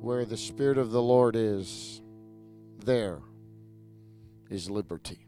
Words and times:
Where 0.00 0.24
the 0.24 0.36
Spirit 0.36 0.78
of 0.78 0.92
the 0.92 1.02
Lord 1.02 1.36
is, 1.36 2.00
there 2.84 3.18
is 4.48 4.70
liberty. 4.70 5.26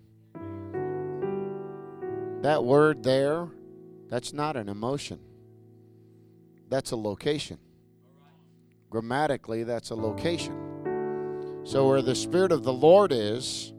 That 2.40 2.64
word 2.64 3.02
there, 3.02 3.48
that's 4.08 4.32
not 4.32 4.56
an 4.56 4.70
emotion, 4.70 5.20
that's 6.68 6.90
a 6.90 6.96
location. 6.96 7.58
Grammatically, 8.88 9.62
that's 9.64 9.90
a 9.90 9.94
location. 9.94 11.60
So, 11.64 11.88
where 11.88 12.02
the 12.02 12.14
Spirit 12.14 12.50
of 12.50 12.62
the 12.62 12.72
Lord 12.72 13.12
is, 13.12 13.72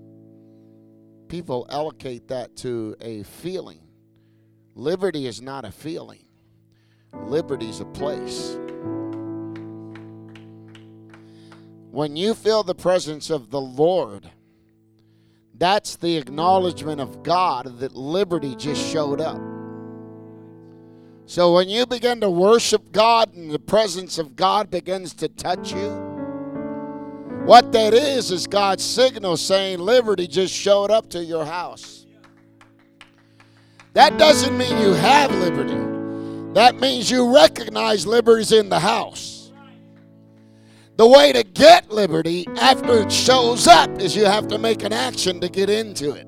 people 1.28 1.66
allocate 1.70 2.28
that 2.28 2.56
to 2.58 2.96
a 3.02 3.24
feeling. 3.24 3.80
Liberty 4.76 5.28
is 5.28 5.42
not 5.42 5.66
a 5.66 5.72
feeling, 5.72 6.26
liberty 7.26 7.70
is 7.70 7.80
a 7.80 7.86
place. 7.86 8.58
When 11.94 12.16
you 12.16 12.34
feel 12.34 12.64
the 12.64 12.74
presence 12.74 13.30
of 13.30 13.52
the 13.52 13.62
Lord, 13.62 14.28
that's 15.54 15.96
the 15.96 16.18
acknowledgement 16.18 17.00
of 17.00 17.22
God 17.22 17.78
that 17.82 17.96
liberty 17.96 18.56
just 18.56 18.84
showed 18.84 19.22
up. 19.22 19.40
So 21.28 21.54
when 21.54 21.70
you 21.70 21.86
begin 21.86 22.20
to 22.22 22.32
worship 22.32 22.92
God 22.92 23.36
and 23.36 23.52
the 23.52 23.60
presence 23.60 24.18
of 24.18 24.36
God 24.36 24.72
begins 24.72 25.14
to 25.14 25.28
touch 25.28 25.72
you, 25.72 25.92
what 27.46 27.72
that 27.74 27.94
is 27.94 28.32
is 28.32 28.48
God's 28.48 28.84
signal 28.84 29.38
saying 29.38 29.78
liberty 29.78 30.26
just 30.26 30.52
showed 30.52 30.90
up 30.90 31.12
to 31.12 31.24
your 31.24 31.46
house. 31.46 32.08
That 33.94 34.18
doesn't 34.18 34.58
mean 34.58 34.82
you 34.82 34.94
have 34.94 35.30
liberty. 35.36 36.54
That 36.54 36.80
means 36.80 37.12
you 37.12 37.36
recognize 37.36 38.08
liberty's 38.08 38.52
in 38.52 38.70
the 38.70 38.80
house. 38.80 39.33
The 40.96 41.08
way 41.08 41.34
to 41.34 41.44
get 41.44 41.92
liberty 41.92 42.46
after 42.60 43.00
it 43.00 43.12
shows 43.12 43.68
up 43.68 44.00
is 44.00 44.16
you 44.16 44.26
have 44.26 44.48
to 44.50 44.60
make 44.60 44.84
an 44.84 44.94
action 44.94 45.40
to 45.42 45.50
get 45.50 45.70
into 45.70 46.12
it. 46.12 46.28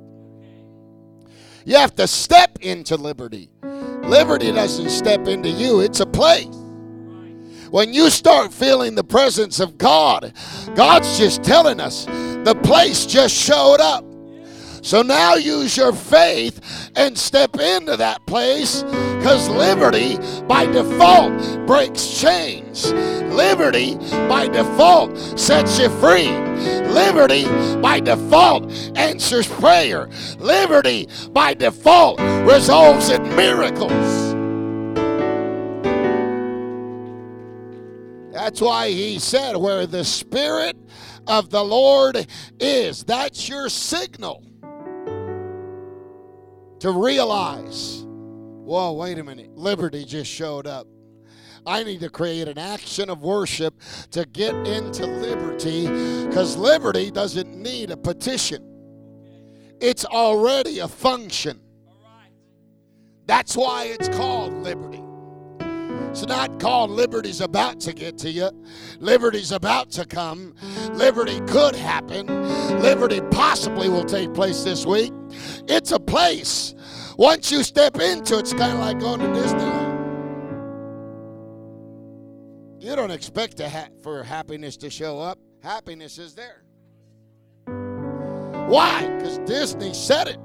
You 1.65 1.77
have 1.77 1.95
to 1.95 2.07
step 2.07 2.57
into 2.61 2.95
liberty. 2.95 3.49
Liberty 3.61 4.51
doesn't 4.51 4.89
step 4.89 5.27
into 5.27 5.49
you, 5.49 5.81
it's 5.81 5.99
a 5.99 6.05
place. 6.05 6.47
When 7.69 7.93
you 7.93 8.09
start 8.09 8.53
feeling 8.53 8.95
the 8.95 9.03
presence 9.03 9.59
of 9.59 9.77
God, 9.77 10.33
God's 10.75 11.17
just 11.17 11.43
telling 11.43 11.79
us 11.79 12.05
the 12.05 12.59
place 12.63 13.05
just 13.05 13.35
showed 13.35 13.81
up. 13.81 14.05
So 14.85 15.01
now 15.01 15.33
use 15.33 15.75
your 15.75 15.93
faith 15.93 16.91
and 16.95 17.17
step 17.17 17.57
into 17.57 17.97
that 17.97 18.23
place 18.27 18.83
because 18.83 19.49
liberty 19.49 20.15
by 20.45 20.67
default 20.67 21.33
breaks 21.65 22.21
chains. 22.21 22.93
Liberty 23.33 23.95
by 24.29 24.47
default 24.47 25.17
sets 25.39 25.79
you 25.79 25.89
free. 25.89 26.29
Liberty 26.91 27.45
by 27.81 27.99
default 27.99 28.71
answers 28.95 29.47
prayer. 29.47 30.07
Liberty 30.37 31.09
by 31.31 31.55
default 31.55 32.19
resolves 32.47 33.09
in 33.09 33.23
miracles. 33.35 34.35
That's 38.31 38.61
why 38.61 38.91
he 38.91 39.17
said, 39.17 39.57
Where 39.57 39.87
the 39.87 40.05
Spirit 40.05 40.77
of 41.25 41.49
the 41.49 41.63
Lord 41.63 42.27
is, 42.59 43.03
that's 43.03 43.49
your 43.49 43.67
signal 43.69 44.43
to 46.79 46.91
realize, 46.91 48.03
whoa, 48.05 48.93
wait 48.93 49.17
a 49.19 49.23
minute, 49.23 49.55
liberty 49.55 50.05
just 50.05 50.29
showed 50.29 50.67
up. 50.67 50.87
I 51.67 51.83
need 51.83 51.99
to 52.01 52.09
create 52.09 52.47
an 52.47 52.59
action 52.59 53.09
of 53.09 53.21
worship 53.21 53.73
to 54.11 54.25
get 54.25 54.53
into 54.67 55.07
liberty 55.07 55.87
because 56.27 56.55
liberty 56.55 57.09
doesn't 57.09 57.55
need 57.55 57.89
a 57.89 57.97
petition, 57.97 58.63
it's 59.81 60.05
already 60.05 60.79
a 60.79 60.87
function. 60.87 61.59
That's 63.27 63.57
why 63.57 63.85
it's 63.85 64.07
called 64.09 64.53
liberty. 64.53 65.01
It's 66.11 66.25
not 66.27 66.61
called 66.61 66.91
liberty's 66.91 67.41
about 67.41 67.81
to 67.81 67.93
get 67.93 68.17
to 68.19 68.29
you. 68.29 68.49
Liberty's 68.99 69.51
about 69.51 69.91
to 69.91 70.05
come. 70.05 70.55
Liberty 70.91 71.41
could 71.41 71.75
happen. 71.75 72.27
Liberty 72.81 73.19
possibly 73.31 73.89
will 73.89 74.05
take 74.05 74.33
place 74.33 74.63
this 74.63 74.85
week. 74.85 75.11
It's 75.67 75.91
a 75.91 75.99
place. 75.99 76.75
Once 77.17 77.51
you 77.51 77.63
step 77.63 77.99
into 77.99 78.35
it, 78.37 78.41
it's 78.41 78.53
kind 78.53 78.73
of 78.73 78.79
like 78.79 78.99
going 78.99 79.19
to 79.19 79.27
Disneyland. 79.27 79.95
You 82.79 82.95
don't 82.95 83.11
expect 83.11 83.59
ha- 83.59 83.87
for 84.03 84.23
happiness 84.23 84.77
to 84.77 84.89
show 84.89 85.19
up. 85.19 85.39
Happiness 85.63 86.19
is 86.19 86.35
there. 86.35 86.63
Why? 88.67 89.07
Because 89.17 89.39
Disney 89.39 89.93
said 89.93 90.27
it 90.27 90.39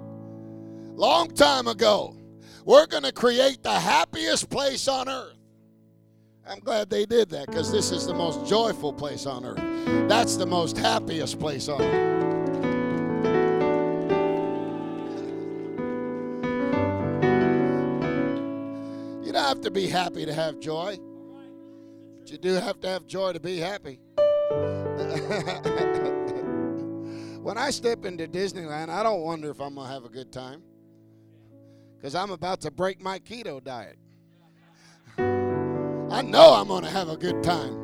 long 0.94 1.28
time 1.28 1.66
ago. 1.66 2.16
We're 2.64 2.86
going 2.86 3.02
to 3.02 3.12
create 3.12 3.62
the 3.62 3.72
happiest 3.72 4.50
place 4.50 4.86
on 4.88 5.08
earth. 5.08 5.36
I'm 6.46 6.60
glad 6.60 6.90
they 6.90 7.06
did 7.06 7.30
that 7.30 7.46
because 7.46 7.72
this 7.72 7.90
is 7.90 8.06
the 8.06 8.14
most 8.14 8.46
joyful 8.46 8.92
place 8.92 9.26
on 9.26 9.44
earth. 9.44 10.08
That's 10.08 10.36
the 10.36 10.46
most 10.46 10.76
happiest 10.76 11.38
place 11.38 11.68
on 11.68 11.80
earth. 11.80 12.19
Have 19.50 19.60
to 19.60 19.70
be 19.72 19.88
happy 19.88 20.24
to 20.24 20.32
have 20.32 20.60
joy, 20.60 20.96
but 22.20 22.30
you 22.30 22.38
do 22.38 22.52
have 22.52 22.80
to 22.80 22.86
have 22.88 23.04
joy 23.08 23.32
to 23.32 23.40
be 23.40 23.58
happy. 23.58 23.98
when 27.42 27.58
I 27.58 27.70
step 27.70 28.04
into 28.04 28.28
Disneyland, 28.28 28.90
I 28.90 29.02
don't 29.02 29.22
wonder 29.22 29.50
if 29.50 29.60
I'm 29.60 29.74
going 29.74 29.88
to 29.88 29.92
have 29.92 30.04
a 30.04 30.08
good 30.08 30.30
time 30.30 30.62
because 31.96 32.14
I'm 32.14 32.30
about 32.30 32.60
to 32.60 32.70
break 32.70 33.02
my 33.02 33.18
keto 33.18 33.60
diet. 33.60 33.98
I 35.18 36.22
know 36.22 36.54
I'm 36.54 36.68
going 36.68 36.84
to 36.84 36.90
have 36.90 37.08
a 37.08 37.16
good 37.16 37.42
time. 37.42 37.74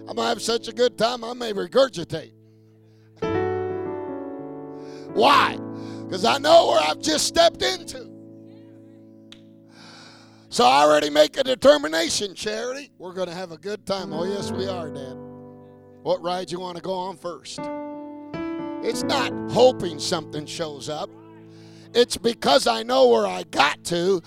I'm 0.00 0.14
going 0.14 0.16
to 0.16 0.24
have 0.24 0.42
such 0.42 0.68
a 0.68 0.74
good 0.74 0.98
time, 0.98 1.24
I 1.24 1.32
may 1.32 1.54
regurgitate. 1.54 2.32
Why? 5.14 5.56
Because 6.04 6.26
I 6.26 6.36
know 6.36 6.66
where 6.66 6.82
I've 6.82 7.00
just 7.00 7.26
stepped 7.26 7.62
into. 7.62 8.17
So 10.50 10.64
I 10.64 10.82
already 10.82 11.10
make 11.10 11.36
a 11.36 11.44
determination, 11.44 12.34
Charity. 12.34 12.90
We're 12.96 13.12
going 13.12 13.28
to 13.28 13.34
have 13.34 13.52
a 13.52 13.58
good 13.58 13.84
time. 13.84 14.14
Oh, 14.14 14.24
yes, 14.24 14.50
we 14.50 14.66
are, 14.66 14.88
Dad. 14.90 15.14
What 16.02 16.22
ride 16.22 16.50
you 16.50 16.58
want 16.58 16.76
to 16.76 16.82
go 16.82 16.94
on 16.94 17.18
first? 17.18 17.58
It's 18.82 19.02
not 19.02 19.30
hoping 19.50 19.98
something 19.98 20.46
shows 20.46 20.88
up. 20.88 21.10
It's 21.92 22.16
because 22.16 22.66
I 22.66 22.82
know 22.82 23.08
where 23.08 23.26
I 23.26 23.42
got 23.50 23.84
to 23.84 24.22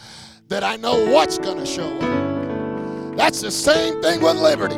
that 0.50 0.64
I 0.64 0.76
know 0.76 1.12
what's 1.12 1.40
going 1.40 1.58
to 1.58 1.66
show 1.66 1.90
up. 1.98 3.18
That's 3.18 3.42
the 3.42 3.50
same 3.50 4.00
thing 4.04 4.22
with 4.22 4.36
liberty. 4.36 4.76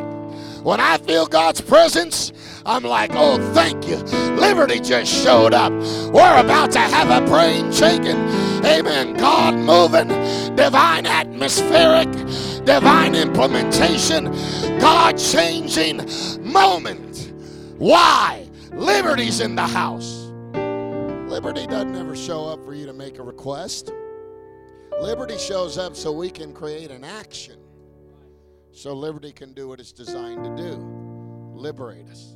When 0.63 0.79
I 0.79 0.97
feel 0.97 1.25
God's 1.25 1.59
presence, 1.59 2.31
I'm 2.65 2.83
like, 2.83 3.11
oh, 3.13 3.37
thank 3.53 3.87
you. 3.87 3.97
Liberty 4.35 4.79
just 4.79 5.13
showed 5.13 5.53
up. 5.53 5.71
We're 5.71 6.39
about 6.39 6.71
to 6.71 6.79
have 6.79 7.09
a 7.09 7.25
brain 7.27 7.71
shaking, 7.73 8.17
amen, 8.65 9.15
God 9.15 9.55
moving, 9.55 10.07
divine 10.55 11.05
atmospheric, 11.05 12.09
divine 12.65 13.15
implementation, 13.15 14.31
God 14.79 15.17
changing 15.17 16.07
moment. 16.41 17.33
Why? 17.77 18.49
Liberty's 18.71 19.41
in 19.41 19.55
the 19.55 19.67
house. 19.67 20.31
Liberty 21.29 21.67
doesn't 21.67 21.95
ever 21.95 22.15
show 22.15 22.45
up 22.45 22.63
for 22.63 22.73
you 22.73 22.85
to 22.85 22.93
make 22.93 23.19
a 23.19 23.23
request. 23.23 23.91
Liberty 25.01 25.37
shows 25.37 25.77
up 25.77 25.95
so 25.95 26.11
we 26.11 26.29
can 26.29 26.53
create 26.53 26.91
an 26.91 27.03
action. 27.03 27.57
So 28.71 28.93
liberty 28.93 29.31
can 29.31 29.53
do 29.53 29.67
what 29.67 29.79
it's 29.79 29.91
designed 29.91 30.43
to 30.45 30.55
do 30.55 31.03
liberate 31.63 32.07
us. 32.09 32.35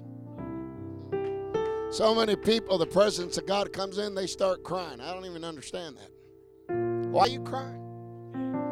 So 1.90 2.14
many 2.14 2.36
people, 2.36 2.78
the 2.78 2.86
presence 2.86 3.38
of 3.38 3.46
God 3.46 3.72
comes 3.72 3.98
in, 3.98 4.14
they 4.14 4.28
start 4.28 4.62
crying. 4.62 5.00
I 5.00 5.14
don't 5.14 5.26
even 5.26 5.46
understand 5.46 5.98
that. 5.98 7.08
Why 7.12 7.22
are 7.22 7.28
you 7.30 7.42
crying? 7.42 7.82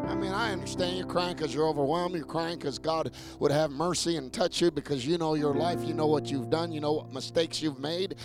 I 0.06 0.14
mean, 0.14 0.32
I 0.32 0.52
understand 0.52 0.98
you're 0.98 1.08
crying 1.08 1.36
because 1.36 1.54
you're 1.54 1.68
overwhelmed. 1.68 2.16
You're 2.16 2.26
crying 2.26 2.58
because 2.60 2.78
God 2.78 3.12
would 3.40 3.52
have 3.52 3.72
mercy 3.72 4.18
and 4.18 4.32
touch 4.32 4.62
you 4.62 4.70
because 4.70 5.08
you 5.08 5.18
know 5.18 5.34
your 5.34 5.56
life. 5.56 5.84
You 5.84 5.94
know 5.94 6.08
what 6.08 6.30
you've 6.30 6.50
done. 6.50 6.74
You 6.74 6.82
know 6.82 6.92
what 6.92 7.14
mistakes 7.14 7.62
you've 7.62 7.80
made. 7.80 8.16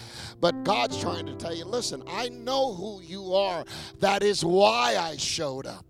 But 0.40 0.64
God's 0.64 1.00
trying 1.00 1.26
to 1.26 1.34
tell 1.36 1.54
you 1.54 1.64
listen, 1.64 2.02
I 2.08 2.28
know 2.28 2.74
who 2.74 3.00
you 3.00 3.32
are. 3.32 3.64
That 4.00 4.22
is 4.22 4.44
why 4.44 4.96
I 4.98 5.16
showed 5.16 5.66
up. 5.66 5.86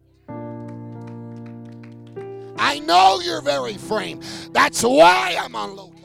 I 2.58 2.79
know 2.81 3.20
your 3.20 3.41
very 3.41 3.79
frame. 3.79 4.20
That's 4.52 4.82
why 4.82 5.37
I'm 5.41 5.56
on 5.56 5.75
location. 5.75 6.00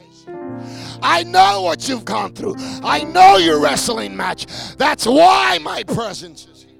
I 1.02 1.22
know 1.22 1.62
what 1.62 1.88
you've 1.88 2.04
gone 2.04 2.34
through. 2.34 2.54
I 2.58 3.04
know 3.04 3.36
your 3.36 3.60
wrestling 3.60 4.16
match. 4.16 4.46
That's 4.76 5.06
why 5.06 5.58
my 5.62 5.82
presence 5.82 6.46
is 6.46 6.62
here. 6.62 6.74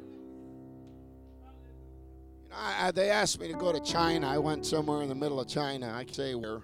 Know, 2.50 2.56
I, 2.56 2.90
they 2.90 3.10
asked 3.10 3.40
me 3.40 3.48
to 3.48 3.54
go 3.54 3.72
to 3.72 3.80
China. 3.80 4.28
I 4.28 4.38
went 4.38 4.66
somewhere 4.66 5.02
in 5.02 5.08
the 5.08 5.14
middle 5.14 5.40
of 5.40 5.48
China. 5.48 5.92
I 5.92 6.06
say 6.10 6.34
where 6.34 6.60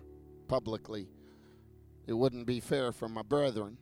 publicly. 0.49 1.09
It 2.07 2.13
wouldn't 2.13 2.47
be 2.47 2.61
fair 2.61 2.93
for 2.93 3.09
my 3.09 3.23
brethren. 3.23 3.79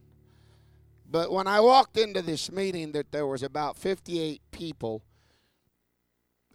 But 1.11 1.32
when 1.32 1.46
I 1.46 1.58
walked 1.61 1.96
into 1.96 2.22
this 2.22 2.52
meeting, 2.52 2.93
that 2.93 3.11
there 3.11 3.26
was 3.26 3.43
about 3.43 3.76
58 3.76 4.40
people, 4.52 5.02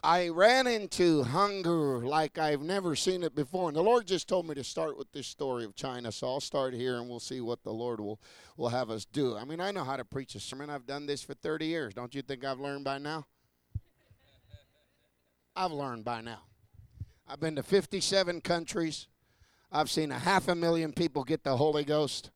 I 0.05 0.29
ran 0.29 0.67
into 0.67 1.23
hunger 1.23 2.05
like 2.05 2.37
I've 2.37 2.61
never 2.61 2.95
seen 2.95 3.23
it 3.23 3.33
before. 3.33 3.69
And 3.69 3.75
the 3.75 3.81
Lord 3.81 4.05
just 4.05 4.27
told 4.27 4.47
me 4.47 4.53
to 4.53 4.63
start 4.63 4.99
with 4.99 5.11
this 5.11 5.25
story 5.25 5.65
of 5.65 5.73
China. 5.73 6.11
So 6.11 6.27
I'll 6.27 6.39
start 6.39 6.75
here 6.75 6.97
and 6.97 7.09
we'll 7.09 7.19
see 7.19 7.41
what 7.41 7.63
the 7.63 7.73
Lord 7.73 7.99
will, 7.99 8.19
will 8.55 8.69
have 8.69 8.91
us 8.91 9.05
do. 9.05 9.35
I 9.35 9.45
mean, 9.45 9.59
I 9.59 9.71
know 9.71 9.83
how 9.83 9.97
to 9.97 10.05
preach 10.05 10.35
a 10.35 10.39
sermon. 10.39 10.69
I've 10.69 10.85
done 10.85 11.07
this 11.07 11.23
for 11.23 11.33
30 11.33 11.65
years. 11.65 11.95
Don't 11.95 12.13
you 12.13 12.21
think 12.21 12.45
I've 12.45 12.59
learned 12.59 12.83
by 12.83 12.99
now? 12.99 13.25
I've 15.55 15.71
learned 15.71 16.05
by 16.05 16.21
now. 16.21 16.41
I've 17.27 17.39
been 17.39 17.55
to 17.55 17.63
57 17.63 18.41
countries. 18.41 19.07
I've 19.71 19.89
seen 19.89 20.11
a 20.11 20.19
half 20.19 20.47
a 20.47 20.53
million 20.53 20.93
people 20.93 21.23
get 21.23 21.43
the 21.43 21.57
Holy 21.57 21.83
Ghost. 21.83 22.29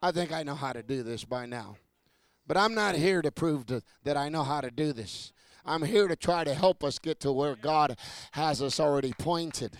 I 0.00 0.12
think 0.12 0.30
I 0.30 0.44
know 0.44 0.54
how 0.54 0.74
to 0.74 0.82
do 0.84 1.02
this 1.02 1.24
by 1.24 1.46
now. 1.46 1.74
But 2.46 2.56
I'm 2.56 2.76
not 2.76 2.94
here 2.94 3.20
to 3.20 3.32
prove 3.32 3.66
to, 3.66 3.82
that 4.04 4.16
I 4.16 4.28
know 4.28 4.44
how 4.44 4.60
to 4.60 4.70
do 4.70 4.92
this. 4.92 5.32
I'm 5.66 5.82
here 5.82 6.08
to 6.08 6.16
try 6.16 6.44
to 6.44 6.54
help 6.54 6.84
us 6.84 6.98
get 6.98 7.20
to 7.20 7.32
where 7.32 7.56
God 7.56 7.96
has 8.32 8.60
us 8.60 8.78
already 8.78 9.12
pointed. 9.18 9.78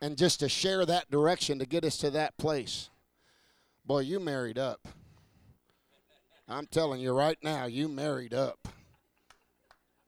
And 0.00 0.16
just 0.16 0.40
to 0.40 0.48
share 0.48 0.86
that 0.86 1.10
direction 1.10 1.58
to 1.58 1.66
get 1.66 1.84
us 1.84 1.98
to 1.98 2.10
that 2.10 2.36
place. 2.38 2.88
Boy, 3.84 4.00
you 4.00 4.20
married 4.20 4.58
up. 4.58 4.88
I'm 6.48 6.66
telling 6.66 7.00
you 7.00 7.12
right 7.12 7.36
now, 7.42 7.66
you 7.66 7.88
married 7.88 8.32
up. 8.32 8.68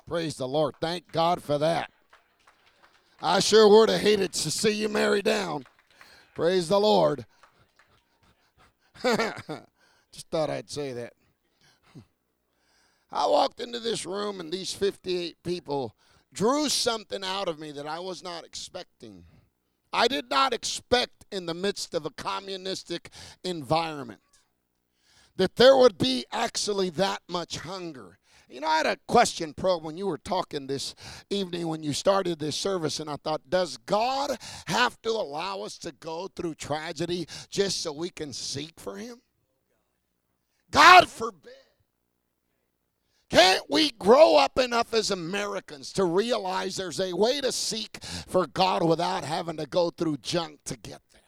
Praise 0.07 0.37
the 0.37 0.49
Lord. 0.49 0.75
Thank 0.81 1.13
God 1.13 1.43
for 1.43 1.59
that. 1.59 1.91
I 3.23 3.41
sure 3.41 3.69
would 3.69 3.91
have 3.91 4.01
hated 4.01 4.33
to 4.33 4.51
see 4.51 4.71
you 4.71 4.89
marry 4.89 5.21
down. 5.21 5.65
Praise 6.35 6.69
the 6.69 6.81
Lord. 6.81 7.27
Just 9.03 10.29
thought 10.31 10.49
I'd 10.49 10.71
say 10.71 10.95
that. 10.95 11.13
I 13.13 13.27
walked 13.27 13.61
into 13.61 13.81
this 13.81 14.07
room 14.07 14.41
and 14.41 14.53
these 14.53 14.73
58 14.73 15.43
people 15.43 15.97
drew 16.33 16.69
something 16.69 17.25
out 17.25 17.49
of 17.49 17.59
me 17.59 17.73
that 17.73 17.87
I 17.87 17.99
was 17.99 18.23
not 18.23 18.45
expecting. 18.45 19.25
I 19.93 20.07
did 20.07 20.31
not 20.31 20.53
expect 20.53 21.25
in 21.33 21.47
the 21.47 21.55
midst 21.55 21.95
of 21.95 22.07
a 22.07 22.11
communistic 22.11 23.11
environment 23.43 24.21
that 25.37 25.57
there 25.57 25.77
would 25.77 25.99
be 25.99 26.25
actually 26.33 26.91
that 26.91 27.23
much 27.29 27.59
hunger. 27.59 28.19
You 28.49 28.61
know, 28.61 28.67
I 28.67 28.79
had 28.79 28.87
a 28.87 28.99
question, 29.07 29.55
Pro, 29.55 29.79
when 29.79 29.97
you 29.97 30.07
were 30.07 30.19
talking 30.19 30.67
this 30.67 30.95
evening 31.31 31.69
when 31.69 31.85
you 31.85 31.93
started 31.93 32.39
this 32.39 32.57
service, 32.57 32.99
and 32.99 33.09
I 33.09 33.17
thought, 33.17 33.49
does 33.49 33.77
God 33.79 34.37
have 34.67 35.01
to 35.03 35.11
allow 35.11 35.63
us 35.63 35.79
to 35.79 35.93
go 35.93 36.29
through 36.35 36.57
tragedy 36.57 37.27
just 37.49 37.81
so 37.81 37.93
we 37.93 38.11
can 38.11 38.33
seek 38.33 38.79
for 38.79 38.97
Him? 38.97 39.21
God 40.71 41.09
forbid. 41.09 41.53
Can't 43.31 43.63
we 43.71 43.93
grow 43.93 44.37
up 44.37 44.59
enough 44.59 44.93
as 44.93 45.13
Americans 45.13 45.93
to 45.93 46.05
realize 46.05 46.75
there's 46.75 46.99
a 46.99 47.13
way 47.13 47.41
to 47.41 47.53
seek 47.53 48.03
for 48.03 48.49
God 48.49 48.83
without 48.83 49.25
having 49.25 49.57
to 49.59 49.67
go 49.67 49.91
through 49.91 50.17
junk 50.17 50.59
to 50.65 50.77
get 50.77 51.01
there? 51.13 51.21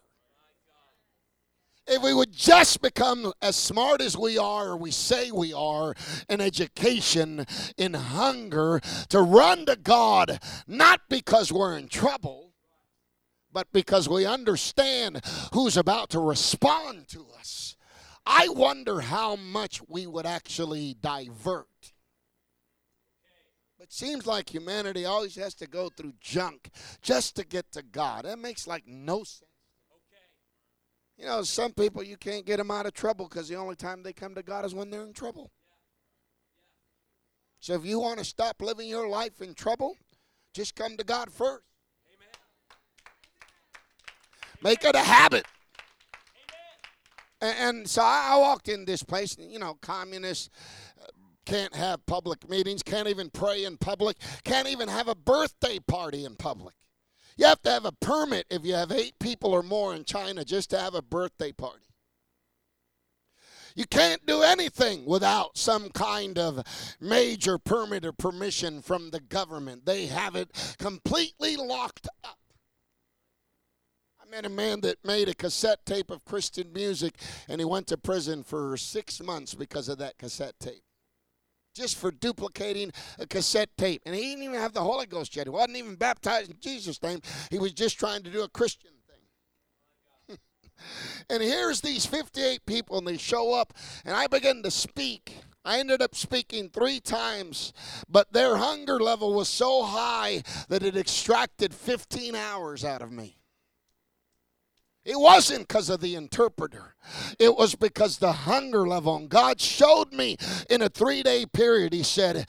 If 1.86 2.02
we 2.02 2.12
would 2.12 2.32
just 2.32 2.82
become 2.82 3.32
as 3.40 3.54
smart 3.54 4.00
as 4.00 4.16
we 4.16 4.36
are, 4.36 4.70
or 4.70 4.76
we 4.76 4.90
say 4.90 5.30
we 5.30 5.52
are, 5.52 5.94
in 6.28 6.40
education, 6.40 7.46
in 7.76 7.94
hunger, 7.94 8.80
to 9.10 9.20
run 9.20 9.66
to 9.66 9.76
God, 9.76 10.40
not 10.66 11.02
because 11.08 11.52
we're 11.52 11.78
in 11.78 11.86
trouble, 11.86 12.52
but 13.52 13.72
because 13.72 14.08
we 14.08 14.26
understand 14.26 15.20
who's 15.52 15.76
about 15.76 16.10
to 16.10 16.18
respond 16.18 17.06
to 17.08 17.26
us. 17.38 17.76
I 18.26 18.48
wonder 18.48 19.00
how 19.02 19.36
much 19.36 19.80
we 19.88 20.06
would 20.06 20.26
actually 20.26 20.96
divert 21.00 21.91
it 23.82 23.92
seems 23.92 24.26
like 24.28 24.54
humanity 24.54 25.04
always 25.04 25.34
has 25.34 25.54
to 25.54 25.66
go 25.66 25.88
through 25.88 26.12
junk 26.20 26.70
just 27.02 27.34
to 27.34 27.44
get 27.44 27.72
to 27.72 27.82
God. 27.82 28.24
That 28.24 28.38
makes 28.38 28.68
like 28.68 28.84
no 28.86 29.24
sense. 29.24 29.50
You 31.18 31.26
know, 31.26 31.42
some 31.42 31.72
people 31.72 32.02
you 32.02 32.16
can't 32.16 32.46
get 32.46 32.58
them 32.58 32.70
out 32.70 32.86
of 32.86 32.94
trouble 32.94 33.28
because 33.28 33.48
the 33.48 33.56
only 33.56 33.74
time 33.74 34.02
they 34.02 34.12
come 34.12 34.36
to 34.36 34.42
God 34.42 34.64
is 34.64 34.74
when 34.74 34.90
they're 34.90 35.02
in 35.02 35.12
trouble. 35.12 35.50
So 37.58 37.74
if 37.74 37.84
you 37.84 37.98
want 37.98 38.18
to 38.18 38.24
stop 38.24 38.62
living 38.62 38.88
your 38.88 39.08
life 39.08 39.40
in 39.40 39.52
trouble, 39.52 39.96
just 40.54 40.76
come 40.76 40.96
to 40.96 41.04
God 41.04 41.32
first. 41.32 41.64
Make 44.62 44.84
it 44.84 44.94
a 44.94 45.00
habit. 45.00 45.44
And, 47.40 47.56
and 47.58 47.88
so 47.88 48.02
I, 48.02 48.30
I 48.32 48.38
walked 48.38 48.68
in 48.68 48.84
this 48.84 49.02
place, 49.02 49.36
you 49.38 49.58
know, 49.58 49.76
communist 49.80 50.50
can't 51.44 51.74
have 51.74 52.04
public 52.06 52.48
meetings, 52.48 52.82
can't 52.82 53.08
even 53.08 53.30
pray 53.30 53.64
in 53.64 53.76
public, 53.76 54.16
can't 54.44 54.68
even 54.68 54.88
have 54.88 55.08
a 55.08 55.14
birthday 55.14 55.78
party 55.78 56.24
in 56.24 56.36
public. 56.36 56.74
You 57.36 57.46
have 57.46 57.62
to 57.62 57.70
have 57.70 57.84
a 57.84 57.92
permit 57.92 58.46
if 58.50 58.64
you 58.64 58.74
have 58.74 58.92
eight 58.92 59.18
people 59.18 59.52
or 59.52 59.62
more 59.62 59.94
in 59.94 60.04
China 60.04 60.44
just 60.44 60.70
to 60.70 60.78
have 60.78 60.94
a 60.94 61.02
birthday 61.02 61.52
party. 61.52 61.86
You 63.74 63.86
can't 63.86 64.24
do 64.26 64.42
anything 64.42 65.06
without 65.06 65.56
some 65.56 65.88
kind 65.90 66.38
of 66.38 66.62
major 67.00 67.56
permit 67.56 68.04
or 68.04 68.12
permission 68.12 68.82
from 68.82 69.10
the 69.10 69.20
government. 69.20 69.86
They 69.86 70.06
have 70.06 70.36
it 70.36 70.76
completely 70.78 71.56
locked 71.56 72.06
up. 72.22 72.38
I 74.20 74.28
met 74.30 74.44
a 74.44 74.50
man 74.50 74.82
that 74.82 75.02
made 75.02 75.30
a 75.30 75.34
cassette 75.34 75.86
tape 75.86 76.10
of 76.10 76.24
Christian 76.26 76.70
music 76.72 77.14
and 77.48 77.62
he 77.62 77.64
went 77.64 77.86
to 77.86 77.96
prison 77.96 78.42
for 78.42 78.76
six 78.76 79.22
months 79.22 79.54
because 79.54 79.88
of 79.88 79.96
that 79.98 80.18
cassette 80.18 80.60
tape 80.60 80.84
just 81.74 81.96
for 81.96 82.10
duplicating 82.10 82.92
a 83.18 83.26
cassette 83.26 83.70
tape. 83.76 84.02
And 84.06 84.14
he 84.14 84.22
didn't 84.22 84.44
even 84.44 84.60
have 84.60 84.72
the 84.72 84.80
Holy 84.82 85.06
Ghost 85.06 85.34
yet. 85.36 85.46
He 85.46 85.50
wasn't 85.50 85.76
even 85.76 85.94
baptized 85.94 86.50
in 86.50 86.56
Jesus' 86.60 87.02
name. 87.02 87.20
He 87.50 87.58
was 87.58 87.72
just 87.72 87.98
trying 87.98 88.22
to 88.22 88.30
do 88.30 88.42
a 88.42 88.48
Christian 88.48 88.90
thing. 90.28 90.38
and 91.30 91.42
here's 91.42 91.80
these 91.80 92.06
58 92.06 92.64
people, 92.66 92.98
and 92.98 93.06
they 93.06 93.16
show 93.16 93.54
up, 93.54 93.72
and 94.04 94.14
I 94.14 94.26
begin 94.26 94.62
to 94.62 94.70
speak. 94.70 95.36
I 95.64 95.78
ended 95.78 96.02
up 96.02 96.14
speaking 96.16 96.70
three 96.70 96.98
times, 96.98 97.72
but 98.08 98.32
their 98.32 98.56
hunger 98.56 98.98
level 98.98 99.32
was 99.32 99.48
so 99.48 99.84
high 99.84 100.42
that 100.68 100.82
it 100.82 100.96
extracted 100.96 101.72
15 101.72 102.34
hours 102.34 102.84
out 102.84 103.00
of 103.00 103.12
me. 103.12 103.41
It 105.04 105.18
wasn't 105.18 105.66
because 105.66 105.90
of 105.90 106.00
the 106.00 106.14
interpreter. 106.14 106.94
It 107.38 107.56
was 107.56 107.74
because 107.74 108.18
the 108.18 108.32
hunger 108.32 108.86
level. 108.86 109.16
And 109.16 109.28
God 109.28 109.60
showed 109.60 110.12
me 110.12 110.36
in 110.70 110.80
a 110.80 110.88
three 110.88 111.22
day 111.22 111.44
period, 111.44 111.92
He 111.92 112.04
said, 112.04 112.46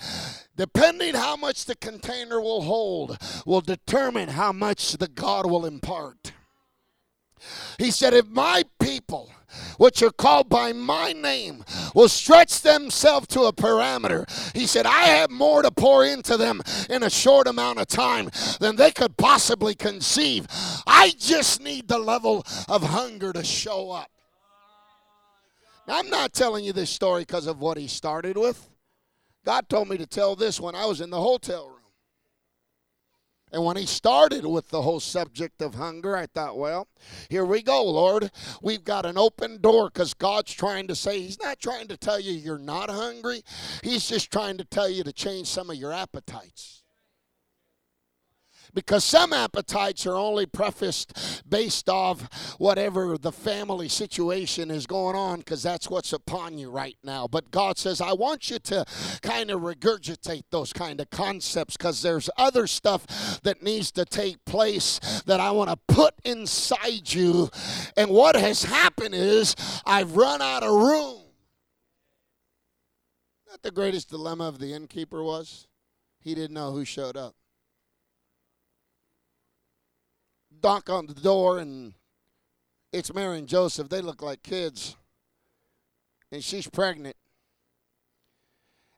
depending 0.55 1.15
how 1.15 1.35
much 1.35 1.65
the 1.65 1.75
container 1.75 2.39
will 2.39 2.61
hold, 2.61 3.17
will 3.45 3.61
determine 3.61 4.29
how 4.29 4.51
much 4.51 4.93
the 4.93 5.07
God 5.07 5.49
will 5.49 5.65
impart. 5.65 6.33
He 7.77 7.91
said, 7.91 8.13
If 8.13 8.27
my 8.27 8.63
people, 8.79 9.31
which 9.77 10.01
are 10.01 10.11
called 10.11 10.49
by 10.49 10.73
my 10.73 11.13
name, 11.13 11.63
will 11.93 12.09
stretch 12.09 12.61
themselves 12.61 13.27
to 13.27 13.41
a 13.41 13.53
parameter, 13.53 14.27
he 14.55 14.67
said, 14.67 14.85
I 14.85 15.03
have 15.03 15.31
more 15.31 15.61
to 15.61 15.71
pour 15.71 16.05
into 16.05 16.37
them 16.37 16.61
in 16.89 17.03
a 17.03 17.09
short 17.09 17.47
amount 17.47 17.79
of 17.79 17.87
time 17.87 18.29
than 18.59 18.75
they 18.75 18.91
could 18.91 19.17
possibly 19.17 19.75
conceive. 19.75 20.47
I 20.85 21.13
just 21.17 21.61
need 21.61 21.87
the 21.87 21.99
level 21.99 22.45
of 22.67 22.83
hunger 22.83 23.33
to 23.33 23.43
show 23.43 23.91
up. 23.91 24.09
Now, 25.87 25.99
I'm 25.99 26.09
not 26.09 26.33
telling 26.33 26.63
you 26.63 26.71
this 26.71 26.89
story 26.89 27.23
because 27.23 27.47
of 27.47 27.59
what 27.59 27.77
he 27.77 27.87
started 27.87 28.37
with. 28.37 28.69
God 29.45 29.67
told 29.67 29.89
me 29.89 29.97
to 29.97 30.07
tell 30.07 30.35
this 30.35 30.59
when 30.59 30.75
I 30.75 30.85
was 30.85 31.01
in 31.01 31.09
the 31.09 31.19
hotel 31.19 31.67
room. 31.67 31.72
And 33.53 33.63
when 33.63 33.77
he 33.77 33.85
started 33.85 34.47
with 34.47 34.69
the 34.69 34.81
whole 34.81 34.99
subject 34.99 35.61
of 35.61 35.75
hunger, 35.75 36.17
I 36.17 36.25
thought, 36.25 36.57
well, 36.57 36.87
here 37.29 37.45
we 37.45 37.61
go, 37.61 37.83
Lord. 37.83 38.31
We've 38.63 38.83
got 38.83 39.05
an 39.05 39.15
open 39.15 39.61
door 39.61 39.91
because 39.93 40.15
God's 40.15 40.51
trying 40.51 40.87
to 40.87 40.95
say, 40.95 41.21
He's 41.21 41.39
not 41.39 41.59
trying 41.59 41.87
to 41.89 41.95
tell 41.95 42.19
you 42.19 42.33
you're 42.33 42.57
not 42.57 42.89
hungry, 42.89 43.43
He's 43.83 44.09
just 44.09 44.31
trying 44.31 44.57
to 44.57 44.65
tell 44.65 44.89
you 44.89 45.03
to 45.03 45.13
change 45.13 45.47
some 45.47 45.69
of 45.69 45.75
your 45.75 45.93
appetites 45.93 46.82
because 48.73 49.03
some 49.03 49.33
appetites 49.33 50.05
are 50.05 50.15
only 50.15 50.45
prefaced 50.45 51.43
based 51.49 51.89
off 51.89 52.55
whatever 52.59 53.17
the 53.17 53.31
family 53.31 53.87
situation 53.87 54.71
is 54.71 54.87
going 54.87 55.15
on 55.15 55.39
because 55.39 55.61
that's 55.61 55.89
what's 55.89 56.13
upon 56.13 56.57
you 56.57 56.69
right 56.69 56.97
now. 57.03 57.27
But 57.27 57.51
god 57.51 57.77
says 57.77 58.01
i 58.01 58.13
want 58.13 58.49
you 58.49 58.59
to 58.59 58.85
kind 59.21 59.51
of 59.51 59.61
regurgitate 59.61 60.43
those 60.49 60.73
kind 60.73 60.99
of 60.99 61.09
concepts 61.09 61.77
because 61.77 62.01
there's 62.01 62.29
other 62.37 62.67
stuff 62.67 63.41
that 63.43 63.61
needs 63.61 63.91
to 63.91 64.05
take 64.05 64.43
place 64.45 64.99
that 65.25 65.39
i 65.39 65.51
want 65.51 65.69
to 65.69 65.77
put 65.87 66.13
inside 66.23 67.13
you. 67.13 67.49
And 67.97 68.09
what 68.09 68.35
has 68.35 68.63
happened 68.63 69.15
is 69.15 69.55
i've 69.85 70.15
run 70.15 70.41
out 70.41 70.63
of 70.63 70.71
room. 70.71 71.19
Not 73.49 73.61
the 73.61 73.71
greatest 73.71 74.09
dilemma 74.09 74.47
of 74.47 74.59
the 74.59 74.73
innkeeper 74.73 75.23
was. 75.23 75.67
He 76.19 76.33
didn't 76.33 76.53
know 76.53 76.71
who 76.71 76.85
showed 76.85 77.17
up 77.17 77.35
knock 80.63 80.89
on 80.89 81.07
the 81.07 81.13
door, 81.13 81.59
and 81.59 81.93
it's 82.91 83.13
Mary 83.13 83.37
and 83.37 83.47
Joseph. 83.47 83.89
They 83.89 84.01
look 84.01 84.21
like 84.21 84.43
kids. 84.43 84.95
And 86.31 86.43
she's 86.43 86.67
pregnant. 86.67 87.15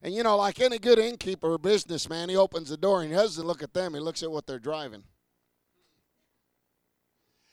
And 0.02 0.14
you 0.14 0.24
know, 0.24 0.38
like 0.38 0.62
any 0.62 0.78
good 0.78 1.00
innkeeper 1.00 1.54
or 1.54 1.58
businessman, 1.58 2.30
he 2.30 2.38
opens 2.38 2.70
the 2.70 2.78
door 2.78 3.02
and 3.02 3.10
he 3.10 3.16
doesn't 3.16 3.46
look 3.46 3.64
at 3.64 3.74
them, 3.74 3.94
he 3.94 4.00
looks 4.00 4.22
at 4.22 4.32
what 4.32 4.46
they're 4.46 4.60
driving. 4.60 5.04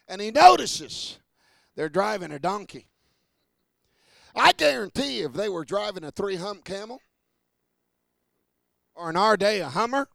And 0.07 0.21
he 0.21 0.31
notices 0.31 1.19
they're 1.75 1.89
driving 1.89 2.31
a 2.31 2.39
donkey. 2.39 2.87
I 4.35 4.53
guarantee 4.53 5.23
if 5.23 5.33
they 5.33 5.49
were 5.49 5.65
driving 5.65 6.05
a 6.05 6.11
three 6.11 6.37
hump 6.37 6.65
camel, 6.65 7.01
or 8.95 9.11
in 9.11 9.17
our 9.17 9.37
day 9.37 9.61
a 9.61 9.69
Hummer, 9.69 10.09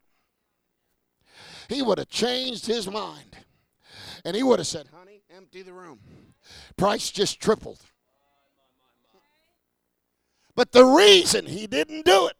he 1.67 1.81
would 1.81 1.97
have 1.97 2.09
changed 2.09 2.67
his 2.67 2.89
mind. 2.89 3.26
And 4.25 4.35
he 4.35 4.43
would 4.43 4.59
have 4.59 4.67
said, 4.67 4.87
Honey, 4.95 5.21
empty 5.35 5.61
the 5.61 5.73
room. 5.73 5.99
Price 6.75 7.11
just 7.11 7.39
tripled. 7.39 7.79
But 10.55 10.71
the 10.71 10.85
reason 10.85 11.45
he 11.45 11.67
didn't 11.67 12.05
do 12.05 12.27
it 12.27 12.35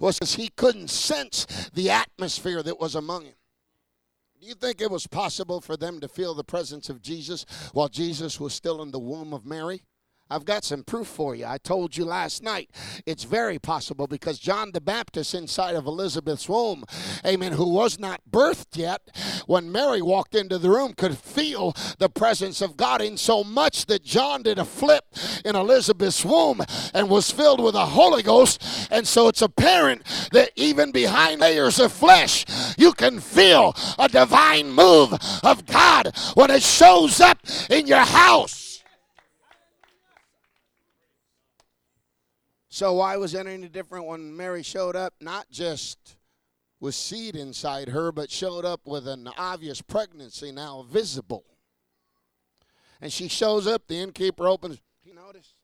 was 0.00 0.18
because 0.18 0.34
he 0.34 0.48
couldn't 0.48 0.90
sense 0.90 1.70
the 1.72 1.90
atmosphere 1.90 2.62
that 2.62 2.80
was 2.80 2.94
among 2.94 3.26
him. 3.26 3.34
Do 4.40 4.48
you 4.48 4.54
think 4.54 4.80
it 4.80 4.90
was 4.90 5.06
possible 5.06 5.60
for 5.60 5.76
them 5.76 6.00
to 6.00 6.08
feel 6.08 6.34
the 6.34 6.44
presence 6.44 6.90
of 6.90 7.00
Jesus 7.00 7.46
while 7.72 7.88
Jesus 7.88 8.40
was 8.40 8.52
still 8.52 8.82
in 8.82 8.90
the 8.90 8.98
womb 8.98 9.32
of 9.32 9.46
Mary? 9.46 9.84
I've 10.34 10.44
got 10.44 10.64
some 10.64 10.82
proof 10.82 11.06
for 11.06 11.36
you. 11.36 11.46
I 11.46 11.58
told 11.58 11.96
you 11.96 12.04
last 12.04 12.42
night 12.42 12.68
it's 13.06 13.22
very 13.22 13.60
possible 13.60 14.08
because 14.08 14.40
John 14.40 14.72
the 14.72 14.80
Baptist 14.80 15.32
inside 15.32 15.76
of 15.76 15.86
Elizabeth's 15.86 16.48
womb, 16.48 16.84
amen, 17.24 17.52
who 17.52 17.68
was 17.68 18.00
not 18.00 18.20
birthed 18.28 18.76
yet, 18.76 19.00
when 19.46 19.70
Mary 19.70 20.02
walked 20.02 20.34
into 20.34 20.58
the 20.58 20.70
room, 20.70 20.92
could 20.92 21.16
feel 21.16 21.72
the 22.00 22.08
presence 22.08 22.60
of 22.60 22.76
God 22.76 23.00
in 23.00 23.16
so 23.16 23.44
much 23.44 23.86
that 23.86 24.02
John 24.02 24.42
did 24.42 24.58
a 24.58 24.64
flip 24.64 25.04
in 25.44 25.54
Elizabeth's 25.54 26.24
womb 26.24 26.62
and 26.92 27.08
was 27.08 27.30
filled 27.30 27.62
with 27.62 27.74
the 27.74 27.86
Holy 27.86 28.24
Ghost. 28.24 28.60
And 28.90 29.06
so 29.06 29.28
it's 29.28 29.42
apparent 29.42 30.02
that 30.32 30.50
even 30.56 30.90
behind 30.90 31.42
layers 31.42 31.78
of 31.78 31.92
flesh, 31.92 32.44
you 32.76 32.92
can 32.92 33.20
feel 33.20 33.76
a 34.00 34.08
divine 34.08 34.72
move 34.72 35.14
of 35.44 35.64
God 35.66 36.12
when 36.34 36.50
it 36.50 36.62
shows 36.64 37.20
up 37.20 37.38
in 37.70 37.86
your 37.86 37.98
house. 37.98 38.63
So 42.74 42.94
why 42.94 43.16
was 43.18 43.34
it 43.34 43.46
any 43.46 43.68
different 43.68 44.06
when 44.06 44.36
Mary 44.36 44.64
showed 44.64 44.96
up? 44.96 45.14
Not 45.20 45.48
just 45.48 46.16
with 46.80 46.96
seed 46.96 47.36
inside 47.36 47.90
her, 47.90 48.10
but 48.10 48.32
showed 48.32 48.64
up 48.64 48.80
with 48.84 49.06
an 49.06 49.28
obvious 49.38 49.80
pregnancy 49.80 50.50
now 50.50 50.84
visible. 50.90 51.44
And 53.00 53.12
she 53.12 53.28
shows 53.28 53.68
up, 53.68 53.86
the 53.86 54.00
innkeeper 54.00 54.48
opens. 54.48 54.80
He 55.04 55.12
noticed. 55.12 55.54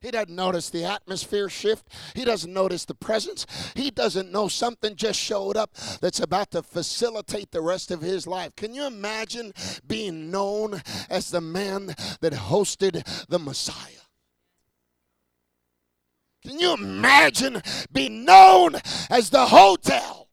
He 0.00 0.12
doesn't 0.12 0.32
notice 0.32 0.70
the 0.70 0.84
atmosphere 0.84 1.48
shift. 1.48 1.88
He 2.14 2.24
doesn't 2.24 2.52
notice 2.52 2.84
the 2.84 2.94
presence. 2.94 3.44
He 3.74 3.90
doesn't 3.90 4.30
know 4.30 4.46
something 4.46 4.94
just 4.94 5.18
showed 5.18 5.56
up 5.56 5.74
that's 6.00 6.20
about 6.20 6.52
to 6.52 6.62
facilitate 6.62 7.50
the 7.50 7.60
rest 7.60 7.90
of 7.90 8.02
his 8.02 8.28
life. 8.28 8.54
Can 8.54 8.72
you 8.72 8.86
imagine 8.86 9.52
being 9.84 10.30
known 10.30 10.80
as 11.10 11.32
the 11.32 11.40
man 11.40 11.86
that 12.20 12.32
hosted 12.34 13.26
the 13.26 13.40
Messiah? 13.40 13.99
Can 16.50 16.58
you 16.58 16.74
imagine 16.74 17.62
being 17.92 18.24
known 18.24 18.74
as 19.08 19.30
the 19.30 19.46
hotel 19.46 20.26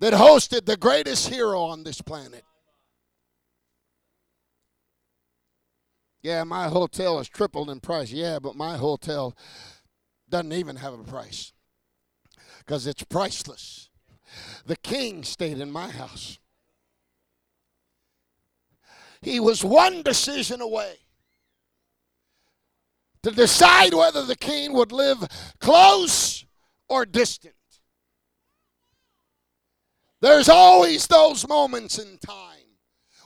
that 0.00 0.12
hosted 0.12 0.66
the 0.66 0.76
greatest 0.76 1.28
hero 1.28 1.60
on 1.60 1.84
this 1.84 2.00
planet? 2.00 2.42
Yeah, 6.20 6.42
my 6.42 6.66
hotel 6.66 7.18
has 7.18 7.28
tripled 7.28 7.70
in 7.70 7.78
price. 7.78 8.10
Yeah, 8.10 8.40
but 8.40 8.56
my 8.56 8.76
hotel 8.76 9.36
doesn't 10.28 10.52
even 10.52 10.74
have 10.74 10.94
a 10.94 11.04
price 11.04 11.52
because 12.58 12.88
it's 12.88 13.04
priceless. 13.04 13.88
The 14.66 14.74
king 14.74 15.22
stayed 15.22 15.60
in 15.60 15.70
my 15.70 15.90
house. 15.90 16.40
He 19.22 19.38
was 19.38 19.62
one 19.64 20.02
decision 20.02 20.60
away 20.60 20.96
to 23.26 23.32
decide 23.32 23.92
whether 23.92 24.24
the 24.24 24.36
king 24.36 24.72
would 24.72 24.92
live 24.92 25.18
close 25.58 26.46
or 26.88 27.04
distant. 27.04 27.54
There's 30.20 30.48
always 30.48 31.08
those 31.08 31.48
moments 31.48 31.98
in 31.98 32.18
time 32.18 32.78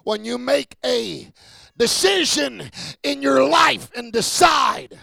when 0.02 0.25
you 0.25 0.38
make 0.38 0.76
a 0.83 1.30
decision 1.76 2.71
in 3.02 3.21
your 3.21 3.47
life 3.47 3.90
and 3.95 4.11
decide 4.11 4.99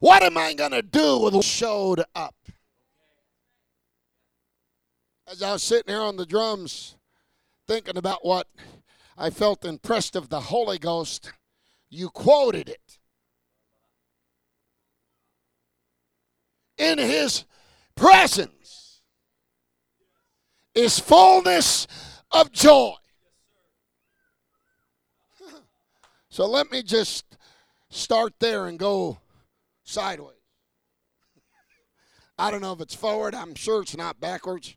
what 0.00 0.22
am 0.22 0.38
I 0.38 0.54
going 0.54 0.70
to 0.70 0.80
do 0.80 1.18
with 1.18 1.34
what 1.34 1.44
showed 1.44 2.04
up. 2.14 2.34
As 5.30 5.42
I 5.42 5.52
was 5.52 5.62
sitting 5.62 5.92
here 5.92 6.02
on 6.02 6.16
the 6.16 6.24
drums 6.24 6.96
thinking 7.68 7.98
about 7.98 8.24
what 8.24 8.46
I 9.18 9.28
felt 9.28 9.62
impressed 9.62 10.16
of 10.16 10.30
the 10.30 10.40
Holy 10.40 10.78
Ghost, 10.78 11.32
you 11.90 12.08
quoted 12.08 12.70
it. 12.70 12.80
In 16.78 16.98
his 16.98 17.44
presence 17.94 19.00
is 20.74 20.98
fullness 20.98 21.86
of 22.30 22.50
joy. 22.52 22.94
So 26.28 26.46
let 26.46 26.70
me 26.72 26.82
just 26.82 27.24
start 27.90 28.32
there 28.40 28.66
and 28.66 28.76
go 28.78 29.18
sideways. 29.84 30.34
I 32.36 32.50
don't 32.50 32.60
know 32.60 32.72
if 32.72 32.80
it's 32.80 32.94
forward, 32.94 33.34
I'm 33.34 33.54
sure 33.54 33.82
it's 33.82 33.96
not 33.96 34.18
backwards. 34.18 34.76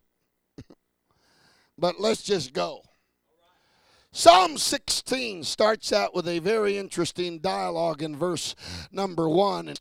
but 1.78 1.98
let's 1.98 2.22
just 2.22 2.52
go. 2.52 2.82
Psalm 4.18 4.58
16 4.58 5.44
starts 5.44 5.92
out 5.92 6.12
with 6.12 6.26
a 6.26 6.40
very 6.40 6.76
interesting 6.76 7.38
dialogue 7.38 8.02
in 8.02 8.16
verse 8.16 8.56
number 8.90 9.28
one. 9.28 9.68
And 9.68 9.78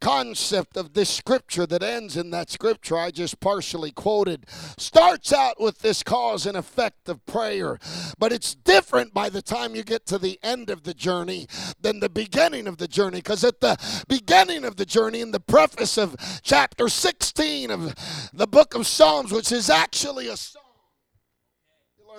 concept 0.00 0.76
of 0.76 0.94
this 0.94 1.10
scripture 1.10 1.66
that 1.66 1.82
ends 1.82 2.16
in 2.16 2.30
that 2.30 2.50
scripture 2.50 2.96
I 2.96 3.10
just 3.10 3.40
partially 3.40 3.90
quoted 3.90 4.46
starts 4.78 5.32
out 5.32 5.60
with 5.60 5.80
this 5.80 6.04
cause 6.04 6.46
and 6.46 6.56
effect 6.56 7.08
of 7.08 7.26
prayer. 7.26 7.80
But 8.16 8.30
it's 8.30 8.54
different 8.54 9.12
by 9.12 9.28
the 9.28 9.42
time 9.42 9.74
you 9.74 9.82
get 9.82 10.06
to 10.06 10.18
the 10.18 10.38
end 10.40 10.70
of 10.70 10.84
the 10.84 10.94
journey 10.94 11.48
than 11.80 11.98
the 11.98 12.08
beginning 12.08 12.68
of 12.68 12.76
the 12.76 12.86
journey. 12.86 13.18
Because 13.18 13.42
at 13.42 13.60
the 13.60 13.76
beginning 14.06 14.64
of 14.64 14.76
the 14.76 14.86
journey, 14.86 15.20
in 15.20 15.32
the 15.32 15.40
preface 15.40 15.98
of 15.98 16.14
chapter 16.44 16.88
16 16.88 17.72
of 17.72 17.96
the 18.32 18.46
book 18.46 18.76
of 18.76 18.86
Psalms, 18.86 19.32
which 19.32 19.50
is 19.50 19.68
actually 19.68 20.28
a 20.28 20.36
song 20.36 20.62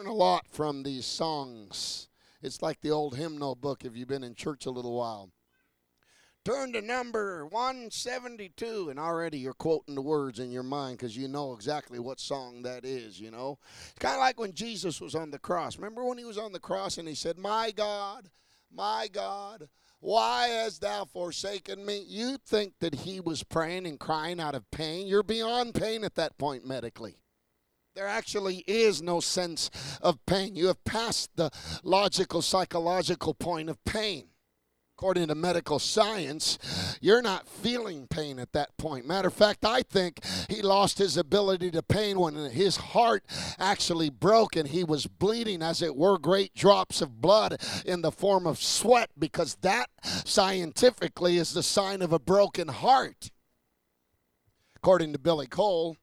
learn 0.02 0.10
a 0.10 0.14
lot 0.14 0.48
from 0.50 0.82
these 0.82 1.06
songs. 1.06 2.10
It's 2.42 2.64
like 2.64 2.82
the 2.82 2.90
old 2.90 3.16
hymnal 3.16 3.54
book 3.54 3.86
if 3.86 3.96
you've 3.96 4.08
been 4.08 4.24
in 4.24 4.34
church 4.34 4.66
a 4.66 4.72
little 4.72 4.98
while. 4.98 5.30
Turn 6.44 6.74
to 6.74 6.82
number 6.82 7.46
172, 7.46 8.90
and 8.90 8.98
already 8.98 9.38
you're 9.38 9.54
quoting 9.54 9.94
the 9.94 10.02
words 10.02 10.40
in 10.40 10.50
your 10.52 10.64
mind 10.64 10.98
because 10.98 11.16
you 11.16 11.28
know 11.28 11.54
exactly 11.54 12.00
what 12.00 12.20
song 12.20 12.64
that 12.64 12.84
is, 12.84 13.20
you 13.20 13.30
know. 13.30 13.60
It's 13.90 14.00
kind 14.00 14.16
of 14.16 14.22
like 14.22 14.40
when 14.40 14.54
Jesus 14.54 15.00
was 15.00 15.14
on 15.14 15.30
the 15.30 15.38
cross. 15.38 15.78
Remember 15.78 16.04
when 16.04 16.18
he 16.18 16.26
was 16.26 16.40
on 16.40 16.52
the 16.52 16.60
cross 16.60 16.98
and 16.98 17.08
he 17.08 17.14
said, 17.14 17.38
My 17.38 17.70
God, 17.70 18.32
my 18.74 19.08
God, 19.12 19.70
why 20.00 20.48
hast 20.48 20.82
thou 20.82 21.06
forsaken 21.06 21.86
me? 21.86 22.04
You 22.08 22.40
think 22.44 22.74
that 22.80 22.96
he 22.96 23.20
was 23.20 23.44
praying 23.44 23.86
and 23.86 24.00
crying 24.00 24.40
out 24.40 24.56
of 24.56 24.72
pain. 24.72 25.06
You're 25.06 25.22
beyond 25.22 25.76
pain 25.76 26.04
at 26.04 26.16
that 26.16 26.40
point 26.40 26.66
medically. 26.66 27.18
There 27.94 28.08
actually 28.08 28.64
is 28.68 29.02
no 29.02 29.20
sense 29.20 29.70
of 30.02 30.26
pain. 30.26 30.56
You 30.56 30.68
have 30.68 30.84
passed 30.86 31.30
the 31.36 31.52
logical, 31.84 32.42
psychological 32.42 33.34
point 33.34 33.70
of 33.70 33.84
pain. 33.84 34.28
According 34.98 35.28
to 35.30 35.36
medical 35.36 35.80
science, 35.80 36.60
you're 37.02 37.24
not 37.24 37.48
feeling 37.48 38.08
pain 38.08 38.38
at 38.38 38.54
that 38.54 38.78
point. 38.78 39.08
Matter 39.08 39.30
of 39.30 39.34
fact, 39.34 39.66
I 39.66 39.82
think 39.82 40.24
he 40.48 40.62
lost 40.62 41.00
his 41.00 41.18
ability 41.18 41.72
to 41.72 41.82
pain 41.82 42.20
when 42.20 42.36
his 42.36 42.78
heart 42.78 43.24
actually 43.58 44.12
broke 44.12 44.56
and 44.56 44.70
he 44.70 44.84
was 44.84 45.08
bleeding, 45.08 45.64
as 45.64 45.82
it 45.82 45.96
were, 45.96 46.20
great 46.20 46.54
drops 46.54 47.02
of 47.02 47.20
blood 47.20 47.60
in 47.84 48.04
the 48.04 48.12
form 48.12 48.46
of 48.46 48.62
sweat, 48.62 49.10
because 49.18 49.56
that 49.62 49.90
scientifically 50.04 51.38
is 51.38 51.54
the 51.54 51.64
sign 51.64 52.04
of 52.04 52.14
a 52.14 52.20
broken 52.20 52.68
heart. 52.68 53.32
According 54.76 55.14
to 55.14 55.20
Billy 55.20 55.48
Cole, 55.48 55.98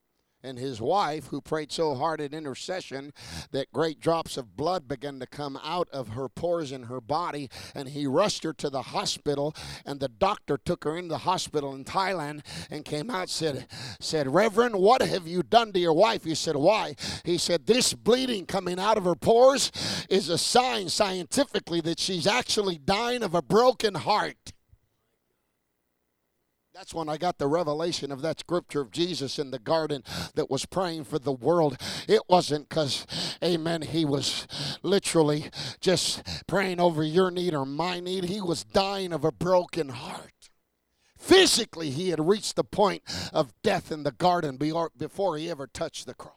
and 0.48 0.58
his 0.58 0.80
wife, 0.80 1.26
who 1.26 1.40
prayed 1.40 1.70
so 1.70 1.94
hard 1.94 2.20
in 2.20 2.34
intercession 2.34 3.12
that 3.52 3.72
great 3.72 4.00
drops 4.00 4.36
of 4.36 4.56
blood 4.56 4.88
began 4.88 5.20
to 5.20 5.26
come 5.26 5.58
out 5.62 5.88
of 5.92 6.08
her 6.08 6.28
pores 6.28 6.72
in 6.72 6.84
her 6.84 7.00
body. 7.00 7.48
And 7.74 7.90
he 7.90 8.06
rushed 8.06 8.42
her 8.42 8.52
to 8.54 8.70
the 8.70 8.82
hospital, 8.82 9.54
and 9.86 10.00
the 10.00 10.08
doctor 10.08 10.58
took 10.58 10.84
her 10.84 10.96
into 10.96 11.10
the 11.10 11.18
hospital 11.18 11.74
in 11.74 11.84
Thailand 11.84 12.40
and 12.70 12.84
came 12.84 13.10
out 13.10 13.28
said, 13.28 13.66
said, 14.00 14.32
Reverend, 14.32 14.76
what 14.76 15.02
have 15.02 15.28
you 15.28 15.42
done 15.42 15.72
to 15.72 15.78
your 15.78 15.92
wife? 15.92 16.24
He 16.24 16.34
said, 16.34 16.56
Why? 16.56 16.94
He 17.24 17.38
said, 17.38 17.66
This 17.66 17.94
bleeding 17.94 18.46
coming 18.46 18.78
out 18.78 18.96
of 18.96 19.04
her 19.04 19.14
pores 19.14 19.70
is 20.08 20.28
a 20.28 20.38
sign 20.38 20.88
scientifically 20.88 21.80
that 21.82 22.00
she's 22.00 22.26
actually 22.26 22.78
dying 22.78 23.22
of 23.22 23.34
a 23.34 23.42
broken 23.42 23.94
heart. 23.94 24.52
That's 26.78 26.94
when 26.94 27.08
I 27.08 27.16
got 27.16 27.38
the 27.38 27.48
revelation 27.48 28.12
of 28.12 28.22
that 28.22 28.38
scripture 28.38 28.80
of 28.80 28.92
Jesus 28.92 29.40
in 29.40 29.50
the 29.50 29.58
garden 29.58 30.04
that 30.36 30.48
was 30.48 30.64
praying 30.64 31.04
for 31.06 31.18
the 31.18 31.32
world. 31.32 31.76
It 32.06 32.22
wasn't 32.28 32.68
because, 32.68 33.04
amen, 33.42 33.82
he 33.82 34.04
was 34.04 34.46
literally 34.84 35.50
just 35.80 36.22
praying 36.46 36.78
over 36.78 37.02
your 37.02 37.32
need 37.32 37.52
or 37.52 37.66
my 37.66 37.98
need. 37.98 38.26
He 38.26 38.40
was 38.40 38.62
dying 38.62 39.12
of 39.12 39.24
a 39.24 39.32
broken 39.32 39.88
heart. 39.88 40.50
Physically, 41.18 41.90
he 41.90 42.10
had 42.10 42.28
reached 42.28 42.54
the 42.54 42.62
point 42.62 43.02
of 43.32 43.52
death 43.64 43.90
in 43.90 44.04
the 44.04 44.12
garden 44.12 44.56
before 44.56 45.36
he 45.36 45.50
ever 45.50 45.66
touched 45.66 46.06
the 46.06 46.14
cross. 46.14 46.34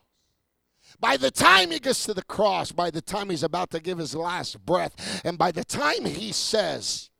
By 0.99 1.17
the 1.17 1.29
time 1.29 1.69
he 1.69 1.77
gets 1.77 2.03
to 2.05 2.15
the 2.15 2.23
cross, 2.23 2.71
by 2.71 2.89
the 2.89 3.01
time 3.01 3.29
he's 3.29 3.43
about 3.43 3.69
to 3.69 3.79
give 3.79 3.99
his 3.99 4.15
last 4.15 4.65
breath, 4.65 5.21
and 5.23 5.37
by 5.37 5.51
the 5.51 5.63
time 5.63 6.05
he 6.05 6.31
says, 6.31 7.10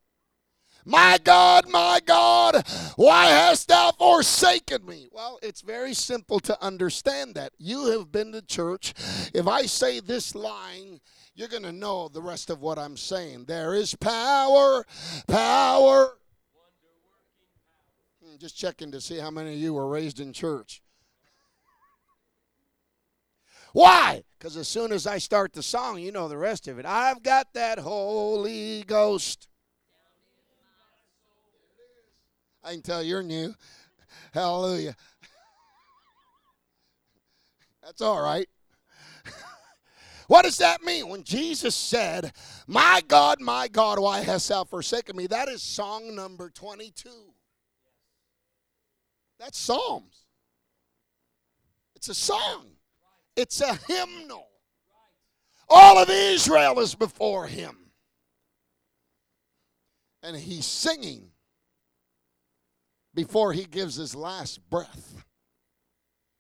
my 0.86 1.20
God, 1.24 1.70
my 1.70 2.00
God, 2.06 2.68
why 2.96 3.28
hast 3.28 3.68
thou 3.68 3.92
forsaken 3.92 4.86
me? 4.86 5.08
Well, 5.12 5.40
it's 5.42 5.62
very 5.62 5.94
simple 5.94 6.40
to 6.42 6.64
understand 6.64 7.36
that. 7.36 7.54
You 7.58 7.92
have 7.92 8.12
been 8.12 8.32
to 8.32 8.42
church. 8.42 8.94
If 9.34 9.48
I 9.48 9.64
say 9.64 10.00
this 10.00 10.34
line, 10.36 11.00
you're 11.36 11.48
going 11.48 11.64
to 11.64 11.72
know 11.72 12.08
the 12.08 12.22
rest 12.22 12.50
of 12.50 12.62
what 12.62 12.78
I'm 12.78 12.98
saying. 12.98 13.46
There 13.46 13.74
is 13.74 13.96
power, 13.96 14.86
power. 15.28 16.18
Hmm, 18.24 18.38
just 18.38 18.58
checking 18.58 18.92
to 18.92 19.02
see 19.02 19.18
how 19.18 19.32
many 19.32 19.54
of 19.54 19.60
you 19.60 19.74
were 19.74 19.88
raised 19.88 20.20
in 20.20 20.34
church. 20.34 20.82
Why? 23.74 24.24
Because 24.38 24.58
as 24.58 24.68
soon 24.68 24.92
as 24.92 25.08
I 25.08 25.18
start 25.18 25.54
the 25.54 25.64
song, 25.64 26.00
you 26.00 26.12
know 26.12 26.28
the 26.28 26.38
rest 26.38 26.68
of 26.68 26.78
it. 26.78 26.86
I've 26.86 27.24
got 27.24 27.54
that 27.54 27.80
Holy 27.80 28.84
Ghost. 28.84 29.48
I 32.64 32.72
can 32.72 32.82
tell 32.82 33.02
you're 33.02 33.24
new. 33.24 33.54
Hallelujah. 34.34 34.96
That's 37.84 38.02
all 38.02 38.22
right. 38.22 38.48
what 40.28 40.44
does 40.44 40.58
that 40.60 40.84
mean? 40.84 41.10
When 41.10 41.24
Jesus 41.24 41.76
said, 41.76 42.32
My 42.68 43.02
God, 43.08 43.42
my 43.42 43.68
God, 43.68 44.00
why 44.00 44.22
hast 44.22 44.50
thou 44.50 44.64
forsaken 44.64 45.16
me? 45.16 45.28
That 45.28 45.50
is 45.50 45.64
song 45.64 46.16
number 46.16 46.50
22. 46.50 47.10
That's 49.40 49.58
Psalms. 49.58 50.26
It's 51.96 52.10
a 52.10 52.16
song, 52.16 52.68
it's 53.36 53.62
a 53.62 53.76
hymnal. 53.88 54.48
All 55.70 55.98
of 55.98 56.10
Israel 56.10 56.80
is 56.80 56.96
before 56.96 57.48
him. 57.48 57.78
And 60.24 60.36
he's 60.36 60.66
singing 60.66 61.30
before 63.14 63.54
he 63.54 63.66
gives 63.66 63.96
his 63.96 64.16
last 64.16 64.60
breath. 64.70 65.26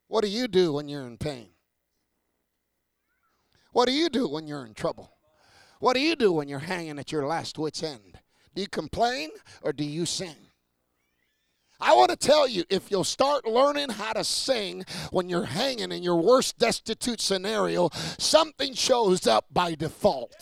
What 0.08 0.24
do 0.24 0.30
you 0.30 0.48
do 0.48 0.74
when 0.74 0.90
you're 0.90 1.08
in 1.08 1.18
pain? 1.18 1.50
What 3.72 3.88
do 3.88 3.94
you 3.94 4.10
do 4.10 4.28
when 4.28 4.48
you're 4.48 4.66
in 4.66 4.74
trouble? 4.74 5.14
What 5.80 5.94
do 5.94 6.02
you 6.02 6.16
do 6.16 6.32
when 6.32 6.48
you're 6.48 6.60
hanging 6.60 7.00
at 7.00 7.12
your 7.12 7.26
last 7.26 7.58
wit's 7.58 7.82
end? 7.82 8.20
Do 8.54 8.62
you 8.62 8.68
complain 8.68 9.30
or 9.62 9.72
do 9.74 9.84
you 9.84 10.06
sing? 10.06 10.36
I 11.80 11.96
want 11.96 12.12
to 12.12 12.16
tell 12.16 12.48
you 12.48 12.64
if 12.70 12.92
you'll 12.92 13.04
start 13.04 13.48
learning 13.48 13.90
how 13.90 14.14
to 14.14 14.24
sing 14.24 14.86
when 15.10 15.30
you're 15.30 15.46
hanging 15.46 15.92
in 15.92 16.04
your 16.04 16.22
worst 16.22 16.60
destitute 16.60 17.20
scenario, 17.20 17.90
something 18.20 18.76
shows 18.76 19.26
up 19.26 19.46
by 19.52 19.74
default 19.74 20.36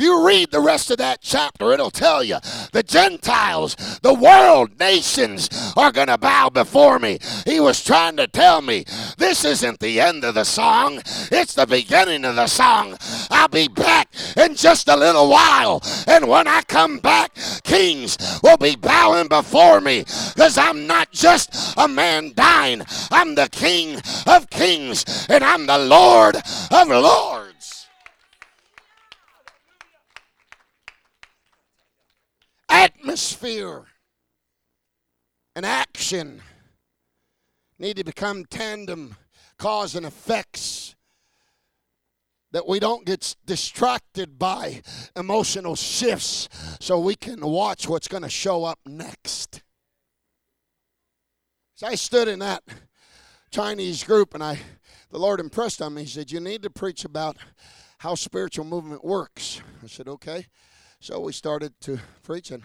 you 0.00 0.26
read 0.26 0.50
the 0.50 0.60
rest 0.60 0.90
of 0.90 0.98
that 0.98 1.20
chapter, 1.20 1.72
it'll 1.72 1.90
tell 1.90 2.22
you 2.24 2.38
the 2.72 2.82
Gentiles, 2.82 3.76
the 4.02 4.14
world, 4.14 4.78
nations 4.78 5.48
are 5.76 5.92
going 5.92 6.08
to 6.08 6.18
bow 6.18 6.50
before 6.50 6.98
me. 6.98 7.18
He 7.44 7.60
was 7.60 7.84
trying 7.84 8.16
to 8.16 8.26
tell 8.26 8.62
me 8.62 8.84
this 9.18 9.44
isn't 9.44 9.80
the 9.80 10.00
end 10.00 10.24
of 10.24 10.34
the 10.34 10.44
song, 10.44 11.02
it's 11.30 11.54
the 11.54 11.66
beginning 11.66 12.24
of 12.24 12.36
the 12.36 12.46
song. 12.46 12.96
I'll 13.30 13.48
be 13.48 13.68
back 13.68 14.08
in 14.36 14.54
just 14.54 14.88
a 14.88 14.96
little 14.96 15.28
while. 15.28 15.82
And 16.06 16.28
when 16.28 16.48
I 16.48 16.62
come 16.62 16.98
back, 16.98 17.34
kings 17.62 18.18
will 18.42 18.56
be 18.56 18.76
bowing 18.76 19.28
before 19.28 19.80
me 19.80 20.00
because 20.00 20.58
I'm 20.58 20.86
not 20.86 21.12
just 21.12 21.74
a 21.76 21.88
man 21.88 22.32
dying, 22.34 22.82
I'm 23.10 23.34
the 23.34 23.48
King 23.50 24.00
of 24.26 24.50
kings 24.50 25.26
and 25.28 25.44
I'm 25.44 25.66
the 25.66 25.78
Lord 25.78 26.36
of 26.36 26.88
lords. 26.88 27.49
Atmosphere 32.70 33.84
and 35.56 35.66
action 35.66 36.40
need 37.78 37.96
to 37.96 38.04
become 38.04 38.44
tandem 38.44 39.16
cause 39.58 39.94
and 39.94 40.06
effects 40.06 40.94
that 42.52 42.66
we 42.66 42.80
don't 42.80 43.06
get 43.06 43.36
distracted 43.46 44.38
by 44.38 44.82
emotional 45.16 45.76
shifts 45.76 46.48
so 46.80 46.98
we 46.98 47.14
can 47.14 47.40
watch 47.40 47.88
what's 47.88 48.08
going 48.08 48.22
to 48.22 48.28
show 48.28 48.64
up 48.64 48.78
next. 48.86 49.62
So 51.74 51.86
I 51.86 51.94
stood 51.94 52.28
in 52.28 52.40
that 52.40 52.62
Chinese 53.50 54.04
group 54.04 54.34
and 54.34 54.42
I 54.42 54.58
the 55.10 55.18
Lord 55.18 55.40
impressed 55.40 55.82
on 55.82 55.94
me. 55.94 56.02
He 56.02 56.08
said, 56.08 56.30
You 56.30 56.40
need 56.40 56.62
to 56.62 56.70
preach 56.70 57.04
about 57.04 57.36
how 57.98 58.14
spiritual 58.14 58.64
movement 58.64 59.04
works. 59.04 59.60
I 59.82 59.88
said, 59.88 60.08
Okay. 60.08 60.46
So 61.00 61.18
we 61.18 61.32
started 61.32 61.72
to 61.82 61.98
preach, 62.22 62.50
and 62.50 62.62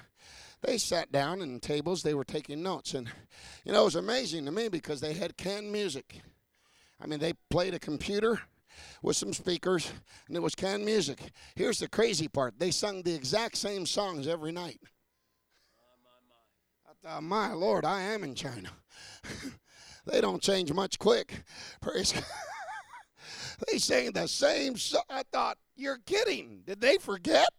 they 0.61 0.77
sat 0.77 1.11
down 1.11 1.41
in 1.41 1.59
tables. 1.61 2.03
They 2.03 2.13
were 2.13 2.25
taking 2.25 2.61
notes, 2.61 2.93
and 2.93 3.09
you 3.63 3.71
know 3.71 3.81
it 3.81 3.85
was 3.85 3.95
amazing 3.95 4.45
to 4.45 4.51
me 4.51 4.67
because 4.67 4.99
they 4.99 5.13
had 5.13 5.37
canned 5.37 5.71
music. 5.71 6.21
I 7.01 7.07
mean, 7.07 7.19
they 7.19 7.33
played 7.49 7.73
a 7.73 7.79
computer 7.79 8.41
with 9.01 9.15
some 9.15 9.33
speakers, 9.33 9.91
and 10.27 10.35
it 10.35 10.41
was 10.41 10.53
canned 10.53 10.83
music. 10.83 11.31
Here's 11.55 11.79
the 11.79 11.87
crazy 11.87 12.27
part: 12.27 12.59
they 12.59 12.71
sung 12.71 13.03
the 13.03 13.15
exact 13.15 13.57
same 13.57 13.85
songs 13.85 14.27
every 14.27 14.51
night. 14.51 14.81
I 16.85 17.07
thought, 17.07 17.23
my 17.23 17.53
Lord, 17.53 17.85
I 17.85 18.01
am 18.01 18.23
in 18.23 18.35
China. 18.35 18.69
they 20.05 20.19
don't 20.19 20.41
change 20.41 20.73
much 20.73 20.99
quick. 20.99 21.43
Praise 21.81 22.11
God. 22.11 22.23
they 23.67 23.77
sang 23.77 24.11
the 24.11 24.27
same 24.27 24.75
song. 24.75 25.03
I 25.09 25.23
thought, 25.31 25.57
you're 25.77 25.99
kidding. 26.05 26.63
Did 26.65 26.81
they 26.81 26.97
forget? 26.97 27.49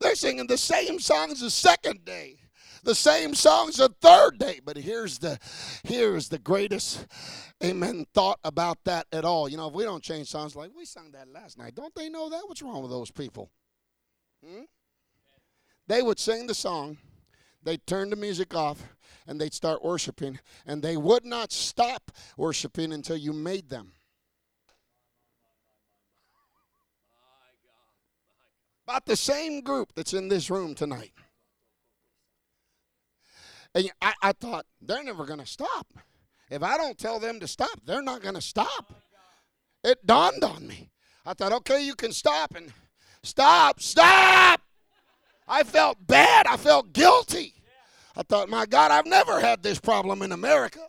They're 0.00 0.14
singing 0.14 0.46
the 0.46 0.58
same 0.58 0.98
songs 0.98 1.40
the 1.40 1.50
second 1.50 2.04
day, 2.04 2.38
the 2.82 2.94
same 2.94 3.34
songs 3.34 3.76
the 3.76 3.88
third 4.00 4.38
day. 4.38 4.60
But 4.64 4.76
here's 4.76 5.18
the 5.18 5.38
here's 5.84 6.28
the 6.28 6.38
greatest 6.38 7.06
amen 7.64 8.06
thought 8.12 8.38
about 8.44 8.78
that 8.84 9.06
at 9.12 9.24
all. 9.24 9.48
You 9.48 9.56
know, 9.56 9.68
if 9.68 9.74
we 9.74 9.84
don't 9.84 10.02
change 10.02 10.28
songs 10.28 10.54
like 10.54 10.70
we 10.76 10.84
sung 10.84 11.12
that 11.12 11.28
last 11.28 11.58
night, 11.58 11.74
don't 11.74 11.94
they 11.94 12.08
know 12.08 12.28
that? 12.28 12.42
What's 12.46 12.62
wrong 12.62 12.82
with 12.82 12.90
those 12.90 13.10
people? 13.10 13.50
Hmm? 14.44 14.62
They 15.88 16.02
would 16.02 16.18
sing 16.18 16.46
the 16.46 16.54
song, 16.54 16.98
they'd 17.62 17.86
turn 17.86 18.10
the 18.10 18.16
music 18.16 18.54
off, 18.54 18.82
and 19.26 19.40
they'd 19.40 19.54
start 19.54 19.84
worshiping, 19.84 20.40
and 20.66 20.82
they 20.82 20.96
would 20.96 21.24
not 21.24 21.52
stop 21.52 22.10
worshiping 22.36 22.92
until 22.92 23.16
you 23.16 23.32
made 23.32 23.68
them. 23.68 23.92
About 28.86 29.06
the 29.06 29.16
same 29.16 29.62
group 29.62 29.92
that's 29.94 30.14
in 30.14 30.28
this 30.28 30.48
room 30.48 30.74
tonight. 30.74 31.12
And 33.74 33.90
I, 34.00 34.14
I 34.22 34.32
thought, 34.32 34.64
they're 34.80 35.02
never 35.02 35.26
going 35.26 35.40
to 35.40 35.46
stop. 35.46 35.86
If 36.50 36.62
I 36.62 36.76
don't 36.76 36.96
tell 36.96 37.18
them 37.18 37.40
to 37.40 37.48
stop, 37.48 37.80
they're 37.84 38.02
not 38.02 38.22
going 38.22 38.36
to 38.36 38.40
stop. 38.40 38.94
It 39.82 40.06
dawned 40.06 40.44
on 40.44 40.66
me. 40.66 40.90
I 41.24 41.34
thought, 41.34 41.52
okay, 41.52 41.84
you 41.84 41.96
can 41.96 42.12
stop 42.12 42.54
and 42.54 42.72
stop, 43.24 43.80
stop. 43.80 44.60
I 45.48 45.64
felt 45.64 46.06
bad. 46.06 46.46
I 46.46 46.56
felt 46.56 46.92
guilty. 46.92 47.54
I 48.16 48.22
thought, 48.22 48.48
my 48.48 48.66
God, 48.66 48.92
I've 48.92 49.06
never 49.06 49.40
had 49.40 49.62
this 49.62 49.80
problem 49.80 50.22
in 50.22 50.32
America. 50.32 50.80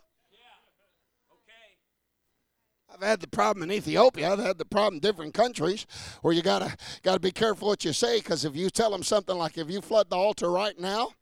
I've 2.98 3.06
had 3.06 3.20
the 3.20 3.28
problem 3.28 3.62
in 3.62 3.76
Ethiopia. 3.76 4.32
I've 4.32 4.40
had 4.40 4.58
the 4.58 4.64
problem 4.64 4.94
in 4.94 5.00
different 5.00 5.32
countries 5.32 5.86
where 6.20 6.34
you 6.34 6.42
gotta 6.42 6.76
gotta 7.04 7.20
be 7.20 7.30
careful 7.30 7.68
what 7.68 7.84
you 7.84 7.92
say 7.92 8.18
because 8.18 8.44
if 8.44 8.56
you 8.56 8.70
tell 8.70 8.90
them 8.90 9.04
something 9.04 9.38
like, 9.38 9.56
"If 9.56 9.70
you 9.70 9.80
flood 9.80 10.10
the 10.10 10.16
altar 10.16 10.50
right 10.50 10.76
now, 10.76 11.12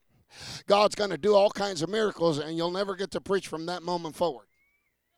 God's 0.65 0.95
to 0.95 1.17
do 1.17 1.35
all 1.35 1.51
kinds 1.51 1.83
of 1.83 1.89
miracles, 1.89 2.39
and 2.39 2.57
you'll 2.57 2.71
never 2.71 2.95
get 2.95 3.11
to 3.11 3.21
preach 3.21 3.47
from 3.47 3.67
that 3.67 3.83
moment 3.83 4.15
forward. 4.15 4.47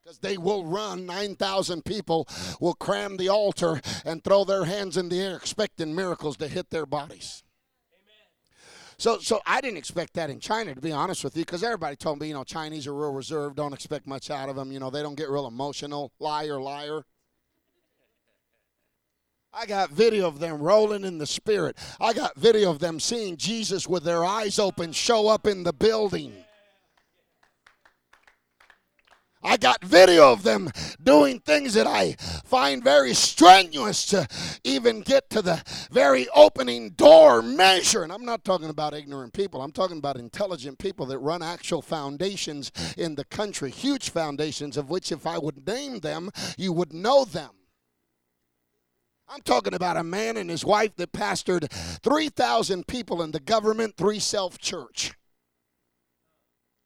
Because 0.02 0.18
they 0.18 0.36
will 0.36 0.66
run, 0.66 1.06
9,000 1.06 1.84
people 1.84 2.28
will 2.60 2.74
cram 2.74 3.16
the 3.16 3.28
altar 3.28 3.80
and 4.04 4.22
throw 4.22 4.44
their 4.44 4.64
hands 4.64 4.98
in 4.98 5.08
the 5.08 5.20
air, 5.20 5.36
expecting 5.36 5.94
miracles 5.94 6.36
to 6.38 6.48
hit 6.48 6.68
their 6.68 6.86
bodies. 6.86 7.42
So, 9.00 9.18
so 9.18 9.40
I 9.46 9.62
didn't 9.62 9.78
expect 9.78 10.12
that 10.14 10.28
in 10.28 10.40
China, 10.40 10.74
to 10.74 10.80
be 10.82 10.92
honest 10.92 11.24
with 11.24 11.34
you, 11.34 11.42
because 11.42 11.64
everybody 11.64 11.96
told 11.96 12.20
me, 12.20 12.28
you 12.28 12.34
know, 12.34 12.44
Chinese 12.44 12.86
are 12.86 12.94
real 12.94 13.14
reserved, 13.14 13.56
don't 13.56 13.72
expect 13.72 14.06
much 14.06 14.30
out 14.30 14.50
of 14.50 14.56
them. 14.56 14.70
You 14.70 14.78
know, 14.78 14.90
they 14.90 15.00
don't 15.00 15.14
get 15.14 15.30
real 15.30 15.46
emotional. 15.46 16.12
Liar, 16.18 16.60
liar. 16.60 17.06
I 19.54 19.64
got 19.64 19.88
video 19.88 20.28
of 20.28 20.38
them 20.38 20.58
rolling 20.58 21.04
in 21.04 21.16
the 21.16 21.26
spirit. 21.26 21.78
I 21.98 22.12
got 22.12 22.36
video 22.36 22.70
of 22.70 22.78
them 22.78 23.00
seeing 23.00 23.38
Jesus 23.38 23.88
with 23.88 24.04
their 24.04 24.22
eyes 24.22 24.58
open 24.58 24.92
show 24.92 25.28
up 25.28 25.46
in 25.46 25.62
the 25.62 25.72
building. 25.72 26.34
I 29.42 29.56
got 29.56 29.82
video 29.82 30.32
of 30.32 30.42
them 30.42 30.70
doing 31.02 31.40
things 31.40 31.72
that 31.74 31.86
I 31.86 32.12
find 32.44 32.84
very 32.84 33.14
strenuous 33.14 34.04
to 34.06 34.26
even 34.64 35.00
get 35.00 35.30
to 35.30 35.40
the 35.40 35.62
very 35.90 36.28
opening 36.34 36.90
door 36.90 37.40
measure. 37.40 38.02
And 38.02 38.12
I'm 38.12 38.24
not 38.26 38.44
talking 38.44 38.68
about 38.68 38.92
ignorant 38.92 39.32
people, 39.32 39.62
I'm 39.62 39.72
talking 39.72 39.98
about 39.98 40.16
intelligent 40.16 40.78
people 40.78 41.06
that 41.06 41.18
run 41.18 41.42
actual 41.42 41.80
foundations 41.80 42.70
in 42.98 43.14
the 43.14 43.24
country, 43.24 43.70
huge 43.70 44.10
foundations 44.10 44.76
of 44.76 44.90
which, 44.90 45.10
if 45.10 45.26
I 45.26 45.38
would 45.38 45.66
name 45.66 46.00
them, 46.00 46.30
you 46.58 46.72
would 46.72 46.92
know 46.92 47.24
them. 47.24 47.50
I'm 49.26 49.40
talking 49.42 49.74
about 49.74 49.96
a 49.96 50.02
man 50.02 50.36
and 50.36 50.50
his 50.50 50.64
wife 50.64 50.96
that 50.96 51.12
pastored 51.12 51.70
3,000 52.02 52.86
people 52.88 53.22
in 53.22 53.30
the 53.30 53.40
government, 53.40 53.96
three 53.96 54.18
self 54.18 54.58
church. 54.58 55.12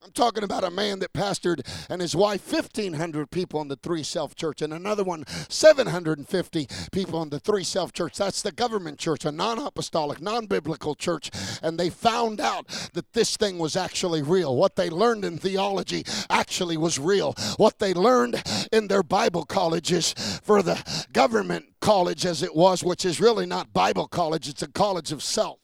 I'm 0.04 0.12
talking 0.12 0.44
about 0.44 0.64
a 0.64 0.70
man 0.70 0.98
that 0.98 1.14
pastored 1.14 1.66
and 1.88 2.02
his 2.02 2.14
wife 2.14 2.52
1,500 2.52 3.30
people 3.30 3.62
in 3.62 3.68
the 3.68 3.76
Three 3.76 4.02
Self 4.02 4.34
Church, 4.36 4.60
and 4.60 4.74
another 4.74 5.02
one 5.02 5.24
750 5.48 6.68
people 6.92 7.22
in 7.22 7.30
the 7.30 7.40
Three 7.40 7.64
Self 7.64 7.94
Church. 7.94 8.18
That's 8.18 8.42
the 8.42 8.52
government 8.52 8.98
church, 8.98 9.24
a 9.24 9.32
non 9.32 9.58
apostolic, 9.58 10.20
non 10.20 10.44
biblical 10.44 10.94
church. 10.94 11.30
And 11.62 11.80
they 11.80 11.88
found 11.88 12.38
out 12.38 12.68
that 12.92 13.14
this 13.14 13.38
thing 13.38 13.58
was 13.58 13.76
actually 13.76 14.20
real. 14.20 14.54
What 14.54 14.76
they 14.76 14.90
learned 14.90 15.24
in 15.24 15.38
theology 15.38 16.04
actually 16.28 16.76
was 16.76 16.98
real. 16.98 17.32
What 17.56 17.78
they 17.78 17.94
learned 17.94 18.42
in 18.72 18.88
their 18.88 19.02
Bible 19.02 19.46
colleges 19.46 20.12
for 20.42 20.62
the 20.62 21.06
government 21.14 21.64
college, 21.80 22.26
as 22.26 22.42
it 22.42 22.54
was, 22.54 22.84
which 22.84 23.06
is 23.06 23.22
really 23.22 23.46
not 23.46 23.72
Bible 23.72 24.06
college, 24.06 24.50
it's 24.50 24.62
a 24.62 24.68
college 24.68 25.12
of 25.12 25.22
self 25.22 25.63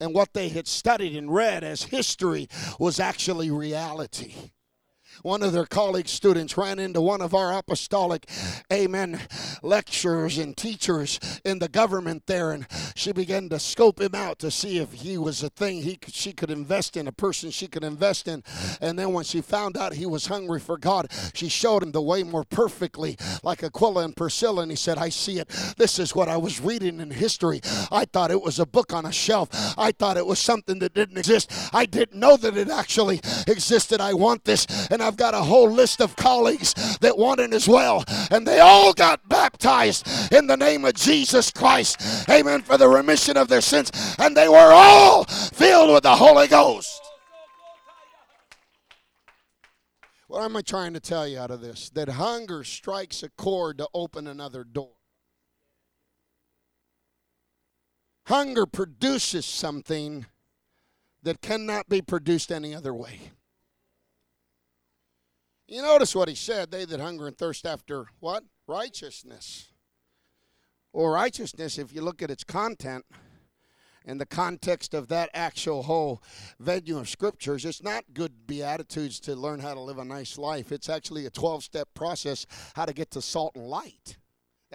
and 0.00 0.14
what 0.14 0.32
they 0.32 0.48
had 0.48 0.66
studied 0.66 1.16
and 1.16 1.32
read 1.32 1.64
as 1.64 1.84
history 1.84 2.48
was 2.78 3.00
actually 3.00 3.50
reality 3.50 4.34
one 5.22 5.42
of 5.42 5.52
their 5.52 5.66
college 5.66 6.08
students 6.08 6.56
ran 6.56 6.78
into 6.78 7.00
one 7.00 7.20
of 7.20 7.34
our 7.34 7.52
apostolic, 7.52 8.28
amen, 8.72 9.20
lecturers 9.62 10.38
and 10.38 10.56
teachers 10.56 11.18
in 11.44 11.58
the 11.58 11.68
government 11.68 12.26
there, 12.26 12.52
and 12.52 12.66
she 12.94 13.12
began 13.12 13.48
to 13.48 13.58
scope 13.58 14.00
him 14.00 14.14
out 14.14 14.38
to 14.38 14.50
see 14.50 14.78
if 14.78 14.92
he 14.92 15.18
was 15.18 15.42
a 15.42 15.50
thing 15.50 15.82
he 15.82 15.96
could, 15.96 16.14
she 16.14 16.32
could 16.32 16.50
invest 16.50 16.96
in, 16.96 17.08
a 17.08 17.12
person 17.12 17.50
she 17.50 17.66
could 17.66 17.84
invest 17.84 18.28
in. 18.28 18.42
And 18.80 18.98
then 18.98 19.12
when 19.12 19.24
she 19.24 19.40
found 19.40 19.76
out 19.76 19.94
he 19.94 20.06
was 20.06 20.26
hungry 20.26 20.60
for 20.60 20.76
God, 20.76 21.10
she 21.34 21.48
showed 21.48 21.82
him 21.82 21.92
the 21.92 22.02
way 22.02 22.22
more 22.22 22.44
perfectly, 22.44 23.16
like 23.42 23.62
Aquila 23.62 24.04
and 24.04 24.16
Priscilla, 24.16 24.62
and 24.62 24.70
he 24.70 24.76
said, 24.76 24.98
I 24.98 25.08
see 25.08 25.38
it. 25.38 25.48
This 25.76 25.98
is 25.98 26.14
what 26.14 26.28
I 26.28 26.36
was 26.36 26.60
reading 26.60 27.00
in 27.00 27.10
history. 27.10 27.60
I 27.90 28.04
thought 28.04 28.30
it 28.30 28.42
was 28.42 28.58
a 28.58 28.66
book 28.66 28.92
on 28.92 29.06
a 29.06 29.12
shelf. 29.12 29.48
I 29.78 29.92
thought 29.92 30.16
it 30.16 30.26
was 30.26 30.38
something 30.38 30.78
that 30.80 30.94
didn't 30.94 31.18
exist. 31.18 31.50
I 31.72 31.86
didn't 31.86 32.18
know 32.18 32.36
that 32.36 32.56
it 32.56 32.68
actually 32.68 33.20
existed. 33.46 34.00
I 34.00 34.14
want 34.14 34.44
this, 34.44 34.66
and 34.90 35.02
I've 35.06 35.16
got 35.16 35.34
a 35.34 35.42
whole 35.42 35.70
list 35.70 36.00
of 36.00 36.16
colleagues 36.16 36.74
that 36.98 37.16
want 37.16 37.38
it 37.38 37.52
as 37.52 37.68
well. 37.68 38.04
And 38.30 38.46
they 38.46 38.58
all 38.58 38.92
got 38.92 39.28
baptized 39.28 40.32
in 40.32 40.48
the 40.48 40.56
name 40.56 40.84
of 40.84 40.94
Jesus 40.94 41.52
Christ. 41.52 42.28
Amen. 42.28 42.62
For 42.62 42.76
the 42.76 42.88
remission 42.88 43.36
of 43.36 43.46
their 43.46 43.60
sins. 43.60 43.92
And 44.18 44.36
they 44.36 44.48
were 44.48 44.72
all 44.72 45.24
filled 45.24 45.94
with 45.94 46.02
the 46.02 46.16
Holy 46.16 46.48
Ghost. 46.48 47.00
What 50.26 50.42
am 50.42 50.56
I 50.56 50.62
trying 50.62 50.92
to 50.94 51.00
tell 51.00 51.28
you 51.28 51.38
out 51.38 51.52
of 51.52 51.60
this? 51.60 51.88
That 51.90 52.08
hunger 52.08 52.64
strikes 52.64 53.22
a 53.22 53.28
chord 53.28 53.78
to 53.78 53.88
open 53.94 54.26
another 54.26 54.64
door. 54.64 54.90
Hunger 58.26 58.66
produces 58.66 59.46
something 59.46 60.26
that 61.22 61.40
cannot 61.40 61.88
be 61.88 62.02
produced 62.02 62.50
any 62.50 62.74
other 62.74 62.92
way. 62.92 63.30
You 65.68 65.82
notice 65.82 66.14
what 66.14 66.28
he 66.28 66.34
said 66.34 66.70
they 66.70 66.84
that 66.84 67.00
hunger 67.00 67.26
and 67.26 67.36
thirst 67.36 67.66
after 67.66 68.06
what? 68.20 68.44
Righteousness. 68.66 69.68
Or 70.92 71.12
righteousness, 71.12 71.78
if 71.78 71.92
you 71.92 72.00
look 72.00 72.22
at 72.22 72.30
its 72.30 72.44
content 72.44 73.04
in 74.04 74.18
the 74.18 74.26
context 74.26 74.94
of 74.94 75.08
that 75.08 75.28
actual 75.34 75.82
whole 75.82 76.22
venue 76.60 76.98
of 76.98 77.08
scriptures, 77.08 77.64
it's 77.64 77.82
not 77.82 78.04
good 78.14 78.46
beatitudes 78.46 79.18
to 79.20 79.34
learn 79.34 79.60
how 79.60 79.74
to 79.74 79.80
live 79.80 79.98
a 79.98 80.04
nice 80.04 80.38
life. 80.38 80.70
It's 80.70 80.88
actually 80.88 81.26
a 81.26 81.30
12 81.30 81.64
step 81.64 81.88
process 81.94 82.46
how 82.74 82.84
to 82.84 82.92
get 82.92 83.10
to 83.10 83.20
salt 83.20 83.56
and 83.56 83.66
light. 83.66 84.16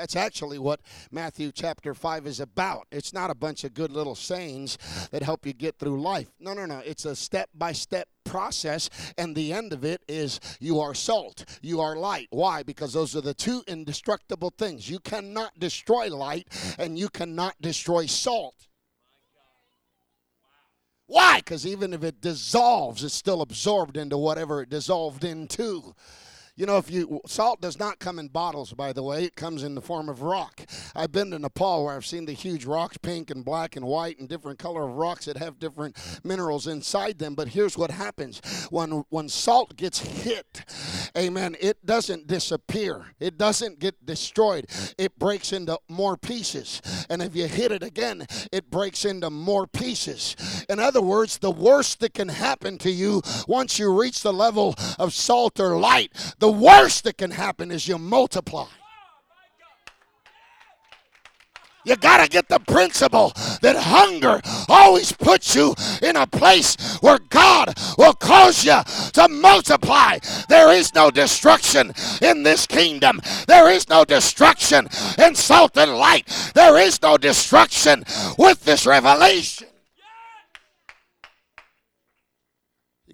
That's 0.02 0.16
actually 0.16 0.58
what 0.58 0.80
Matthew 1.12 1.52
chapter 1.52 1.94
5 1.94 2.26
is 2.26 2.40
about. 2.40 2.88
It's 2.92 3.14
not 3.14 3.30
a 3.30 3.36
bunch 3.36 3.64
of 3.64 3.76
good 3.76 3.92
little 3.92 4.16
sayings 4.16 4.80
that 5.12 5.22
help 5.22 5.46
you 5.46 5.54
get 5.54 5.78
through 5.78 6.02
life. 6.02 6.32
No, 6.40 6.56
no, 6.56 6.66
no. 6.66 6.80
It's 6.80 7.06
a 7.06 7.16
step 7.16 7.52
by 7.54 7.74
step 7.74 8.08
process, 8.24 8.90
and 9.16 9.36
the 9.36 9.54
end 9.54 9.74
of 9.74 9.86
it 9.86 10.02
is 10.08 10.40
you 10.60 10.80
are 10.80 10.96
salt, 10.96 11.46
you 11.62 11.82
are 11.82 11.96
light. 11.96 12.30
Why? 12.32 12.64
Because 12.64 12.94
those 12.94 13.16
are 13.16 13.22
the 13.22 13.36
two 13.36 13.62
indestructible 13.68 14.52
things. 14.58 14.90
You 14.90 14.98
cannot 14.98 15.60
destroy 15.60 16.10
light, 16.10 16.48
and 16.80 16.98
you 16.98 17.08
cannot 17.08 17.62
destroy 17.62 18.08
salt. 18.08 18.56
Why? 21.06 21.42
Because 21.42 21.68
even 21.68 21.94
if 21.94 22.04
it 22.04 22.22
dissolves, 22.22 23.04
it's 23.04 23.14
still 23.14 23.44
absorbed 23.44 23.98
into 23.98 24.18
whatever 24.18 24.64
it 24.64 24.70
dissolved 24.70 25.24
into. 25.24 25.94
You 26.58 26.66
know, 26.66 26.78
if 26.78 26.92
you 26.92 27.22
salt 27.28 27.62
does 27.62 27.80
not 27.80 28.00
come 28.00 28.20
in 28.20 28.28
bottles, 28.28 28.74
by 28.74 28.92
the 28.92 29.02
way, 29.02 29.24
it 29.24 29.36
comes 29.38 29.64
in 29.64 29.74
the 29.74 29.82
form 29.82 30.10
of 30.10 30.22
rock. 30.22 30.62
I've 30.94 31.12
been 31.12 31.32
to 31.32 31.40
Nepal 31.40 31.86
where 31.86 31.96
I've 31.96 32.06
seen 32.06 32.26
the 32.26 32.34
huge 32.34 32.66
rocks, 32.66 32.98
pink 32.98 33.32
and 33.32 33.46
black 33.46 33.78
and 33.78 33.86
white, 33.86 34.20
and 34.20 34.28
different 34.28 34.60
color 34.60 34.84
of 34.84 34.96
rocks 34.96 35.26
that 35.26 35.38
have 35.38 35.60
different 35.60 35.96
minerals 36.26 36.68
inside 36.68 37.20
them. 37.20 37.36
But 37.36 37.50
here's 37.50 37.78
what 37.78 37.90
happens 37.90 38.42
when 38.70 39.06
when 39.10 39.30
salt 39.30 39.78
gets 39.78 40.00
hit, 40.00 40.66
amen. 41.18 41.56
It 41.62 41.86
doesn't 41.86 42.28
disappear. 42.28 43.06
It 43.20 43.38
doesn't 43.38 43.80
get 43.80 44.06
destroyed. 44.06 44.66
It 44.98 45.18
breaks 45.18 45.54
into 45.54 45.80
more 45.88 46.18
pieces. 46.18 46.82
And 47.10 47.22
if 47.22 47.34
you 47.34 47.48
hit 47.48 47.72
it 47.72 47.82
again, 47.82 48.28
it 48.52 48.70
breaks 48.70 49.06
into 49.06 49.30
more 49.30 49.68
pieces. 49.68 50.36
In 50.68 50.80
other 50.80 51.02
words, 51.02 51.38
the 51.38 51.52
worst 51.52 52.02
that 52.02 52.14
can 52.14 52.28
happen 52.28 52.78
to 52.80 52.92
you 52.92 53.22
once 53.48 53.80
you 53.80 53.98
reach 53.98 54.22
the 54.22 54.34
level 54.34 54.76
of 55.00 55.14
salt 55.14 55.58
or 55.58 55.80
light 55.80 56.12
the 56.42 56.51
worst 56.52 57.04
that 57.06 57.18
can 57.18 57.32
happen 57.32 57.72
is 57.72 57.88
you 57.88 57.98
multiply. 57.98 58.68
You 61.84 61.96
got 61.96 62.24
to 62.24 62.30
get 62.30 62.48
the 62.48 62.60
principle 62.60 63.34
that 63.62 63.76
hunger 63.76 64.40
always 64.70 65.12
puts 65.12 65.56
you 65.56 65.74
in 66.04 66.16
a 66.16 66.28
place 66.28 66.76
where 67.02 67.18
God 67.30 67.74
will 67.98 68.14
cause 68.14 68.64
you 68.64 68.78
to 69.14 69.28
multiply. 69.28 70.20
There 70.48 70.72
is 70.72 70.94
no 70.94 71.10
destruction 71.10 71.94
in 72.22 72.44
this 72.44 72.68
kingdom. 72.68 73.20
There 73.48 73.72
is 73.72 73.90
no 73.90 74.06
destruction 74.06 74.90
in 75.18 75.34
salt 75.34 75.76
and 75.76 75.98
light. 75.98 76.28
There 76.54 76.78
is 76.78 77.02
no 77.02 77.18
destruction 77.18 78.04
with 78.38 78.64
this 78.64 78.86
revelation. 78.86 79.71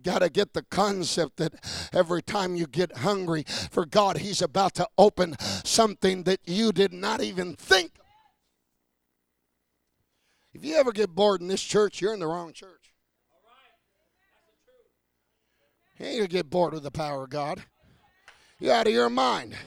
Got 0.08 0.20
to 0.20 0.30
get 0.30 0.54
the 0.54 0.64
concept 0.64 1.36
that 1.36 1.54
every 1.92 2.22
time 2.22 2.56
you 2.56 2.66
get 2.66 3.00
hungry 3.00 3.44
for 3.70 3.86
God, 3.86 4.20
He's 4.20 4.42
about 4.42 4.74
to 4.76 4.88
open 4.98 5.36
something 5.66 6.24
that 6.24 6.40
you 6.46 6.72
did 6.72 6.94
not 6.94 7.22
even 7.22 7.56
think. 7.56 7.92
If 10.54 10.64
you 10.64 10.76
ever 10.78 10.94
get 10.94 11.14
bored 11.14 11.42
in 11.42 11.50
this 11.50 11.62
church, 11.62 12.00
you're 12.00 12.14
in 12.14 12.22
the 12.22 12.28
wrong 12.28 12.54
church. 12.54 12.94
You 16.00 16.06
ain't 16.06 16.18
gonna 16.20 16.28
get 16.30 16.50
bored 16.50 16.74
with 16.74 16.84
the 16.84 16.92
power 16.92 17.26
of 17.26 17.30
God. 17.30 17.66
You're 18.60 18.76
out 18.76 18.88
of 18.88 18.94
your 18.94 19.10
mind. 19.10 19.58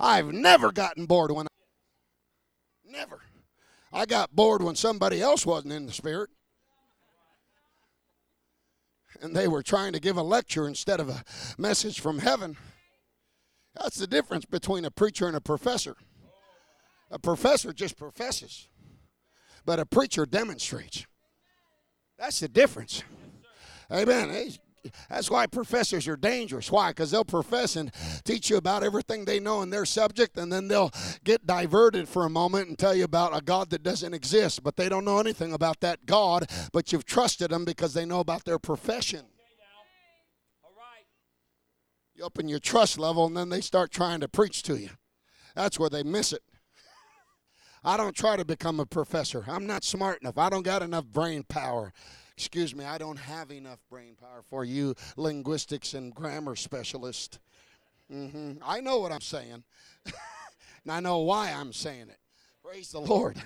I've 0.00 0.32
never 0.32 0.72
gotten 0.72 1.06
bored 1.06 1.30
when 1.30 1.46
I 1.46 1.50
never. 2.84 3.20
I 3.92 4.04
got 4.04 4.34
bored 4.34 4.64
when 4.64 4.74
somebody 4.74 5.22
else 5.22 5.46
wasn't 5.46 5.74
in 5.74 5.86
the 5.86 5.92
spirit 5.92 6.30
and 9.20 9.34
they 9.34 9.48
were 9.48 9.62
trying 9.62 9.92
to 9.92 10.00
give 10.00 10.16
a 10.16 10.22
lecture 10.22 10.66
instead 10.66 11.00
of 11.00 11.08
a 11.08 11.24
message 11.58 12.00
from 12.00 12.18
heaven. 12.18 12.56
That's 13.74 13.96
the 13.96 14.06
difference 14.06 14.44
between 14.44 14.84
a 14.84 14.90
preacher 14.90 15.26
and 15.26 15.36
a 15.36 15.40
professor. 15.40 15.96
A 17.10 17.18
professor 17.18 17.72
just 17.72 17.96
professes, 17.96 18.68
but 19.64 19.80
a 19.80 19.86
preacher 19.86 20.26
demonstrates. 20.26 21.06
That's 22.18 22.40
the 22.40 22.48
difference. 22.48 23.02
Amen. 23.90 24.52
That's 25.08 25.30
why 25.30 25.46
professors 25.46 26.08
are 26.08 26.16
dangerous. 26.16 26.70
Why? 26.70 26.90
Because 26.90 27.10
they'll 27.10 27.24
profess 27.24 27.76
and 27.76 27.92
teach 28.24 28.48
you 28.48 28.56
about 28.56 28.82
everything 28.82 29.24
they 29.24 29.38
know 29.38 29.62
in 29.62 29.70
their 29.70 29.84
subject, 29.84 30.38
and 30.38 30.50
then 30.52 30.68
they'll 30.68 30.90
get 31.22 31.46
diverted 31.46 32.08
for 32.08 32.24
a 32.24 32.30
moment 32.30 32.68
and 32.68 32.78
tell 32.78 32.94
you 32.94 33.04
about 33.04 33.36
a 33.36 33.42
God 33.42 33.70
that 33.70 33.82
doesn't 33.82 34.14
exist, 34.14 34.62
but 34.62 34.76
they 34.76 34.88
don't 34.88 35.04
know 35.04 35.18
anything 35.18 35.52
about 35.52 35.80
that 35.80 36.06
God, 36.06 36.50
but 36.72 36.92
you've 36.92 37.04
trusted 37.04 37.50
them 37.50 37.64
because 37.64 37.92
they 37.94 38.06
know 38.06 38.20
about 38.20 38.44
their 38.44 38.58
profession. 38.58 39.26
You 42.14 42.26
open 42.26 42.48
your 42.48 42.58
trust 42.58 42.98
level, 42.98 43.24
and 43.24 43.34
then 43.34 43.48
they 43.48 43.62
start 43.62 43.90
trying 43.90 44.20
to 44.20 44.28
preach 44.28 44.62
to 44.64 44.76
you. 44.76 44.90
That's 45.54 45.78
where 45.78 45.88
they 45.88 46.02
miss 46.02 46.32
it. 46.34 46.42
I 47.82 47.96
don't 47.96 48.14
try 48.14 48.36
to 48.36 48.44
become 48.44 48.78
a 48.78 48.84
professor. 48.84 49.44
I'm 49.48 49.66
not 49.66 49.84
smart 49.84 50.20
enough. 50.20 50.36
I 50.36 50.50
don't 50.50 50.62
got 50.62 50.82
enough 50.82 51.06
brain 51.06 51.44
power. 51.44 51.94
Excuse 52.40 52.74
me, 52.74 52.86
I 52.86 52.96
don't 52.96 53.18
have 53.18 53.50
enough 53.50 53.80
brain 53.90 54.16
power 54.18 54.40
for 54.48 54.64
you 54.64 54.94
linguistics 55.18 55.92
and 55.92 56.14
grammar 56.14 56.56
specialist. 56.56 57.38
Mm-hmm. 58.10 58.52
I 58.64 58.80
know 58.80 58.98
what 59.00 59.12
I'm 59.12 59.20
saying, 59.20 59.62
and 60.06 60.90
I 60.90 61.00
know 61.00 61.18
why 61.18 61.50
I'm 61.50 61.74
saying 61.74 62.08
it. 62.08 62.16
Praise 62.64 62.92
the 62.92 63.00
Lord. 63.00 63.36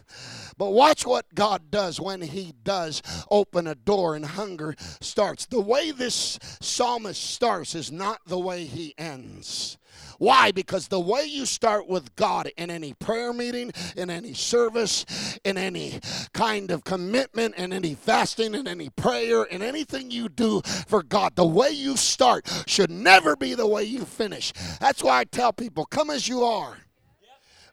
But 0.57 0.71
watch 0.71 1.05
what 1.05 1.35
God 1.35 1.73
does 1.73 2.01
when 2.01 2.21
He 2.21 2.55
does 2.63 3.03
open 3.33 3.67
a 3.67 3.75
door 3.75 4.15
and 4.15 4.25
hunger 4.25 4.77
starts. 5.01 5.47
The 5.47 5.61
way 5.61 5.91
this 5.91 6.39
psalmist 6.61 7.21
starts 7.21 7.75
is 7.75 7.91
not 7.91 8.21
the 8.25 8.39
way 8.39 8.65
he 8.65 8.95
ends. 8.97 9.77
Why? 10.19 10.53
Because 10.53 10.89
the 10.89 11.01
way 11.01 11.25
you 11.25 11.47
start 11.47 11.89
with 11.89 12.15
God 12.17 12.51
in 12.57 12.71
any 12.71 12.95
prayer 12.95 13.33
meeting, 13.33 13.73
in 13.97 14.11
any 14.11 14.35
service, 14.35 15.39
in 15.45 15.59
any 15.59 16.01
kind 16.33 16.71
of 16.71 16.85
commitment, 16.85 17.57
in 17.57 17.73
any 17.73 17.95
fasting, 17.95 18.55
in 18.55 18.67
any 18.67 18.91
prayer, 18.91 19.45
in 19.45 19.63
anything 19.63 20.11
you 20.11 20.29
do 20.29 20.63
for 20.63 21.03
God, 21.03 21.37
the 21.37 21.47
way 21.47 21.71
you 21.71 21.97
start 21.97 22.47
should 22.67 22.91
never 22.91 23.37
be 23.37 23.55
the 23.55 23.67
way 23.67 23.85
you 23.85 24.05
finish. 24.05 24.53
That's 24.81 25.03
why 25.03 25.21
I 25.21 25.25
tell 25.25 25.53
people 25.53 25.85
come 25.87 26.11
as 26.11 26.29
you 26.29 26.43
are 26.45 26.79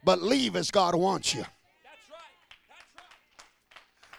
but 0.04 0.22
leave 0.22 0.56
as 0.56 0.72
God 0.72 0.96
wants 0.96 1.36
you. 1.36 1.46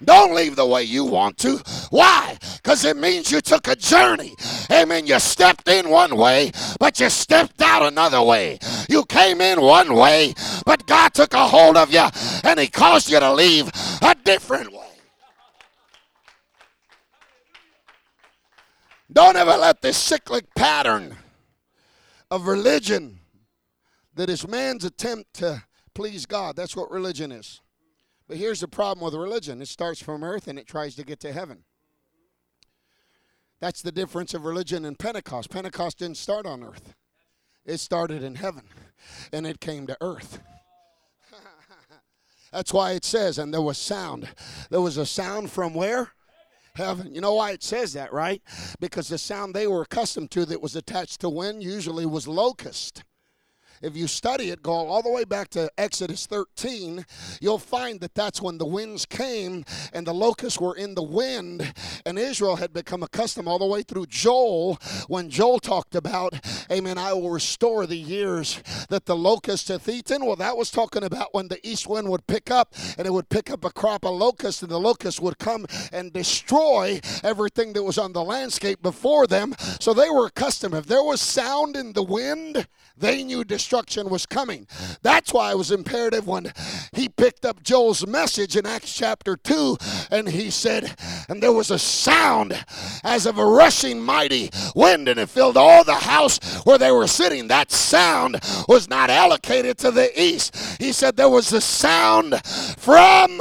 Don't 0.04 0.34
leave 0.34 0.56
the 0.56 0.66
way 0.66 0.82
you 0.82 1.04
want 1.04 1.38
to. 1.38 1.58
Why? 1.90 2.36
Because 2.56 2.84
it 2.84 2.96
means 2.96 3.30
you 3.30 3.40
took 3.40 3.68
a 3.68 3.76
journey. 3.76 4.34
Amen. 4.70 5.06
You 5.06 5.18
stepped 5.18 5.68
in 5.68 5.88
one 5.88 6.16
way, 6.16 6.52
but 6.78 6.98
you 7.00 7.08
stepped 7.10 7.60
out 7.62 7.82
another 7.82 8.22
way. 8.22 8.58
You 8.88 9.04
came 9.04 9.40
in 9.40 9.60
one 9.60 9.94
way, 9.94 10.34
but 10.66 10.86
God 10.86 11.14
took 11.14 11.34
a 11.34 11.46
hold 11.46 11.76
of 11.76 11.92
you 11.92 12.06
and 12.44 12.58
He 12.58 12.68
caused 12.68 13.10
you 13.10 13.20
to 13.20 13.32
leave 13.32 13.68
a 14.02 14.14
different 14.24 14.72
way. 14.72 14.78
Don't 19.12 19.36
ever 19.36 19.56
let 19.56 19.82
this 19.82 19.98
cyclic 19.98 20.54
pattern 20.54 21.16
of 22.30 22.46
religion 22.46 23.18
that 24.14 24.30
is 24.30 24.48
man's 24.48 24.84
attempt 24.84 25.34
to 25.34 25.64
please 25.94 26.26
God. 26.26 26.56
That's 26.56 26.76
what 26.76 26.90
religion 26.90 27.30
is. 27.32 27.61
But 28.32 28.38
here's 28.38 28.60
the 28.60 28.68
problem 28.68 29.04
with 29.04 29.12
religion 29.12 29.60
it 29.60 29.68
starts 29.68 30.02
from 30.02 30.24
earth 30.24 30.48
and 30.48 30.58
it 30.58 30.66
tries 30.66 30.94
to 30.94 31.04
get 31.04 31.20
to 31.20 31.34
heaven. 31.34 31.64
That's 33.60 33.82
the 33.82 33.92
difference 33.92 34.32
of 34.32 34.46
religion 34.46 34.86
and 34.86 34.98
Pentecost. 34.98 35.50
Pentecost 35.50 35.98
didn't 35.98 36.16
start 36.16 36.46
on 36.46 36.62
earth, 36.62 36.94
it 37.66 37.76
started 37.76 38.22
in 38.22 38.36
heaven 38.36 38.62
and 39.34 39.46
it 39.46 39.60
came 39.60 39.86
to 39.86 39.98
earth. 40.00 40.40
That's 42.52 42.72
why 42.72 42.92
it 42.92 43.04
says, 43.04 43.36
and 43.36 43.52
there 43.52 43.60
was 43.60 43.76
sound. 43.76 44.30
There 44.70 44.80
was 44.80 44.96
a 44.96 45.04
sound 45.04 45.50
from 45.50 45.74
where? 45.74 46.12
Heaven. 46.74 47.14
You 47.14 47.20
know 47.20 47.34
why 47.34 47.50
it 47.50 47.62
says 47.62 47.92
that, 47.92 48.14
right? 48.14 48.40
Because 48.80 49.08
the 49.08 49.18
sound 49.18 49.52
they 49.52 49.66
were 49.66 49.82
accustomed 49.82 50.30
to 50.30 50.46
that 50.46 50.62
was 50.62 50.74
attached 50.74 51.20
to 51.20 51.28
wind 51.28 51.62
usually 51.62 52.06
was 52.06 52.26
locust 52.26 53.04
if 53.82 53.96
you 53.96 54.06
study 54.06 54.50
it, 54.50 54.62
go 54.62 54.72
all 54.72 55.02
the 55.02 55.10
way 55.10 55.24
back 55.24 55.48
to 55.50 55.70
Exodus 55.76 56.26
13, 56.26 57.04
you'll 57.40 57.58
find 57.58 58.00
that 58.00 58.14
that's 58.14 58.40
when 58.40 58.58
the 58.58 58.66
winds 58.66 59.04
came 59.04 59.64
and 59.92 60.06
the 60.06 60.14
locusts 60.14 60.60
were 60.60 60.76
in 60.76 60.94
the 60.94 61.02
wind, 61.02 61.74
and 62.06 62.18
Israel 62.18 62.56
had 62.56 62.72
become 62.72 63.02
accustomed 63.02 63.48
all 63.48 63.58
the 63.58 63.66
way 63.66 63.82
through 63.82 64.06
Joel 64.06 64.78
when 65.08 65.28
Joel 65.28 65.58
talked 65.58 65.96
about, 65.96 66.34
Amen, 66.70 66.96
I 66.96 67.12
will 67.12 67.30
restore 67.30 67.86
the 67.86 67.96
years 67.96 68.62
that 68.88 69.06
the 69.06 69.16
locusts 69.16 69.68
hath 69.68 69.88
eaten. 69.88 70.24
Well, 70.24 70.36
that 70.36 70.56
was 70.56 70.70
talking 70.70 71.02
about 71.02 71.34
when 71.34 71.48
the 71.48 71.58
east 71.66 71.88
wind 71.88 72.08
would 72.08 72.26
pick 72.26 72.50
up 72.50 72.74
and 72.96 73.06
it 73.06 73.12
would 73.12 73.28
pick 73.28 73.50
up 73.50 73.64
a 73.64 73.72
crop 73.72 74.04
of 74.04 74.14
locusts, 74.14 74.62
and 74.62 74.70
the 74.70 74.78
locusts 74.78 75.20
would 75.20 75.38
come 75.38 75.66
and 75.92 76.12
destroy 76.12 77.00
everything 77.24 77.72
that 77.72 77.82
was 77.82 77.98
on 77.98 78.12
the 78.12 78.22
landscape 78.22 78.80
before 78.80 79.26
them. 79.26 79.54
So 79.80 79.92
they 79.92 80.08
were 80.08 80.26
accustomed. 80.26 80.74
If 80.74 80.86
there 80.86 81.02
was 81.02 81.20
sound 81.20 81.76
in 81.76 81.92
the 81.94 82.02
wind, 82.02 82.68
they 82.96 83.24
knew 83.24 83.42
destruction 83.42 83.71
was 83.72 84.26
coming. 84.26 84.66
That's 85.02 85.32
why 85.32 85.50
it 85.50 85.58
was 85.58 85.70
imperative 85.70 86.26
when 86.26 86.52
he 86.92 87.08
picked 87.08 87.46
up 87.46 87.62
Joel's 87.62 88.06
message 88.06 88.56
in 88.56 88.66
Acts 88.66 88.94
chapter 88.94 89.36
2 89.36 89.78
and 90.10 90.28
he 90.28 90.50
said, 90.50 90.94
And 91.28 91.42
there 91.42 91.52
was 91.52 91.70
a 91.70 91.78
sound 91.78 92.52
as 93.02 93.24
of 93.24 93.38
a 93.38 93.46
rushing 93.46 94.00
mighty 94.00 94.50
wind, 94.74 95.08
and 95.08 95.18
it 95.18 95.28
filled 95.28 95.56
all 95.56 95.84
the 95.84 95.94
house 95.94 96.38
where 96.64 96.76
they 96.76 96.90
were 96.90 97.06
sitting. 97.06 97.48
That 97.48 97.70
sound 97.70 98.40
was 98.68 98.90
not 98.90 99.08
allocated 99.08 99.78
to 99.78 99.90
the 99.90 100.20
east. 100.20 100.54
He 100.78 100.92
said 100.92 101.16
there 101.16 101.30
was 101.30 101.52
a 101.52 101.60
sound 101.60 102.44
from 102.44 103.40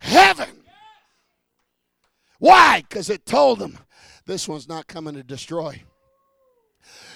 heaven. 0.00 0.50
Why? 2.38 2.82
Because 2.88 3.10
it 3.10 3.26
told 3.26 3.58
them 3.58 3.78
this 4.26 4.48
one's 4.48 4.68
not 4.68 4.86
coming 4.86 5.14
to 5.14 5.22
destroy, 5.22 5.82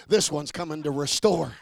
this 0.08 0.32
one's 0.32 0.50
coming 0.50 0.82
to 0.82 0.90
restore. 0.90 1.52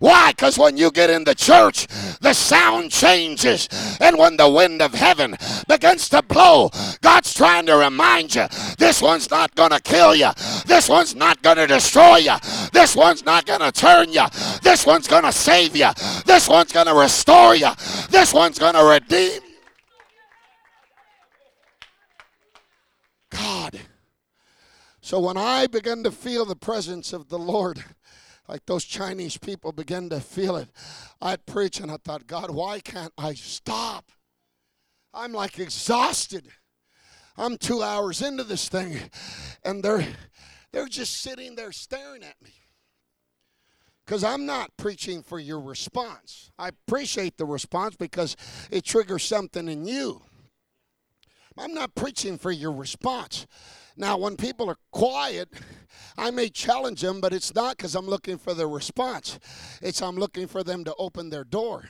Why? 0.00 0.32
Because 0.32 0.58
when 0.58 0.78
you 0.78 0.90
get 0.90 1.10
in 1.10 1.24
the 1.24 1.34
church, 1.34 1.86
the 2.20 2.32
sound 2.32 2.90
changes. 2.90 3.68
And 4.00 4.16
when 4.18 4.38
the 4.38 4.48
wind 4.48 4.80
of 4.80 4.94
heaven 4.94 5.36
begins 5.68 6.08
to 6.08 6.22
blow, 6.22 6.70
God's 7.02 7.34
trying 7.34 7.66
to 7.66 7.76
remind 7.76 8.34
you 8.34 8.46
this 8.78 9.02
one's 9.02 9.30
not 9.30 9.54
going 9.54 9.72
to 9.72 9.80
kill 9.80 10.14
you. 10.14 10.30
This 10.66 10.88
one's 10.88 11.14
not 11.14 11.42
going 11.42 11.58
to 11.58 11.66
destroy 11.66 12.16
you. 12.16 12.34
This 12.72 12.96
one's 12.96 13.26
not 13.26 13.44
going 13.44 13.60
to 13.60 13.70
turn 13.70 14.10
you. 14.10 14.24
This 14.62 14.86
one's 14.86 15.06
going 15.06 15.24
to 15.24 15.32
save 15.32 15.76
you. 15.76 15.90
This 16.24 16.48
one's 16.48 16.72
going 16.72 16.86
to 16.86 16.94
restore 16.94 17.54
you. 17.54 17.68
This 18.08 18.32
one's 18.32 18.58
going 18.58 18.74
to 18.74 18.84
redeem. 18.84 19.42
God. 23.28 23.78
So 25.02 25.20
when 25.20 25.36
I 25.36 25.66
begin 25.66 26.04
to 26.04 26.10
feel 26.10 26.46
the 26.46 26.56
presence 26.56 27.12
of 27.12 27.28
the 27.28 27.38
Lord, 27.38 27.84
like 28.50 28.66
those 28.66 28.84
Chinese 28.84 29.38
people 29.38 29.70
began 29.70 30.08
to 30.08 30.18
feel 30.18 30.56
it. 30.56 30.68
I'd 31.22 31.46
preach 31.46 31.78
and 31.78 31.88
I 31.88 31.98
thought, 31.98 32.26
God, 32.26 32.50
why 32.50 32.80
can't 32.80 33.12
I 33.16 33.34
stop? 33.34 34.10
I'm 35.14 35.32
like 35.32 35.60
exhausted. 35.60 36.48
I'm 37.36 37.56
two 37.56 37.80
hours 37.80 38.20
into 38.20 38.42
this 38.42 38.68
thing, 38.68 38.98
and 39.64 39.82
they're 39.82 40.04
they're 40.72 40.88
just 40.88 41.20
sitting 41.22 41.54
there 41.54 41.70
staring 41.70 42.24
at 42.24 42.42
me. 42.42 42.50
Because 44.04 44.24
I'm 44.24 44.46
not 44.46 44.76
preaching 44.76 45.22
for 45.22 45.38
your 45.38 45.60
response. 45.60 46.50
I 46.58 46.68
appreciate 46.68 47.36
the 47.38 47.46
response 47.46 47.94
because 47.94 48.36
it 48.70 48.84
triggers 48.84 49.22
something 49.22 49.68
in 49.68 49.86
you. 49.86 50.22
I'm 51.56 51.72
not 51.72 51.94
preaching 51.94 52.36
for 52.36 52.50
your 52.50 52.72
response. 52.72 53.46
Now, 53.96 54.16
when 54.16 54.36
people 54.36 54.68
are 54.70 54.78
quiet, 54.92 55.48
I 56.16 56.30
may 56.30 56.48
challenge 56.48 57.00
them, 57.00 57.20
but 57.20 57.32
it's 57.32 57.54
not 57.54 57.76
because 57.76 57.94
I'm 57.94 58.06
looking 58.06 58.38
for 58.38 58.54
their 58.54 58.68
response. 58.68 59.38
It's 59.82 60.02
I'm 60.02 60.16
looking 60.16 60.46
for 60.46 60.62
them 60.62 60.84
to 60.84 60.94
open 60.98 61.30
their 61.30 61.44
door. 61.44 61.88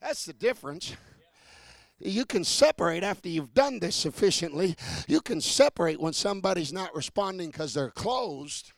That's 0.00 0.24
the 0.24 0.32
difference. 0.32 0.94
You 1.98 2.26
can 2.26 2.44
separate 2.44 3.02
after 3.02 3.28
you've 3.28 3.54
done 3.54 3.78
this 3.78 3.96
sufficiently. 3.96 4.76
You 5.08 5.20
can 5.20 5.40
separate 5.40 6.00
when 6.00 6.12
somebody's 6.12 6.72
not 6.72 6.94
responding 6.94 7.50
because 7.50 7.72
they're 7.72 7.90
closed 7.90 8.72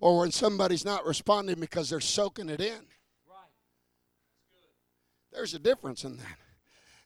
or 0.00 0.18
when 0.18 0.32
somebody's 0.32 0.84
not 0.84 1.04
responding 1.04 1.60
because 1.60 1.90
they're 1.90 2.00
soaking 2.00 2.48
it 2.48 2.60
in. 2.60 2.80
Right. 3.26 3.52
There's 5.32 5.54
a 5.54 5.58
difference 5.58 6.04
in 6.04 6.16
that. 6.16 6.38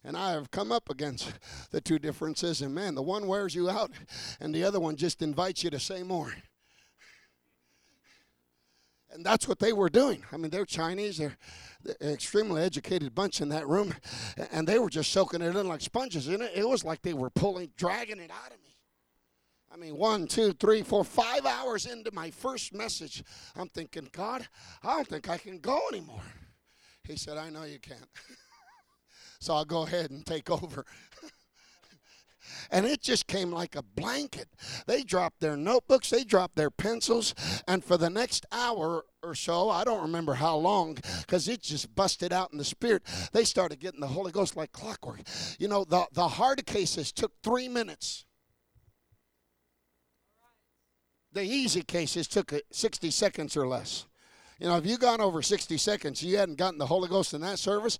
And 0.04 0.16
I 0.16 0.32
have 0.32 0.50
come 0.50 0.72
up 0.72 0.90
against 0.90 1.32
the 1.70 1.80
two 1.80 1.98
differences, 1.98 2.60
and 2.60 2.74
man, 2.74 2.94
the 2.94 3.02
one 3.02 3.26
wears 3.28 3.54
you 3.54 3.70
out, 3.70 3.92
and 4.40 4.54
the 4.54 4.64
other 4.64 4.80
one 4.80 4.96
just 4.96 5.22
invites 5.22 5.62
you 5.62 5.70
to 5.70 5.78
say 5.78 6.02
more. 6.02 6.34
And 9.12 9.24
that's 9.24 9.46
what 9.46 9.58
they 9.58 9.72
were 9.72 9.90
doing. 9.90 10.24
I 10.32 10.38
mean, 10.38 10.50
they're 10.50 10.64
Chinese, 10.64 11.18
they're, 11.18 11.36
they're 11.82 12.12
extremely 12.12 12.62
educated 12.62 13.14
bunch 13.14 13.40
in 13.40 13.50
that 13.50 13.68
room, 13.68 13.94
and 14.50 14.66
they 14.66 14.78
were 14.78 14.88
just 14.88 15.12
soaking 15.12 15.42
it 15.42 15.54
in 15.54 15.68
like 15.68 15.82
sponges. 15.82 16.28
And 16.28 16.42
it, 16.42 16.52
it 16.54 16.68
was 16.68 16.82
like 16.82 17.02
they 17.02 17.12
were 17.12 17.30
pulling, 17.30 17.70
dragging 17.76 18.18
it 18.18 18.30
out 18.30 18.52
of 18.52 18.62
me. 18.64 18.74
I 19.72 19.76
mean, 19.76 19.96
one, 19.96 20.26
two, 20.26 20.52
three, 20.52 20.82
four, 20.82 21.04
five 21.04 21.46
hours 21.46 21.86
into 21.86 22.10
my 22.12 22.30
first 22.30 22.74
message, 22.74 23.22
I'm 23.56 23.68
thinking, 23.68 24.08
God, 24.12 24.46
I 24.82 24.94
don't 24.94 25.08
think 25.08 25.28
I 25.28 25.38
can 25.38 25.58
go 25.58 25.80
anymore. 25.90 26.22
He 27.04 27.16
said, 27.16 27.38
I 27.38 27.50
know 27.50 27.64
you 27.64 27.78
can't. 27.78 28.08
So 29.42 29.54
I'll 29.54 29.64
go 29.64 29.82
ahead 29.82 30.12
and 30.12 30.24
take 30.24 30.50
over. 30.62 30.86
and 32.70 32.86
it 32.86 33.02
just 33.02 33.26
came 33.26 33.50
like 33.50 33.74
a 33.74 33.82
blanket. 33.82 34.46
They 34.86 35.02
dropped 35.02 35.40
their 35.40 35.56
notebooks, 35.56 36.10
they 36.10 36.22
dropped 36.22 36.54
their 36.54 36.70
pencils, 36.70 37.34
and 37.66 37.84
for 37.84 37.96
the 37.96 38.08
next 38.08 38.46
hour 38.52 39.04
or 39.20 39.34
so, 39.34 39.68
I 39.68 39.82
don't 39.82 40.02
remember 40.02 40.34
how 40.34 40.56
long, 40.56 40.96
because 41.22 41.48
it 41.48 41.60
just 41.60 41.92
busted 41.96 42.32
out 42.32 42.52
in 42.52 42.58
the 42.58 42.64
spirit. 42.64 43.02
They 43.32 43.42
started 43.42 43.80
getting 43.80 44.00
the 44.00 44.06
Holy 44.06 44.30
Ghost 44.30 44.56
like 44.56 44.70
clockwork. 44.70 45.22
You 45.58 45.66
know, 45.66 45.84
the, 45.84 46.06
the 46.12 46.28
hard 46.28 46.64
cases 46.64 47.10
took 47.10 47.32
three 47.42 47.66
minutes. 47.66 48.24
The 51.32 51.42
easy 51.42 51.82
cases 51.82 52.28
took 52.28 52.52
uh, 52.52 52.58
60 52.70 53.10
seconds 53.10 53.56
or 53.56 53.66
less. 53.66 54.06
You 54.62 54.68
know, 54.68 54.76
if 54.76 54.86
you 54.86 54.96
gone 54.96 55.20
over 55.20 55.42
60 55.42 55.76
seconds, 55.76 56.22
you 56.22 56.38
hadn't 56.38 56.54
gotten 56.54 56.78
the 56.78 56.86
Holy 56.86 57.08
Ghost 57.08 57.34
in 57.34 57.40
that 57.40 57.58
service, 57.58 57.98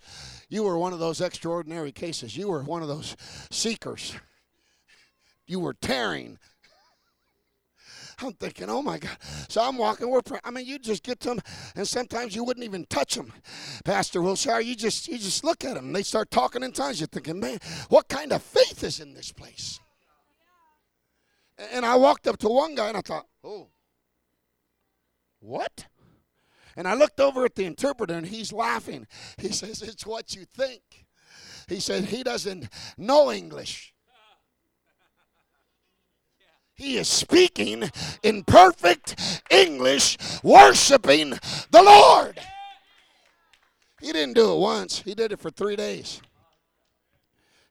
you 0.48 0.62
were 0.62 0.78
one 0.78 0.92
of 0.92 1.00
those 1.00 1.20
extraordinary 1.20 1.90
cases. 1.90 2.36
You 2.36 2.46
were 2.46 2.62
one 2.62 2.82
of 2.82 2.88
those 2.88 3.16
seekers. 3.50 4.14
You 5.44 5.58
were 5.58 5.74
tearing. 5.74 6.38
I'm 8.20 8.34
thinking, 8.34 8.70
oh 8.70 8.80
my 8.80 8.98
God. 8.98 9.16
So 9.48 9.60
I'm 9.60 9.76
walking. 9.76 10.08
We're 10.08 10.22
praying. 10.22 10.42
I 10.44 10.52
mean, 10.52 10.64
you 10.64 10.78
just 10.78 11.02
get 11.02 11.18
to 11.20 11.30
them, 11.30 11.40
and 11.74 11.88
sometimes 11.88 12.36
you 12.36 12.44
wouldn't 12.44 12.64
even 12.64 12.86
touch 12.86 13.16
them, 13.16 13.32
Pastor 13.84 14.22
Wilshire. 14.22 14.60
You 14.60 14.76
just 14.76 15.08
you 15.08 15.18
just 15.18 15.42
look 15.42 15.64
at 15.64 15.74
them. 15.74 15.86
And 15.86 15.96
they 15.96 16.04
start 16.04 16.30
talking 16.30 16.62
in 16.62 16.70
tongues. 16.70 17.00
You're 17.00 17.08
thinking, 17.08 17.40
man, 17.40 17.58
what 17.88 18.06
kind 18.06 18.30
of 18.30 18.40
faith 18.40 18.84
is 18.84 19.00
in 19.00 19.14
this 19.14 19.32
place? 19.32 19.80
And 21.72 21.84
I 21.84 21.96
walked 21.96 22.28
up 22.28 22.38
to 22.38 22.48
one 22.48 22.76
guy 22.76 22.86
and 22.86 22.98
I 22.98 23.00
thought, 23.00 23.26
oh, 23.42 23.66
what? 25.40 25.86
And 26.76 26.88
I 26.88 26.94
looked 26.94 27.20
over 27.20 27.44
at 27.44 27.54
the 27.54 27.64
interpreter 27.64 28.14
and 28.14 28.26
he's 28.26 28.52
laughing. 28.52 29.06
He 29.38 29.48
says, 29.48 29.82
It's 29.82 30.06
what 30.06 30.34
you 30.34 30.44
think. 30.44 31.06
He 31.68 31.80
said, 31.80 32.04
He 32.04 32.22
doesn't 32.22 32.68
know 32.96 33.30
English. 33.30 33.94
He 36.74 36.96
is 36.96 37.08
speaking 37.08 37.90
in 38.22 38.44
perfect 38.44 39.42
English, 39.50 40.16
worshiping 40.42 41.30
the 41.70 41.82
Lord. 41.82 42.40
He 44.00 44.12
didn't 44.12 44.34
do 44.34 44.54
it 44.54 44.58
once, 44.58 45.00
he 45.00 45.14
did 45.14 45.30
it 45.32 45.38
for 45.38 45.50
three 45.50 45.76
days 45.76 46.20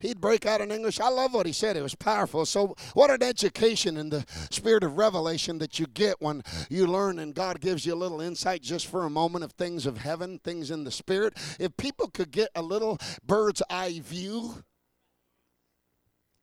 he'd 0.01 0.21
break 0.21 0.45
out 0.45 0.61
in 0.61 0.71
English. 0.71 0.99
I 0.99 1.09
love 1.09 1.33
what 1.33 1.45
he 1.45 1.53
said. 1.53 1.77
It 1.77 1.81
was 1.81 1.95
powerful. 1.95 2.45
So, 2.45 2.75
what 2.93 3.11
an 3.11 3.23
education 3.23 3.97
in 3.97 4.09
the 4.09 4.25
spirit 4.49 4.83
of 4.83 4.97
revelation 4.97 5.57
that 5.59 5.79
you 5.79 5.87
get 5.87 6.15
when 6.19 6.43
you 6.69 6.87
learn 6.87 7.19
and 7.19 7.33
God 7.33 7.61
gives 7.61 7.85
you 7.85 7.93
a 7.93 7.95
little 7.95 8.21
insight 8.21 8.61
just 8.61 8.87
for 8.87 9.05
a 9.05 9.09
moment 9.09 9.43
of 9.43 9.51
things 9.53 9.85
of 9.85 9.97
heaven, 9.97 10.39
things 10.43 10.71
in 10.71 10.83
the 10.83 10.91
spirit. 10.91 11.37
If 11.59 11.77
people 11.77 12.07
could 12.07 12.31
get 12.31 12.49
a 12.55 12.61
little 12.61 12.97
bird's 13.25 13.61
eye 13.69 13.99
view, 14.03 14.63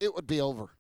it 0.01 0.15
would 0.15 0.27
be 0.27 0.41
over. 0.41 0.71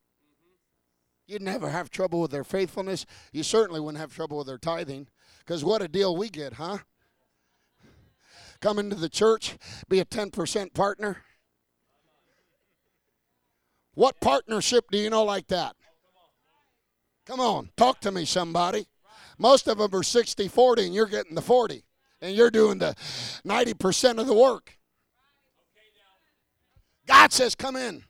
You'd 1.26 1.42
never 1.42 1.68
have 1.68 1.90
trouble 1.90 2.22
with 2.22 2.30
their 2.30 2.44
faithfulness. 2.44 3.04
You 3.32 3.42
certainly 3.42 3.80
wouldn't 3.80 4.00
have 4.00 4.14
trouble 4.14 4.38
with 4.38 4.46
their 4.46 4.58
tithing. 4.58 5.08
Because 5.40 5.62
what 5.62 5.82
a 5.82 5.88
deal 5.88 6.16
we 6.16 6.30
get, 6.30 6.54
huh? 6.54 6.78
Come 8.60 8.78
into 8.78 8.96
the 8.96 9.08
church, 9.08 9.56
be 9.88 10.00
a 10.00 10.04
10% 10.04 10.74
partner. 10.74 11.18
What 13.98 14.20
partnership 14.20 14.92
do 14.92 14.98
you 14.98 15.10
know 15.10 15.24
like 15.24 15.48
that? 15.48 15.74
Come 17.26 17.40
on, 17.40 17.70
talk 17.76 18.00
to 18.02 18.12
me, 18.12 18.26
somebody. 18.26 18.86
Most 19.38 19.66
of 19.66 19.78
them 19.78 19.92
are 19.92 20.04
60 20.04 20.46
40, 20.46 20.86
and 20.86 20.94
you're 20.94 21.06
getting 21.06 21.34
the 21.34 21.42
40, 21.42 21.82
and 22.20 22.36
you're 22.36 22.52
doing 22.52 22.78
the 22.78 22.94
90% 23.44 24.20
of 24.20 24.28
the 24.28 24.34
work. 24.34 24.78
God 27.08 27.32
says, 27.32 27.56
Come 27.56 27.74
in. 27.74 28.04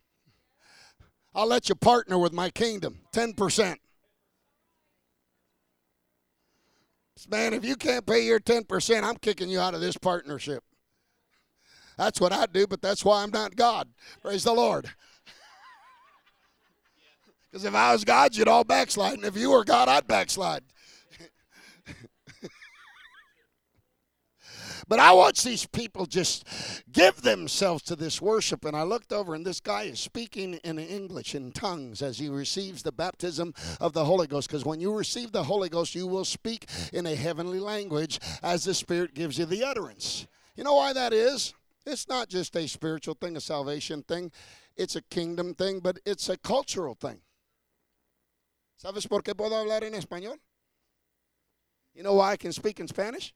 I'll 1.35 1.47
let 1.47 1.71
you 1.71 1.75
partner 1.75 2.19
with 2.19 2.35
my 2.35 2.51
kingdom 2.51 3.01
10%. 3.15 3.77
Man, 7.31 7.55
if 7.55 7.65
you 7.65 7.77
can't 7.77 8.05
pay 8.05 8.27
your 8.27 8.41
10%, 8.41 9.05
I'm 9.05 9.17
kicking 9.17 9.49
you 9.49 9.59
out 9.59 9.73
of 9.73 9.81
this 9.81 9.97
partnership. 9.97 10.63
That's 11.97 12.21
what 12.21 12.35
I 12.35 12.45
do, 12.45 12.67
but 12.67 12.83
that's 12.83 13.07
why 13.07 13.23
I'm 13.23 13.31
not 13.31 13.57
God. 13.57 13.89
Praise 14.21 14.45
the 14.45 14.53
Lord. 14.53 14.91
Because 17.59 17.75
if 17.75 17.75
I 17.75 17.93
was 17.93 18.05
God, 18.05 18.37
you'd 18.37 18.47
all 18.47 18.63
backslide. 18.63 19.15
And 19.15 19.25
if 19.25 19.37
you 19.37 19.51
were 19.51 19.65
God, 19.65 19.89
I'd 19.89 20.07
backslide. 20.07 20.63
but 24.87 25.01
I 25.01 25.11
watch 25.11 25.43
these 25.43 25.67
people 25.67 26.07
just 26.07 26.47
give 26.93 27.23
themselves 27.23 27.83
to 27.85 27.97
this 27.97 28.23
worship. 28.23 28.65
And 28.65 28.77
I 28.77 28.85
looked 28.85 29.13
over, 29.13 29.35
and 29.35 29.45
this 29.45 29.59
guy 29.59 29.83
is 29.83 29.99
speaking 29.99 30.55
in 30.63 30.79
English, 30.79 31.35
in 31.35 31.51
tongues, 31.51 32.01
as 32.01 32.21
he 32.21 32.29
receives 32.29 32.85
the 32.85 32.93
baptism 32.93 33.53
of 33.81 33.93
the 33.93 34.05
Holy 34.05 34.29
Ghost. 34.29 34.47
Because 34.47 34.65
when 34.65 34.79
you 34.79 34.97
receive 34.97 35.33
the 35.33 35.43
Holy 35.43 35.69
Ghost, 35.69 35.97
you 35.97 36.07
will 36.07 36.25
speak 36.25 36.67
in 36.93 37.07
a 37.07 37.17
heavenly 37.17 37.59
language 37.59 38.21
as 38.41 38.63
the 38.63 38.75
Spirit 38.75 39.15
gives 39.15 39.37
you 39.37 39.47
the 39.47 39.65
utterance. 39.65 40.29
You 40.55 40.63
know 40.63 40.77
why 40.77 40.93
that 40.93 41.13
is? 41.13 41.55
It's 41.85 42.07
not 42.07 42.29
just 42.29 42.55
a 42.55 42.69
spiritual 42.69 43.17
thing, 43.21 43.37
a 43.37 43.41
salvation 43.41 44.05
thing, 44.05 44.31
it's 44.77 44.95
a 44.95 45.03
kingdom 45.03 45.55
thing, 45.55 45.81
but 45.81 45.99
it's 46.07 46.29
a 46.29 46.37
cultural 46.37 46.95
thing. 46.95 47.19
¿Sabes 48.79 49.09
por 49.09 49.23
qué 49.23 49.35
puedo 49.35 49.57
hablar 49.57 49.83
en 49.83 49.95
español? 49.95 50.41
You 51.95 52.05
know 52.05 52.15
why 52.15 52.33
I 52.33 52.37
can 52.37 52.53
speak 52.53 52.79
in 52.79 52.87
Spanish? 52.87 53.35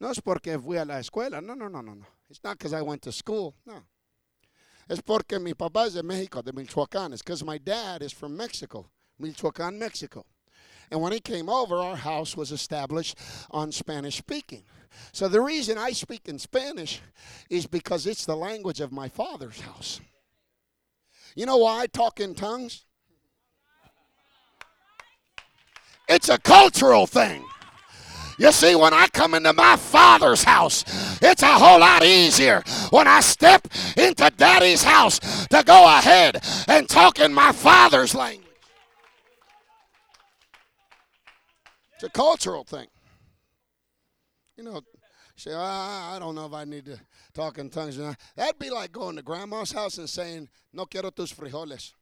No 0.00 0.10
es 0.10 0.18
porque 0.20 0.58
fui 0.58 0.78
a 0.78 0.84
la 0.84 0.98
escuela. 0.98 1.42
No, 1.42 1.54
no, 1.54 1.68
no, 1.68 1.82
no, 1.82 1.94
no. 1.94 2.06
It's 2.30 2.42
not 2.42 2.56
because 2.58 2.72
I 2.72 2.80
went 2.80 3.02
to 3.02 3.12
school. 3.12 3.54
No. 3.66 3.84
Es 4.88 5.00
porque 5.02 5.38
mi 5.38 5.52
papá 5.52 5.86
es 5.86 5.94
de 5.94 6.02
México, 6.02 6.42
de 6.42 6.52
Michoacán. 6.52 7.12
It's 7.12 7.22
because 7.22 7.44
my 7.44 7.58
dad 7.58 8.02
is 8.02 8.12
from 8.12 8.34
Mexico, 8.34 8.90
Michoacán, 9.20 9.78
Mexico. 9.78 10.24
And 10.90 11.00
when 11.02 11.12
he 11.12 11.20
came 11.20 11.48
over, 11.48 11.76
our 11.76 11.96
house 11.96 12.36
was 12.36 12.50
established 12.50 13.18
on 13.50 13.72
Spanish 13.72 14.16
speaking. 14.16 14.64
So 15.12 15.28
the 15.28 15.40
reason 15.40 15.76
I 15.76 15.92
speak 15.92 16.28
in 16.28 16.38
Spanish 16.38 17.00
is 17.50 17.66
because 17.66 18.06
it's 18.06 18.24
the 18.24 18.36
language 18.36 18.80
of 18.80 18.92
my 18.92 19.08
father's 19.08 19.60
house. 19.60 20.00
You 21.34 21.46
know 21.46 21.58
why 21.58 21.82
I 21.82 21.86
talk 21.88 22.20
in 22.20 22.34
tongues? 22.34 22.83
It's 26.14 26.28
a 26.28 26.38
cultural 26.38 27.08
thing. 27.08 27.44
You 28.38 28.52
see, 28.52 28.76
when 28.76 28.94
I 28.94 29.08
come 29.08 29.34
into 29.34 29.52
my 29.52 29.74
father's 29.74 30.44
house, 30.44 30.84
it's 31.20 31.42
a 31.42 31.46
whole 31.46 31.80
lot 31.80 32.04
easier 32.04 32.62
when 32.90 33.08
I 33.08 33.18
step 33.18 33.66
into 33.96 34.30
daddy's 34.36 34.84
house 34.84 35.18
to 35.48 35.64
go 35.64 35.84
ahead 35.98 36.40
and 36.68 36.88
talk 36.88 37.18
in 37.18 37.34
my 37.34 37.50
father's 37.50 38.14
language. 38.14 38.46
It's 41.94 42.04
a 42.04 42.10
cultural 42.10 42.62
thing. 42.62 42.86
You 44.56 44.62
know, 44.62 44.82
say, 45.34 45.52
I 45.52 46.18
don't 46.20 46.36
know 46.36 46.46
if 46.46 46.52
I 46.52 46.64
need 46.64 46.84
to 46.84 47.00
talk 47.32 47.58
in 47.58 47.70
tongues. 47.70 47.98
That'd 48.36 48.60
be 48.60 48.70
like 48.70 48.92
going 48.92 49.16
to 49.16 49.22
grandma's 49.22 49.72
house 49.72 49.98
and 49.98 50.08
saying, 50.08 50.48
No 50.72 50.86
quiero 50.86 51.10
tus 51.10 51.32
frijoles. 51.32 51.92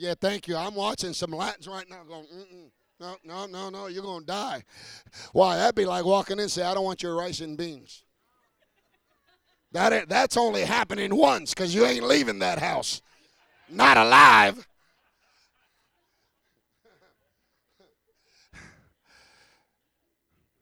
Yeah, 0.00 0.14
thank 0.20 0.46
you. 0.46 0.56
I'm 0.56 0.76
watching 0.76 1.12
some 1.12 1.32
Latins 1.32 1.66
right 1.66 1.88
now 1.90 2.04
going, 2.04 2.26
Mm-mm. 2.26 2.70
no, 3.00 3.16
no, 3.24 3.46
no, 3.46 3.68
no, 3.68 3.86
you're 3.88 4.04
going 4.04 4.20
to 4.20 4.26
die. 4.26 4.62
Why? 5.32 5.56
That'd 5.56 5.74
be 5.74 5.86
like 5.86 6.04
walking 6.04 6.36
in 6.36 6.42
and 6.42 6.50
say, 6.50 6.62
I 6.62 6.72
don't 6.72 6.84
want 6.84 7.02
your 7.02 7.16
rice 7.16 7.40
and 7.40 7.58
beans. 7.58 8.04
That, 9.72 10.08
that's 10.08 10.36
only 10.36 10.62
happening 10.62 11.16
once 11.16 11.52
because 11.52 11.74
you 11.74 11.84
ain't 11.84 12.04
leaving 12.04 12.38
that 12.38 12.60
house. 12.60 13.02
Not 13.68 13.96
alive. 13.96 14.66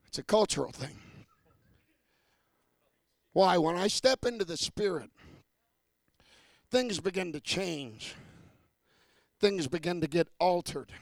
It's 0.06 0.18
a 0.18 0.22
cultural 0.22 0.72
thing. 0.72 0.96
Why? 3.34 3.58
When 3.58 3.76
I 3.76 3.88
step 3.88 4.24
into 4.24 4.46
the 4.46 4.56
Spirit, 4.56 5.10
things 6.70 7.00
begin 7.00 7.32
to 7.32 7.40
change 7.40 8.14
things 9.40 9.66
begin 9.66 10.00
to 10.00 10.06
get 10.06 10.28
altered. 10.38 10.92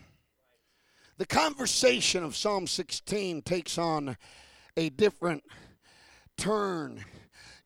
The 1.17 1.27
conversation 1.27 2.25
of 2.25 2.37
Psalm 2.37 2.67
16 2.67 3.43
takes 3.43 3.79
on 3.79 4.17
a 4.77 4.91
different 4.91 5.45
turn 6.37 7.05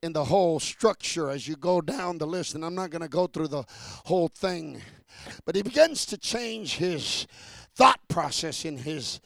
in 0.02 0.12
the 0.12 0.26
whole 0.26 0.60
structure 0.60 1.30
as 1.30 1.48
you 1.48 1.56
go 1.56 1.80
down 1.80 2.18
the 2.18 2.26
list, 2.26 2.54
and 2.54 2.64
I'm 2.64 2.74
not 2.74 2.90
going 2.90 3.02
to 3.02 3.08
go 3.08 3.26
through 3.26 3.48
the 3.48 3.64
whole 4.04 4.28
thing, 4.28 4.82
but 5.44 5.56
he 5.56 5.62
begins 5.62 6.04
to 6.06 6.18
change 6.18 6.76
his 6.76 7.26
thought 7.74 8.00
process 8.08 8.64
in 8.64 8.78
his 8.78 9.20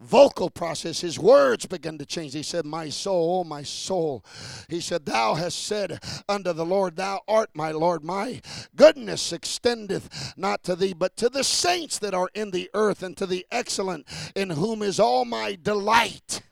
vocal 0.00 0.50
process, 0.50 1.00
his 1.00 1.18
words 1.18 1.66
began 1.66 1.98
to 1.98 2.06
change. 2.06 2.32
He 2.32 2.42
said, 2.42 2.66
My 2.66 2.88
soul, 2.88 3.40
oh 3.40 3.44
my 3.44 3.62
soul. 3.62 4.24
He 4.68 4.80
said, 4.80 5.06
Thou 5.06 5.34
hast 5.34 5.58
said 5.58 6.00
unto 6.28 6.52
the 6.52 6.66
Lord, 6.66 6.96
Thou 6.96 7.20
art 7.26 7.50
my 7.54 7.70
Lord. 7.70 8.04
My 8.04 8.40
goodness 8.74 9.32
extendeth 9.32 10.34
not 10.36 10.62
to 10.64 10.76
thee, 10.76 10.94
but 10.94 11.16
to 11.16 11.28
the 11.28 11.44
saints 11.44 11.98
that 12.00 12.14
are 12.14 12.28
in 12.34 12.50
the 12.50 12.70
earth, 12.74 13.02
and 13.02 13.16
to 13.16 13.26
the 13.26 13.46
excellent, 13.50 14.06
in 14.34 14.50
whom 14.50 14.82
is 14.82 15.00
all 15.00 15.24
my 15.24 15.56
delight. 15.60 16.42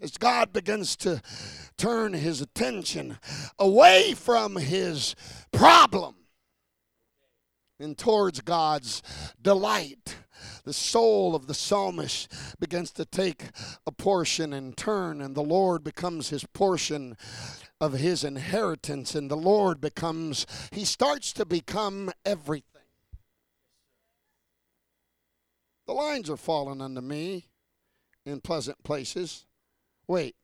As 0.00 0.18
God 0.18 0.52
begins 0.52 0.94
to 0.96 1.22
turn 1.78 2.12
his 2.12 2.40
attention 2.40 3.18
away 3.58 4.14
from 4.14 4.56
his 4.56 5.14
problem 5.52 6.16
and 7.78 7.96
towards 7.96 8.40
God's 8.40 9.02
delight. 9.40 10.16
The 10.64 10.72
soul 10.72 11.34
of 11.34 11.46
the 11.46 11.54
psalmist 11.54 12.32
begins 12.58 12.90
to 12.92 13.04
take 13.04 13.50
a 13.86 13.92
portion 13.92 14.52
and 14.52 14.76
turn, 14.76 15.20
and 15.20 15.34
the 15.34 15.42
Lord 15.42 15.84
becomes 15.84 16.30
his 16.30 16.44
portion 16.44 17.16
of 17.80 17.92
his 17.94 18.24
inheritance, 18.24 19.14
and 19.14 19.30
the 19.30 19.36
Lord 19.36 19.80
becomes, 19.80 20.46
he 20.72 20.84
starts 20.84 21.32
to 21.34 21.44
become 21.44 22.10
everything. 22.24 22.64
The 25.86 25.92
lines 25.92 26.28
are 26.28 26.36
falling 26.36 26.80
unto 26.80 27.00
me 27.00 27.46
in 28.24 28.40
pleasant 28.40 28.82
places. 28.82 29.46
Wait, 30.08 30.34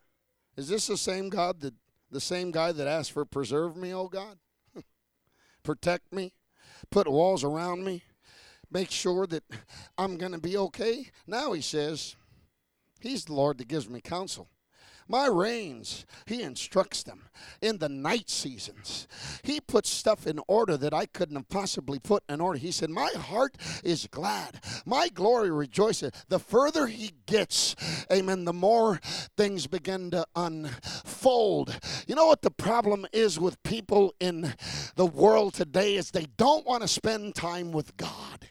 is 0.56 0.68
this 0.68 0.86
the 0.86 0.96
same 0.96 1.28
God 1.28 1.60
that 1.60 1.74
the 2.10 2.20
same 2.20 2.50
guy 2.50 2.72
that 2.72 2.86
asked 2.86 3.12
for 3.12 3.24
preserve 3.24 3.76
me, 3.76 3.92
oh 3.92 4.08
God? 4.08 4.38
Protect 5.62 6.12
me, 6.12 6.32
put 6.90 7.10
walls 7.10 7.42
around 7.42 7.84
me, 7.84 8.02
make 8.72 8.90
sure 8.90 9.26
that 9.26 9.44
I'm 9.98 10.16
going 10.16 10.32
to 10.32 10.40
be 10.40 10.56
okay. 10.56 11.10
Now 11.26 11.52
he 11.52 11.60
says, 11.60 12.16
He's 13.00 13.24
the 13.24 13.34
Lord 13.34 13.58
that 13.58 13.68
gives 13.68 13.88
me 13.88 14.00
counsel. 14.00 14.48
My 15.08 15.26
reins, 15.26 16.06
he 16.26 16.42
instructs 16.42 17.02
them 17.02 17.28
in 17.60 17.78
the 17.78 17.88
night 17.88 18.30
seasons. 18.30 19.08
He 19.42 19.60
puts 19.60 19.90
stuff 19.90 20.26
in 20.26 20.40
order 20.46 20.76
that 20.76 20.94
I 20.94 21.06
couldn't 21.06 21.36
have 21.36 21.48
possibly 21.48 21.98
put 21.98 22.22
in 22.28 22.40
order. 22.40 22.58
He 22.58 22.70
said, 22.70 22.88
My 22.88 23.10
heart 23.10 23.56
is 23.82 24.06
glad. 24.10 24.60
My 24.86 25.08
glory 25.08 25.50
rejoices. 25.50 26.12
The 26.28 26.38
further 26.38 26.86
he 26.86 27.12
gets, 27.26 27.74
amen, 28.10 28.44
the 28.44 28.52
more 28.52 29.00
things 29.36 29.66
begin 29.66 30.10
to 30.12 30.24
unfold. 30.36 31.78
You 32.06 32.14
know 32.14 32.26
what 32.26 32.42
the 32.42 32.50
problem 32.50 33.06
is 33.12 33.40
with 33.40 33.62
people 33.64 34.14
in 34.20 34.54
the 34.94 35.06
world 35.06 35.54
today 35.54 35.96
is 35.96 36.10
they 36.10 36.26
don't 36.36 36.66
want 36.66 36.82
to 36.82 36.88
spend 36.88 37.34
time 37.34 37.72
with 37.72 37.96
God. 37.96 38.48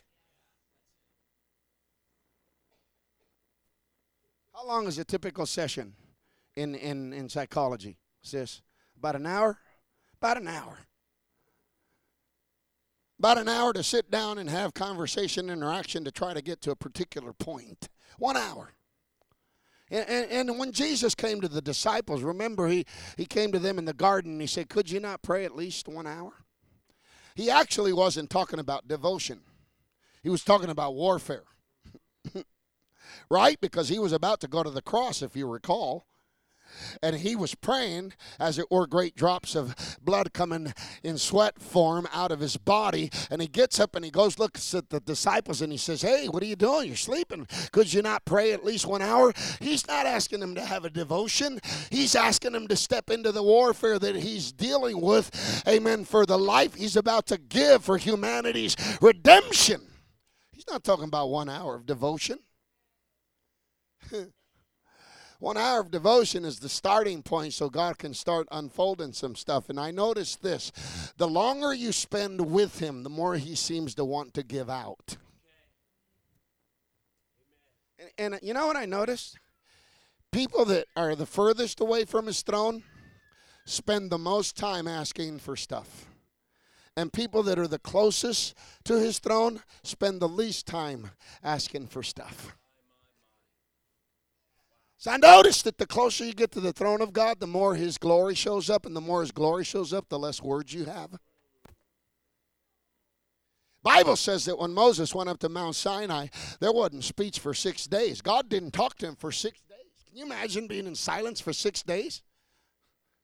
How 4.61 4.67
long 4.67 4.85
is 4.85 4.99
a 4.99 5.03
typical 5.03 5.47
session? 5.47 5.95
in, 6.55 6.75
in, 6.75 7.13
in 7.13 7.29
psychology, 7.29 7.97
sis? 8.21 8.61
About 8.97 9.15
an 9.15 9.25
hour? 9.25 9.57
About 10.21 10.37
an 10.37 10.47
hour. 10.47 10.77
About 13.19 13.37
an 13.37 13.47
hour 13.47 13.73
to 13.73 13.83
sit 13.83 14.09
down 14.09 14.37
and 14.37 14.49
have 14.49 14.73
conversation, 14.73 15.49
interaction 15.49 16.03
to 16.05 16.11
try 16.11 16.33
to 16.33 16.41
get 16.41 16.61
to 16.61 16.71
a 16.71 16.75
particular 16.75 17.33
point. 17.33 17.89
One 18.17 18.35
hour. 18.35 18.73
And, 19.89 20.07
and, 20.09 20.49
and, 20.49 20.59
when 20.59 20.71
Jesus 20.71 21.13
came 21.13 21.41
to 21.41 21.49
the 21.49 21.61
disciples, 21.61 22.23
remember 22.23 22.67
he, 22.67 22.85
he 23.17 23.25
came 23.25 23.51
to 23.51 23.59
them 23.59 23.77
in 23.77 23.85
the 23.85 23.93
garden 23.93 24.33
and 24.33 24.41
he 24.41 24.47
said, 24.47 24.69
Could 24.69 24.89
you 24.89 25.01
not 25.01 25.21
pray 25.21 25.43
at 25.43 25.55
least 25.55 25.87
one 25.87 26.07
hour? 26.07 26.31
He 27.35 27.49
actually 27.49 27.91
wasn't 27.91 28.29
talking 28.29 28.59
about 28.59 28.87
devotion, 28.87 29.41
he 30.23 30.29
was 30.29 30.43
talking 30.43 30.69
about 30.69 30.95
warfare. 30.95 31.43
right? 33.31 33.59
Because 33.61 33.87
he 33.87 33.97
was 33.97 34.11
about 34.11 34.41
to 34.41 34.47
go 34.47 34.61
to 34.61 34.69
the 34.69 34.81
cross, 34.81 35.21
if 35.21 35.35
you 35.35 35.47
recall. 35.47 36.05
And 37.01 37.17
he 37.17 37.35
was 37.35 37.55
praying 37.55 38.13
as 38.39 38.57
it 38.57 38.71
were 38.71 38.87
great 38.87 39.15
drops 39.15 39.55
of 39.55 39.97
blood 40.01 40.31
coming 40.31 40.73
in 41.03 41.17
sweat 41.17 41.61
form 41.61 42.07
out 42.13 42.31
of 42.31 42.39
his 42.39 42.55
body. 42.55 43.09
And 43.29 43.41
he 43.41 43.47
gets 43.47 43.79
up 43.79 43.95
and 43.95 44.05
he 44.05 44.11
goes 44.11 44.39
looks 44.39 44.73
at 44.73 44.89
the 44.89 45.01
disciples 45.01 45.61
and 45.61 45.71
he 45.71 45.77
says 45.77 46.01
hey 46.01 46.27
what 46.29 46.41
are 46.41 46.45
you 46.45 46.55
doing? 46.55 46.87
You're 46.87 46.95
sleeping. 46.95 47.45
Could 47.73 47.93
you 47.93 48.01
not 48.01 48.23
pray 48.23 48.53
at 48.53 48.63
least 48.63 48.87
one 48.87 49.01
hour? 49.01 49.33
He's 49.59 49.85
not 49.85 50.05
asking 50.05 50.39
them 50.39 50.55
to 50.55 50.61
have 50.61 50.85
a 50.85 50.89
devotion. 50.89 51.59
He's 51.89 52.15
asking 52.15 52.53
them 52.53 52.69
to 52.69 52.77
step 52.77 53.09
into 53.09 53.33
the 53.33 53.43
warfare 53.43 53.99
that 53.99 54.15
he's 54.15 54.53
dealing 54.53 55.01
with. 55.01 55.63
Amen. 55.67 56.05
For 56.05 56.25
the 56.25 56.39
life 56.39 56.75
he's 56.75 56.95
about 56.95 57.27
to 57.27 57.37
give 57.37 57.83
for 57.83 57.97
humanity's 57.97 58.77
redemption. 59.01 59.81
He's 60.53 60.67
not 60.69 60.85
talking 60.85 61.05
about 61.05 61.29
one 61.29 61.49
hour 61.49 61.75
of 61.75 61.85
devotion 61.85 62.39
One 65.41 65.57
hour 65.57 65.79
of 65.79 65.89
devotion 65.89 66.45
is 66.45 66.59
the 66.59 66.69
starting 66.69 67.23
point 67.23 67.53
so 67.53 67.67
God 67.67 67.97
can 67.97 68.13
start 68.13 68.47
unfolding 68.51 69.11
some 69.11 69.35
stuff. 69.35 69.69
And 69.69 69.79
I 69.79 69.89
noticed 69.89 70.43
this 70.43 70.71
the 71.17 71.27
longer 71.27 71.73
you 71.73 71.91
spend 71.91 72.51
with 72.51 72.77
Him, 72.79 73.01
the 73.01 73.09
more 73.09 73.35
He 73.35 73.55
seems 73.55 73.95
to 73.95 74.05
want 74.05 74.35
to 74.35 74.43
give 74.43 74.69
out. 74.69 75.17
And, 78.19 78.35
and 78.35 78.43
you 78.43 78.53
know 78.53 78.67
what 78.67 78.77
I 78.77 78.85
noticed? 78.85 79.39
People 80.31 80.63
that 80.65 80.85
are 80.95 81.15
the 81.15 81.25
furthest 81.25 81.79
away 81.79 82.05
from 82.05 82.27
His 82.27 82.43
throne 82.43 82.83
spend 83.65 84.11
the 84.11 84.19
most 84.19 84.55
time 84.55 84.87
asking 84.87 85.39
for 85.39 85.55
stuff. 85.55 86.05
And 86.95 87.11
people 87.11 87.41
that 87.43 87.57
are 87.57 87.67
the 87.67 87.79
closest 87.79 88.53
to 88.83 88.99
His 88.99 89.17
throne 89.17 89.63
spend 89.81 90.21
the 90.21 90.29
least 90.29 90.67
time 90.67 91.09
asking 91.43 91.87
for 91.87 92.03
stuff. 92.03 92.55
So 95.01 95.09
I 95.09 95.17
noticed 95.17 95.63
that 95.63 95.79
the 95.79 95.87
closer 95.87 96.23
you 96.23 96.31
get 96.31 96.51
to 96.51 96.59
the 96.59 96.71
throne 96.71 97.01
of 97.01 97.11
God, 97.11 97.39
the 97.39 97.47
more 97.47 97.73
His 97.73 97.97
glory 97.97 98.35
shows 98.35 98.69
up, 98.69 98.85
and 98.85 98.95
the 98.95 99.01
more 99.01 99.21
His 99.21 99.31
glory 99.31 99.63
shows 99.63 99.93
up, 99.93 100.07
the 100.09 100.19
less 100.19 100.43
words 100.43 100.75
you 100.75 100.85
have. 100.85 101.17
Bible 103.81 104.15
says 104.15 104.45
that 104.45 104.59
when 104.59 104.75
Moses 104.75 105.15
went 105.15 105.27
up 105.27 105.39
to 105.39 105.49
Mount 105.49 105.73
Sinai, 105.73 106.27
there 106.59 106.71
wasn't 106.71 107.03
speech 107.03 107.39
for 107.39 107.55
six 107.55 107.87
days. 107.87 108.21
God 108.21 108.47
didn't 108.47 108.73
talk 108.73 108.95
to 108.97 109.07
him 109.07 109.15
for 109.15 109.31
six 109.31 109.59
days. 109.61 109.89
Can 110.07 110.17
you 110.19 110.25
imagine 110.25 110.67
being 110.67 110.85
in 110.85 110.93
silence 110.93 111.41
for 111.41 111.51
six 111.51 111.81
days? 111.81 112.21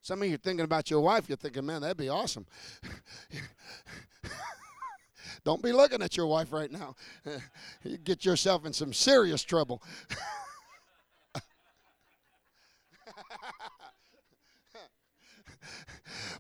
Some 0.02 0.24
of 0.24 0.28
you 0.28 0.34
are 0.34 0.40
thinking 0.40 0.66
about 0.66 0.90
your 0.90 1.02
wife. 1.02 1.30
You're 1.30 1.38
thinking, 1.38 1.68
man, 1.68 1.82
that'd 1.82 1.96
be 1.96 2.10
awesome. 2.10 2.48
Don't 5.46 5.62
be 5.62 5.74
looking 5.74 6.02
at 6.02 6.18
your 6.18 6.26
wife 6.26 6.52
right 6.52 6.72
now. 6.72 6.96
you 7.84 8.00
get 8.00 8.26
yourself 8.26 8.66
in 8.66 8.74
some 8.74 8.94
serious 8.94 9.44
trouble. 9.44 9.84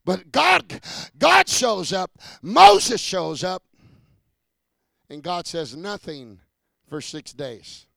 but 0.07 0.31
God, 0.31 0.79
God 1.19 1.49
shows 1.49 1.91
up, 1.91 2.11
Moses 2.41 3.01
shows 3.01 3.43
up, 3.43 3.61
and 5.09 5.21
God 5.21 5.45
says 5.45 5.75
nothing 5.75 6.39
for 6.87 7.01
six 7.01 7.33
days. 7.33 7.87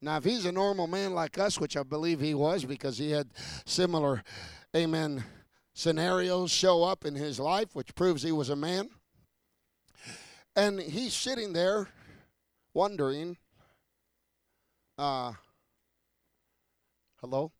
Now, 0.00 0.16
if 0.16 0.24
he's 0.24 0.46
a 0.46 0.52
normal 0.52 0.86
man 0.86 1.12
like 1.12 1.38
us, 1.38 1.60
which 1.60 1.76
I 1.76 1.82
believe 1.82 2.20
he 2.20 2.32
was 2.32 2.64
because 2.64 2.96
he 2.96 3.10
had 3.10 3.28
similar, 3.66 4.22
amen, 4.74 5.22
scenarios 5.74 6.50
show 6.50 6.84
up 6.84 7.04
in 7.04 7.16
his 7.16 7.38
life, 7.38 7.74
which 7.74 7.94
proves 7.94 8.22
he 8.22 8.32
was 8.32 8.48
a 8.48 8.56
man. 8.56 8.88
And 10.56 10.80
he's 10.80 11.12
sitting 11.12 11.52
there 11.52 11.88
wondering, 12.72 13.36
uh, 14.96 15.34
hello? 17.20 17.52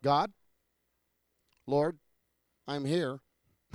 God, 0.00 0.30
Lord, 1.68 1.98
I'm 2.66 2.86
here. 2.86 3.20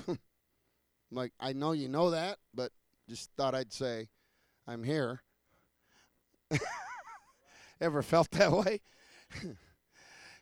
like, 1.11 1.31
I 1.39 1.53
know 1.53 1.73
you 1.73 1.87
know 1.87 2.09
that, 2.09 2.39
but 2.51 2.71
just 3.07 3.29
thought 3.37 3.53
I'd 3.53 3.71
say, 3.71 4.09
I'm 4.67 4.83
here. 4.83 5.21
Ever 7.81 8.01
felt 8.01 8.31
that 8.31 8.51
way? 8.51 8.81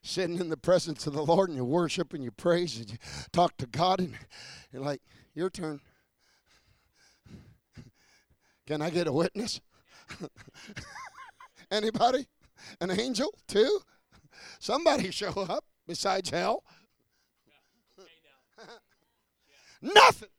Sitting 0.02 0.39
in 0.39 0.47
the 0.47 0.56
presence 0.56 1.06
of 1.06 1.12
the 1.12 1.26
Lord 1.26 1.49
and 1.49 1.58
you 1.58 1.66
worship 1.66 2.14
and 2.14 2.24
you 2.24 2.32
praise 2.32 2.78
and 2.78 2.89
you 2.89 2.97
talk 3.34 3.58
to 3.58 3.68
God 3.68 3.99
and 3.99 4.14
you're 4.72 4.82
like, 4.82 5.02
your 5.36 5.49
turn. 5.49 5.82
Can 8.66 8.82
I 8.82 8.89
get 8.89 9.08
a 9.08 9.12
witness? 9.12 9.60
Anybody? 11.70 12.28
An 12.80 12.91
angel 12.91 13.34
too? 13.49 13.82
Somebody 14.60 15.12
show 15.12 15.34
up 15.34 15.66
besides 15.86 16.30
hell? 16.30 16.64
Nothing. 19.82 20.30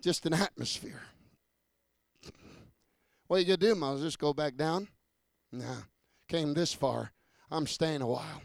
Just 0.00 0.26
an 0.26 0.34
atmosphere. 0.34 1.02
What 3.26 3.38
are 3.38 3.40
you 3.40 3.46
going 3.46 3.60
to 3.60 3.66
do, 3.66 3.74
Moses? 3.74 4.04
Just 4.04 4.18
Go 4.18 4.32
back 4.32 4.56
down? 4.56 4.88
Nah. 5.50 5.82
Came 6.28 6.54
this 6.54 6.72
far. 6.72 7.12
I'm 7.50 7.66
staying 7.66 8.02
a 8.02 8.06
while. 8.06 8.42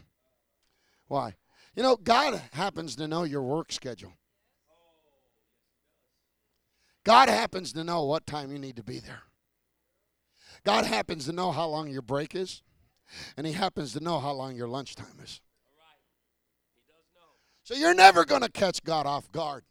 Why? 1.08 1.34
You 1.76 1.82
know, 1.82 1.96
God 1.96 2.40
happens 2.52 2.96
to 2.96 3.08
know 3.08 3.24
your 3.24 3.42
work 3.42 3.72
schedule. 3.72 4.14
God 7.04 7.28
happens 7.28 7.72
to 7.72 7.84
know 7.84 8.04
what 8.04 8.26
time 8.26 8.52
you 8.52 8.58
need 8.58 8.76
to 8.76 8.82
be 8.82 9.00
there. 9.00 9.22
God 10.64 10.84
happens 10.84 11.24
to 11.26 11.32
know 11.32 11.50
how 11.50 11.66
long 11.66 11.88
your 11.88 12.02
break 12.02 12.34
is 12.34 12.62
and 13.36 13.46
he 13.46 13.52
happens 13.52 13.92
to 13.92 14.00
know 14.00 14.20
how 14.20 14.32
long 14.32 14.54
your 14.54 14.68
lunchtime 14.68 15.18
is. 15.22 15.40
So 17.72 17.78
you're 17.78 17.94
never 17.94 18.26
going 18.26 18.42
to 18.42 18.50
catch 18.50 18.84
God 18.84 19.06
off 19.06 19.32
guard. 19.32 19.64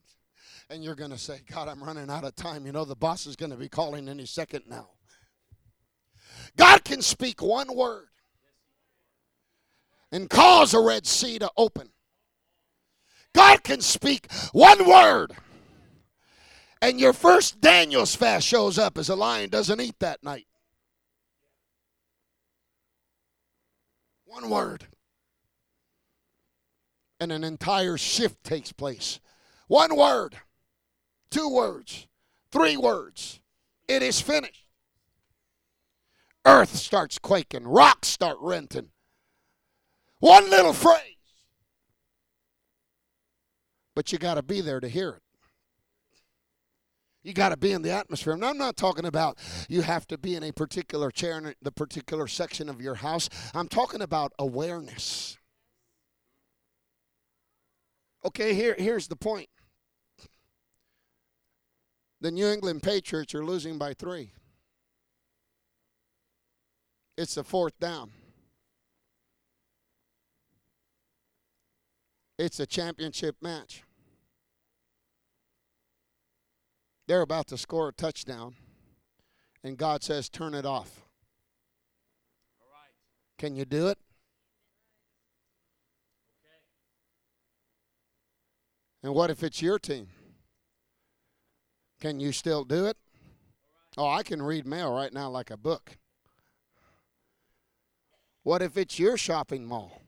And 0.71 0.83
you're 0.83 0.95
going 0.95 1.11
to 1.11 1.19
say, 1.19 1.41
God, 1.51 1.67
I'm 1.67 1.83
running 1.83 2.09
out 2.09 2.23
of 2.23 2.35
time. 2.35 2.65
You 2.65 2.71
know, 2.71 2.83
the 2.83 2.95
boss 2.95 3.27
is 3.27 3.35
going 3.35 3.51
to 3.51 3.57
be 3.57 3.69
calling 3.69 4.09
any 4.09 4.25
second 4.25 4.63
now. 4.67 4.89
God 6.57 6.83
can 6.83 7.03
speak 7.03 7.43
one 7.43 7.75
word, 7.75 8.07
and 10.11 10.31
cause 10.31 10.73
a 10.73 10.79
Red 10.79 11.05
Sea 11.05 11.37
to 11.37 11.51
open. 11.55 11.89
God 13.35 13.63
can 13.63 13.81
speak 13.81 14.31
one 14.51 14.89
word, 14.89 15.33
and 16.81 16.99
your 16.99 17.13
first 17.13 17.61
Daniel's 17.61 18.15
fast 18.15 18.47
shows 18.47 18.79
up 18.79 18.97
as 18.97 19.09
a 19.09 19.15
lion 19.15 19.51
doesn't 19.51 19.79
eat 19.79 19.99
that 19.99 20.23
night. 20.23 20.47
One 24.25 24.49
word. 24.49 24.87
And 27.21 27.31
an 27.31 27.43
entire 27.43 27.97
shift 27.97 28.43
takes 28.43 28.71
place. 28.71 29.19
One 29.67 29.95
word, 29.95 30.37
two 31.29 31.47
words, 31.49 32.07
three 32.51 32.75
words. 32.75 33.39
It 33.87 34.01
is 34.01 34.19
finished. 34.19 34.65
Earth 36.43 36.75
starts 36.75 37.19
quaking, 37.19 37.67
rocks 37.67 38.07
start 38.07 38.37
renting. 38.41 38.89
One 40.19 40.49
little 40.49 40.73
phrase. 40.73 40.97
But 43.95 44.11
you 44.11 44.17
got 44.17 44.35
to 44.35 44.43
be 44.43 44.59
there 44.61 44.79
to 44.79 44.89
hear 44.89 45.09
it. 45.11 45.21
You 47.21 47.33
got 47.33 47.49
to 47.49 47.57
be 47.57 47.71
in 47.71 47.83
the 47.83 47.91
atmosphere. 47.91 48.33
And 48.33 48.43
I'm 48.43 48.57
not 48.57 48.77
talking 48.77 49.05
about 49.05 49.37
you 49.69 49.83
have 49.83 50.07
to 50.07 50.17
be 50.17 50.35
in 50.35 50.41
a 50.41 50.51
particular 50.51 51.11
chair 51.11 51.37
in 51.37 51.53
the 51.61 51.71
particular 51.71 52.25
section 52.25 52.67
of 52.67 52.81
your 52.81 52.95
house. 52.95 53.29
I'm 53.53 53.67
talking 53.67 54.01
about 54.01 54.33
awareness. 54.39 55.37
Okay, 58.23 58.53
here, 58.53 58.75
here's 58.77 59.07
the 59.07 59.15
point. 59.15 59.49
The 62.19 62.29
New 62.29 62.47
England 62.47 62.83
Patriots 62.83 63.33
are 63.33 63.43
losing 63.43 63.79
by 63.79 63.93
three. 63.93 64.31
It's 67.17 67.35
the 67.35 67.43
fourth 67.43 67.79
down. 67.79 68.11
It's 72.37 72.59
a 72.59 72.65
championship 72.65 73.35
match. 73.41 73.83
They're 77.07 77.21
about 77.21 77.47
to 77.47 77.57
score 77.57 77.89
a 77.89 77.93
touchdown, 77.93 78.55
and 79.63 79.77
God 79.77 80.03
says, 80.03 80.29
Turn 80.29 80.53
it 80.53 80.65
off. 80.65 81.01
Can 83.37 83.55
you 83.55 83.65
do 83.65 83.87
it? 83.87 83.97
And 89.03 89.13
what 89.13 89.31
if 89.31 89.43
it's 89.43 89.61
your 89.61 89.79
team? 89.79 90.07
Can 91.99 92.19
you 92.19 92.31
still 92.31 92.63
do 92.63 92.85
it? 92.85 92.97
Oh, 93.97 94.07
I 94.07 94.23
can 94.23 94.41
read 94.41 94.65
mail 94.65 94.93
right 94.93 95.13
now 95.13 95.29
like 95.29 95.51
a 95.51 95.57
book. 95.57 95.97
What 98.43 98.61
if 98.61 98.77
it's 98.77 98.97
your 98.97 99.17
shopping 99.17 99.65
mall? 99.65 100.01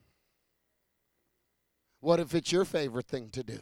What 2.00 2.20
if 2.20 2.34
it's 2.34 2.52
your 2.52 2.64
favorite 2.64 3.06
thing 3.06 3.30
to 3.30 3.42
do? 3.42 3.60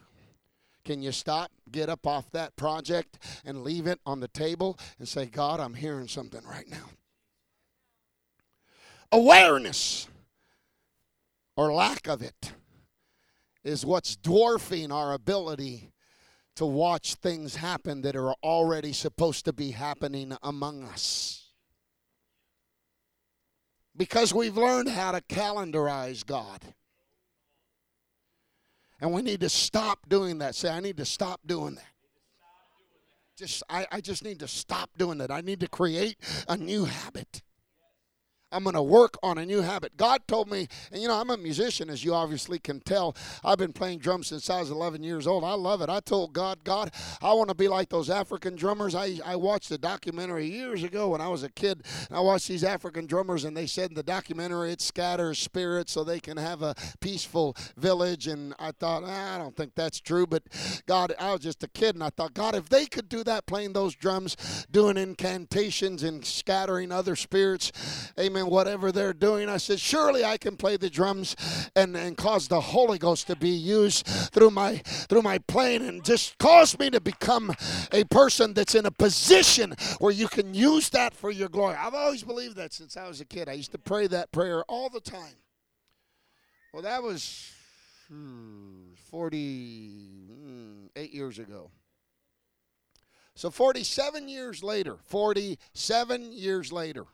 Can 0.84 1.02
you 1.02 1.12
stop, 1.12 1.52
get 1.70 1.88
up 1.88 2.06
off 2.06 2.30
that 2.32 2.56
project, 2.56 3.18
and 3.44 3.62
leave 3.62 3.86
it 3.86 4.00
on 4.04 4.20
the 4.20 4.28
table 4.28 4.78
and 4.98 5.06
say, 5.06 5.26
God, 5.26 5.60
I'm 5.60 5.74
hearing 5.74 6.08
something 6.08 6.44
right 6.44 6.68
now? 6.68 6.90
Awareness 9.12 10.08
or 11.54 11.72
lack 11.72 12.08
of 12.08 12.22
it 12.22 12.52
is 13.64 13.86
what's 13.86 14.16
dwarfing 14.16 14.90
our 14.90 15.12
ability 15.12 15.92
to 16.56 16.66
watch 16.66 17.14
things 17.14 17.56
happen 17.56 18.02
that 18.02 18.16
are 18.16 18.34
already 18.42 18.92
supposed 18.92 19.44
to 19.44 19.52
be 19.52 19.70
happening 19.70 20.36
among 20.42 20.84
us. 20.84 21.50
Because 23.96 24.34
we've 24.34 24.56
learned 24.56 24.88
how 24.88 25.12
to 25.12 25.20
calendarize 25.20 26.24
God. 26.24 26.60
And 29.00 29.12
we 29.12 29.22
need 29.22 29.40
to 29.40 29.48
stop 29.48 30.08
doing 30.08 30.38
that. 30.38 30.54
Say, 30.54 30.70
I 30.70 30.80
need 30.80 30.96
to 30.98 31.04
stop 31.04 31.40
doing 31.46 31.74
that. 31.74 31.84
Just 33.36 33.62
I, 33.68 33.86
I 33.90 34.00
just 34.00 34.24
need 34.24 34.38
to 34.40 34.48
stop 34.48 34.90
doing 34.96 35.18
that. 35.18 35.30
I 35.30 35.40
need 35.40 35.60
to 35.60 35.68
create 35.68 36.16
a 36.48 36.56
new 36.56 36.84
habit. 36.84 37.42
I'm 38.53 38.64
going 38.64 38.74
to 38.74 38.82
work 38.82 39.16
on 39.22 39.38
a 39.38 39.46
new 39.46 39.62
habit. 39.62 39.96
God 39.96 40.20
told 40.28 40.50
me, 40.50 40.68
and 40.92 41.00
you 41.00 41.09
know, 41.09 41.18
I'm 41.18 41.30
a 41.30 41.36
musician, 41.36 41.88
as 41.88 42.05
you 42.05 42.14
obviously 42.14 42.59
can 42.59 42.80
tell. 42.80 43.16
I've 43.42 43.59
been 43.59 43.72
playing 43.72 44.00
drums 44.00 44.28
since 44.28 44.48
I 44.50 44.61
was 44.61 44.70
11 44.70 45.03
years 45.03 45.26
old. 45.26 45.42
I 45.44 45.55
love 45.55 45.80
it. 45.80 45.88
I 45.88 46.00
told 46.00 46.32
God, 46.32 46.62
God, 46.64 46.92
I 47.22 47.32
want 47.32 47.48
to 47.48 47.55
be 47.55 47.68
like 47.68 47.88
those 47.88 48.11
African 48.11 48.55
drummers. 48.55 48.94
I, 48.94 49.18
I 49.24 49.36
watched 49.36 49.70
a 49.70 49.78
documentary 49.78 50.46
years 50.46 50.82
ago 50.82 51.11
when 51.11 51.20
I 51.20 51.28
was 51.28 51.42
a 51.42 51.50
kid. 51.50 51.82
I 52.11 52.20
watched 52.20 52.48
these 52.48 52.64
African 52.64 53.07
drummers, 53.07 53.44
and 53.44 53.57
they 53.57 53.66
said 53.66 53.90
in 53.90 53.94
the 53.94 54.03
documentary 54.03 54.72
it 54.72 54.80
scatters 54.80 55.38
spirits 55.38 55.92
so 55.92 56.05
they 56.05 56.20
can 56.20 56.36
have 56.36 56.62
a 56.62 56.74
peaceful 57.00 57.57
village. 57.76 58.26
And 58.26 58.55
I 58.59 58.72
thought, 58.72 59.03
ah, 59.07 59.34
I 59.34 59.38
don't 59.38 59.57
think 59.57 59.74
that's 59.74 60.00
true. 60.00 60.26
But 60.26 60.42
God, 60.86 61.14
I 61.18 61.32
was 61.32 61.40
just 61.40 61.62
a 61.62 61.68
kid, 61.68 61.94
and 61.94 62.05
I 62.05 62.11
thought, 62.11 62.34
God, 62.34 62.55
if 62.55 62.68
they 62.68 62.86
could 62.86 63.09
do 63.09 63.24
that 63.24 63.46
playing 63.46 63.72
those 63.72 63.94
drums, 63.94 64.36
doing 64.70 64.96
incantations 64.96 66.03
and 66.03 66.24
scattering 66.24 66.92
other 66.92 67.16
spirits, 67.16 68.01
amen 68.18 68.46
whatever 68.46 68.92
they're 68.92 69.12
doing. 69.12 69.48
I 69.48 69.56
said, 69.56 69.80
surely 69.80 70.24
I 70.24 70.36
can 70.36 70.56
play 70.56 70.76
the 70.76 70.90
drums 70.90 71.36
and, 71.74 71.96
and 71.96 72.16
cause 72.16 72.48
the 72.48 72.60
Holy 72.60 72.98
Ghost 72.98 73.26
to 73.28 73.36
be 73.36 73.50
used 73.50 74.06
through 74.06 74.50
my 74.50 74.76
through 74.76 75.22
my 75.22 75.38
playing 75.38 75.86
and 75.86 76.04
just 76.04 76.38
cause 76.38 76.78
me 76.78 76.90
to 76.90 77.00
become 77.00 77.54
a 77.92 78.04
person 78.04 78.54
that's 78.54 78.74
in 78.74 78.86
a 78.86 78.90
position 78.90 79.74
where 79.98 80.12
you 80.12 80.28
can 80.28 80.54
use 80.54 80.88
that 80.90 81.14
for 81.14 81.30
your 81.30 81.48
glory. 81.48 81.76
I've 81.76 81.94
always 81.94 82.22
believed 82.22 82.56
that 82.56 82.72
since 82.72 82.96
I 82.96 83.08
was 83.08 83.20
a 83.20 83.24
kid. 83.24 83.48
I 83.48 83.52
used 83.52 83.72
to 83.72 83.78
pray 83.78 84.06
that 84.08 84.32
prayer 84.32 84.62
all 84.64 84.88
the 84.88 85.00
time. 85.00 85.36
Well, 86.72 86.82
that 86.82 87.02
was 87.02 87.52
hmm, 88.08 88.94
48 89.10 91.12
years 91.12 91.38
ago. 91.38 91.70
So 93.34 93.50
47 93.50 94.28
years 94.28 94.62
later, 94.62 94.96
47 95.04 96.32
years 96.32 96.72
later, 96.72 97.06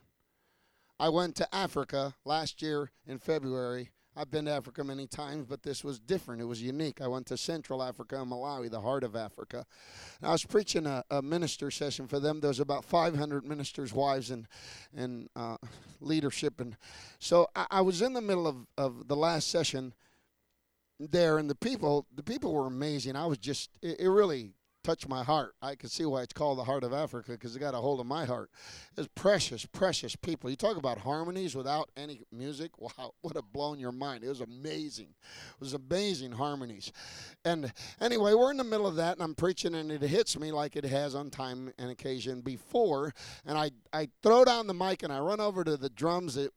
I 0.99 1.07
went 1.07 1.35
to 1.37 1.55
Africa 1.55 2.15
last 2.25 2.61
year 2.61 2.91
in 3.07 3.19
February. 3.19 3.91
I've 4.17 4.29
been 4.29 4.45
to 4.45 4.51
Africa 4.51 4.83
many 4.83 5.07
times, 5.07 5.45
but 5.47 5.63
this 5.63 5.81
was 5.81 5.97
different. 5.97 6.41
It 6.41 6.45
was 6.45 6.61
unique. 6.61 6.99
I 6.99 7.07
went 7.07 7.27
to 7.27 7.37
Central 7.37 7.81
Africa 7.81 8.21
and 8.21 8.29
Malawi, 8.29 8.69
the 8.69 8.81
heart 8.81 9.05
of 9.05 9.15
Africa. 9.15 9.65
And 10.19 10.27
I 10.27 10.31
was 10.33 10.43
preaching 10.43 10.85
a, 10.85 11.05
a, 11.09 11.21
minister 11.21 11.71
session 11.71 12.05
for 12.05 12.19
them. 12.19 12.41
There 12.41 12.49
was 12.49 12.59
about 12.59 12.83
500 12.83 13.45
ministers' 13.45 13.93
wives 13.93 14.29
and 14.29 14.45
and 14.93 15.29
uh, 15.37 15.55
leadership, 16.01 16.59
and 16.59 16.75
so 17.19 17.47
I, 17.55 17.67
I, 17.71 17.81
was 17.81 18.01
in 18.01 18.11
the 18.11 18.21
middle 18.21 18.47
of, 18.47 18.67
of 18.77 19.07
the 19.07 19.15
last 19.15 19.49
session 19.49 19.93
there, 20.99 21.37
and 21.37 21.49
the 21.49 21.55
people 21.55 22.07
the 22.13 22.23
people 22.23 22.53
were 22.53 22.67
amazing. 22.67 23.15
I 23.15 23.25
was 23.25 23.37
just 23.37 23.69
it, 23.81 24.01
it 24.01 24.09
really 24.09 24.53
touched 24.83 25.07
my 25.07 25.23
heart. 25.23 25.55
I 25.61 25.75
can 25.75 25.89
see 25.89 26.05
why 26.05 26.21
it's 26.21 26.33
called 26.33 26.57
the 26.57 26.63
heart 26.63 26.83
of 26.83 26.93
Africa 26.93 27.31
because 27.31 27.55
it 27.55 27.59
got 27.59 27.73
a 27.73 27.77
hold 27.77 27.99
of 27.99 28.05
my 28.05 28.25
heart. 28.25 28.49
It's 28.97 29.09
precious, 29.15 29.65
precious 29.65 30.15
people. 30.15 30.49
You 30.49 30.55
talk 30.55 30.77
about 30.77 30.99
harmonies 30.99 31.55
without 31.55 31.89
any 31.97 32.21
music. 32.31 32.71
Wow, 32.79 33.13
would 33.23 33.35
have 33.35 33.51
blown 33.51 33.77
your 33.77 33.91
mind. 33.91 34.23
It 34.23 34.29
was 34.29 34.41
amazing. 34.41 35.09
It 35.09 35.59
was 35.59 35.73
amazing 35.73 36.31
harmonies. 36.31 36.91
And 37.45 37.71
anyway, 38.01 38.33
we're 38.33 38.51
in 38.51 38.57
the 38.57 38.63
middle 38.63 38.87
of 38.87 38.95
that, 38.95 39.13
and 39.13 39.21
I'm 39.21 39.35
preaching, 39.35 39.75
and 39.75 39.91
it 39.91 40.01
hits 40.01 40.39
me 40.39 40.51
like 40.51 40.75
it 40.75 40.85
has 40.85 41.13
on 41.13 41.29
time 41.29 41.71
and 41.77 41.91
occasion 41.91 42.41
before. 42.41 43.13
And 43.45 43.57
I, 43.57 43.71
I 43.91 44.09
throw 44.21 44.45
down 44.45 44.67
the 44.67 44.73
mic 44.73 45.03
and 45.03 45.11
I 45.11 45.19
run 45.19 45.39
over 45.39 45.63
to 45.63 45.77
the 45.77 45.89
drums. 45.89 46.37
It, 46.37 46.51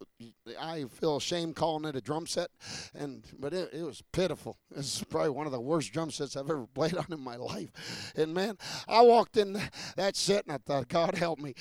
I 0.61 0.85
feel 0.85 1.17
ashamed 1.17 1.57
calling 1.57 1.85
it 1.87 1.97
a 1.97 2.01
drum 2.01 2.27
set, 2.27 2.51
and 2.95 3.25
but 3.39 3.53
it, 3.55 3.71
it 3.73 3.83
was 3.83 4.03
pitiful. 4.13 4.59
It's 4.77 5.05
probably 5.05 5.31
one 5.31 5.47
of 5.47 5.53
the 5.53 5.61
worst 5.61 5.93
drum 5.93 6.11
sets 6.11 6.37
I've 6.37 6.51
ever 6.51 6.67
played 6.75 6.97
on 6.97 7.07
in 7.11 7.21
my 7.21 7.37
life 7.37 7.71
and 8.17 8.35
man, 8.35 8.57
I 8.89 9.03
walked 9.03 9.37
in 9.37 9.61
that 9.97 10.17
set 10.17 10.45
and 10.45 10.55
I 10.55 10.59
thought, 10.59 10.89
God 10.89 11.17
help 11.17 11.39
me. 11.39 11.55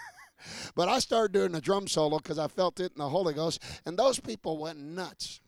but 0.74 0.88
I 0.88 0.98
started 0.98 1.32
doing 1.32 1.52
the 1.52 1.60
drum 1.60 1.88
solo 1.88 2.18
because 2.18 2.38
I 2.38 2.48
felt 2.48 2.80
it 2.80 2.92
in 2.92 2.98
the 2.98 3.08
Holy 3.08 3.34
Ghost, 3.34 3.62
and 3.84 3.98
those 3.98 4.20
people 4.20 4.58
went 4.58 4.78
nuts. 4.78 5.40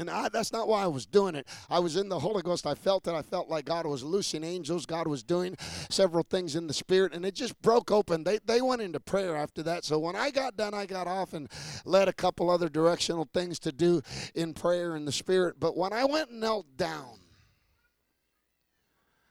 And 0.00 0.08
I, 0.08 0.30
that's 0.30 0.50
not 0.50 0.66
why 0.66 0.82
I 0.82 0.86
was 0.86 1.04
doing 1.04 1.34
it. 1.34 1.46
I 1.68 1.78
was 1.78 1.96
in 1.96 2.08
the 2.08 2.18
Holy 2.18 2.40
Ghost. 2.40 2.66
I 2.66 2.74
felt 2.74 3.06
it. 3.06 3.12
I 3.12 3.20
felt 3.20 3.50
like 3.50 3.66
God 3.66 3.84
was 3.84 4.02
loosing 4.02 4.42
angels. 4.42 4.86
God 4.86 5.06
was 5.06 5.22
doing 5.22 5.56
several 5.90 6.24
things 6.24 6.56
in 6.56 6.66
the 6.66 6.72
Spirit, 6.72 7.12
and 7.12 7.22
it 7.24 7.34
just 7.34 7.60
broke 7.60 7.90
open. 7.90 8.24
They, 8.24 8.38
they 8.46 8.62
went 8.62 8.80
into 8.80 8.98
prayer 8.98 9.36
after 9.36 9.62
that. 9.64 9.84
So 9.84 9.98
when 9.98 10.16
I 10.16 10.30
got 10.30 10.56
done, 10.56 10.72
I 10.72 10.86
got 10.86 11.06
off 11.06 11.34
and 11.34 11.50
led 11.84 12.08
a 12.08 12.14
couple 12.14 12.48
other 12.48 12.70
directional 12.70 13.28
things 13.34 13.58
to 13.60 13.72
do 13.72 14.00
in 14.34 14.54
prayer 14.54 14.96
in 14.96 15.04
the 15.04 15.12
Spirit. 15.12 15.60
But 15.60 15.76
when 15.76 15.92
I 15.92 16.06
went 16.06 16.30
and 16.30 16.40
knelt 16.40 16.78
down, 16.78 17.18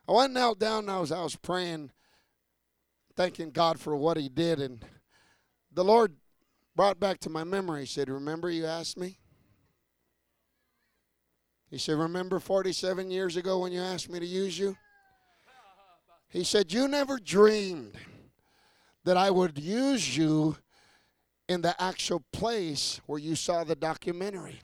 I 0.08 0.12
went 0.12 0.26
and 0.26 0.36
knelt 0.36 0.60
down 0.60 0.88
I 0.88 1.00
was, 1.00 1.12
I 1.12 1.24
was 1.24 1.36
praying, 1.36 1.90
thanking 3.16 3.50
God 3.50 3.80
for 3.80 3.96
what 3.96 4.18
He 4.18 4.30
did. 4.30 4.60
And 4.60 4.86
the 5.74 5.84
Lord 5.84 6.14
brought 6.76 7.00
back 7.00 7.20
to 7.22 7.30
my 7.32 7.44
memory, 7.44 7.82
He 7.82 7.88
said, 7.88 8.08
Remember 8.08 8.52
you 8.52 8.68
asked 8.68 9.00
me? 9.00 9.18
He 11.70 11.78
said, 11.78 11.98
Remember 11.98 12.40
47 12.40 13.12
years 13.12 13.38
ago 13.38 13.60
when 13.60 13.72
you 13.72 13.82
asked 13.82 14.10
me 14.10 14.20
to 14.20 14.26
use 14.26 14.58
you? 14.58 14.76
He 16.30 16.44
said, 16.44 16.72
You 16.72 16.88
never 16.88 17.18
dreamed 17.18 17.96
that 19.04 19.18
I 19.18 19.32
would 19.32 19.58
use 19.58 20.18
you 20.18 20.58
in 21.48 21.62
the 21.62 21.80
actual 21.82 22.24
place 22.32 23.02
where 23.06 23.20
you 23.20 23.36
saw 23.36 23.64
the 23.64 23.76
documentary. 23.76 24.60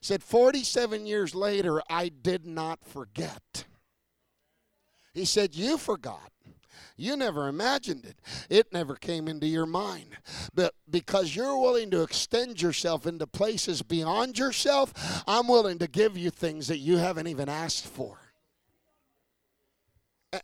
said 0.00 0.22
47 0.22 1.06
years 1.06 1.34
later 1.34 1.82
I 1.90 2.08
did 2.08 2.46
not 2.46 2.84
forget. 2.84 3.64
He 5.12 5.24
said 5.24 5.54
you 5.54 5.78
forgot. 5.78 6.30
You 6.96 7.16
never 7.16 7.48
imagined 7.48 8.04
it. 8.04 8.16
It 8.48 8.72
never 8.72 8.94
came 8.94 9.28
into 9.28 9.46
your 9.46 9.66
mind. 9.66 10.16
But 10.54 10.74
because 10.90 11.34
you're 11.34 11.58
willing 11.58 11.90
to 11.90 12.02
extend 12.02 12.60
yourself 12.60 13.06
into 13.06 13.26
places 13.26 13.82
beyond 13.82 14.38
yourself, 14.38 15.22
I'm 15.26 15.48
willing 15.48 15.78
to 15.78 15.88
give 15.88 16.16
you 16.16 16.30
things 16.30 16.68
that 16.68 16.78
you 16.78 16.96
haven't 16.96 17.26
even 17.26 17.48
asked 17.48 17.86
for. 17.86 18.18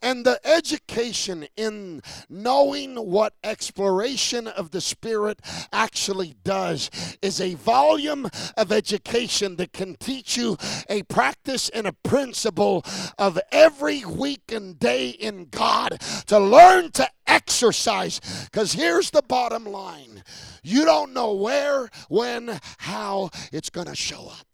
And 0.01 0.25
the 0.25 0.41
education 0.47 1.47
in 1.57 2.03
knowing 2.29 2.97
what 2.97 3.35
exploration 3.45 4.47
of 4.47 4.71
the 4.71 4.81
Spirit 4.81 5.41
actually 5.73 6.35
does 6.45 6.91
is 7.21 7.41
a 7.41 7.55
volume 7.55 8.29
of 8.57 8.73
education 8.73 9.57
that 9.57 9.73
can 9.73 9.97
teach 9.97 10.37
you 10.37 10.57
a 10.89 11.03
practice 11.05 11.69
and 11.69 11.87
a 11.87 11.93
principle 11.93 12.85
of 13.19 13.39
every 13.51 14.05
week 14.05 14.53
and 14.53 14.79
day 14.79 15.11
in 15.11 15.47
God 15.51 16.01
to 16.27 16.39
learn 16.39 16.91
to 16.93 17.09
exercise. 17.27 18.21
Because 18.51 18.73
here's 18.73 19.11
the 19.11 19.23
bottom 19.23 19.65
line 19.65 20.23
you 20.63 20.85
don't 20.85 21.13
know 21.13 21.35
where, 21.35 21.89
when, 22.09 22.61
how 22.79 23.31
it's 23.53 23.71
going 23.71 23.89
to 23.89 23.97
show 23.97 24.29
up. 24.29 24.52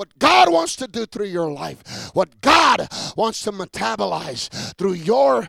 What 0.00 0.18
God 0.18 0.50
wants 0.50 0.76
to 0.76 0.88
do 0.88 1.04
through 1.04 1.26
your 1.26 1.52
life, 1.52 2.08
what 2.14 2.40
God 2.40 2.88
wants 3.18 3.42
to 3.42 3.52
metabolize 3.52 4.74
through 4.78 4.94
your 4.94 5.46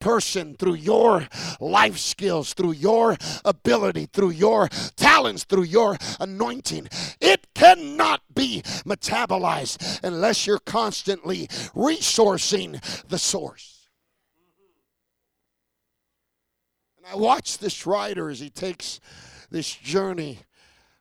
person, 0.00 0.54
through 0.54 0.74
your 0.74 1.26
life 1.58 1.98
skills, 1.98 2.54
through 2.54 2.74
your 2.74 3.16
ability, 3.44 4.06
through 4.12 4.30
your 4.30 4.68
talents, 4.94 5.42
through 5.42 5.64
your 5.64 5.96
anointing. 6.20 6.88
It 7.20 7.48
cannot 7.56 8.20
be 8.32 8.62
metabolized 8.86 9.98
unless 10.04 10.46
you're 10.46 10.60
constantly 10.60 11.48
resourcing 11.74 12.80
the 13.08 13.18
source. 13.18 13.88
And 16.98 17.04
I 17.04 17.16
watch 17.16 17.58
this 17.58 17.84
writer 17.84 18.30
as 18.30 18.38
he 18.38 18.48
takes 18.48 19.00
this 19.50 19.74
journey 19.74 20.38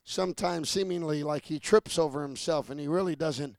sometimes 0.09 0.69
seemingly 0.69 1.21
like 1.21 1.45
he 1.45 1.59
trips 1.59 1.99
over 1.99 2.21
himself 2.21 2.69
and 2.69 2.79
he 2.79 2.87
really 2.87 3.15
doesn't 3.15 3.57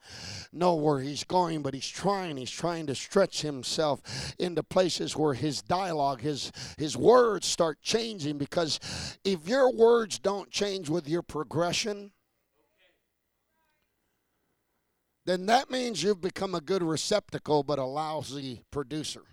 know 0.50 0.74
where 0.74 1.00
he's 1.00 1.22
going, 1.22 1.60
but 1.60 1.74
he's 1.74 1.86
trying. 1.86 2.38
He's 2.38 2.50
trying 2.50 2.86
to 2.86 2.94
stretch 2.94 3.42
himself 3.42 4.34
into 4.38 4.62
places 4.62 5.14
where 5.14 5.34
his 5.34 5.60
dialogue, 5.60 6.22
his 6.22 6.50
his 6.78 6.96
words 6.96 7.46
start 7.46 7.82
changing 7.82 8.38
because 8.38 8.80
if 9.24 9.46
your 9.46 9.70
words 9.70 10.18
don't 10.18 10.50
change 10.50 10.88
with 10.88 11.06
your 11.06 11.22
progression, 11.22 12.12
then 15.26 15.44
that 15.46 15.70
means 15.70 16.02
you've 16.02 16.22
become 16.22 16.54
a 16.54 16.62
good 16.62 16.82
receptacle 16.82 17.62
but 17.62 17.78
a 17.78 17.84
lousy 17.84 18.62
producer. 18.70 19.24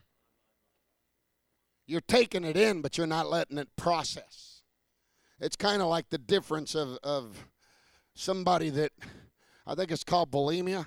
You're 1.88 2.02
taking 2.02 2.44
it 2.44 2.58
in, 2.58 2.82
but 2.82 2.98
you're 2.98 3.08
not 3.08 3.30
letting 3.30 3.58
it 3.58 3.70
process. 3.78 4.55
It's 5.40 5.56
kind 5.56 5.82
of 5.82 5.90
like 5.90 6.10
the 6.10 6.18
difference 6.18 6.76
of, 6.76 6.98
of 7.04 7.48
somebody 8.14 8.70
that 8.70 8.92
I 9.68 9.76
think 9.76 9.92
it's 9.92 10.04
called 10.04 10.32
bulimia, 10.32 10.86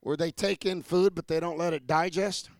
where 0.00 0.16
they 0.16 0.30
take 0.30 0.64
in 0.64 0.82
food 0.82 1.14
but 1.14 1.26
they 1.26 1.40
don't 1.40 1.58
let 1.58 1.72
it 1.72 1.86
digest. 1.86 2.50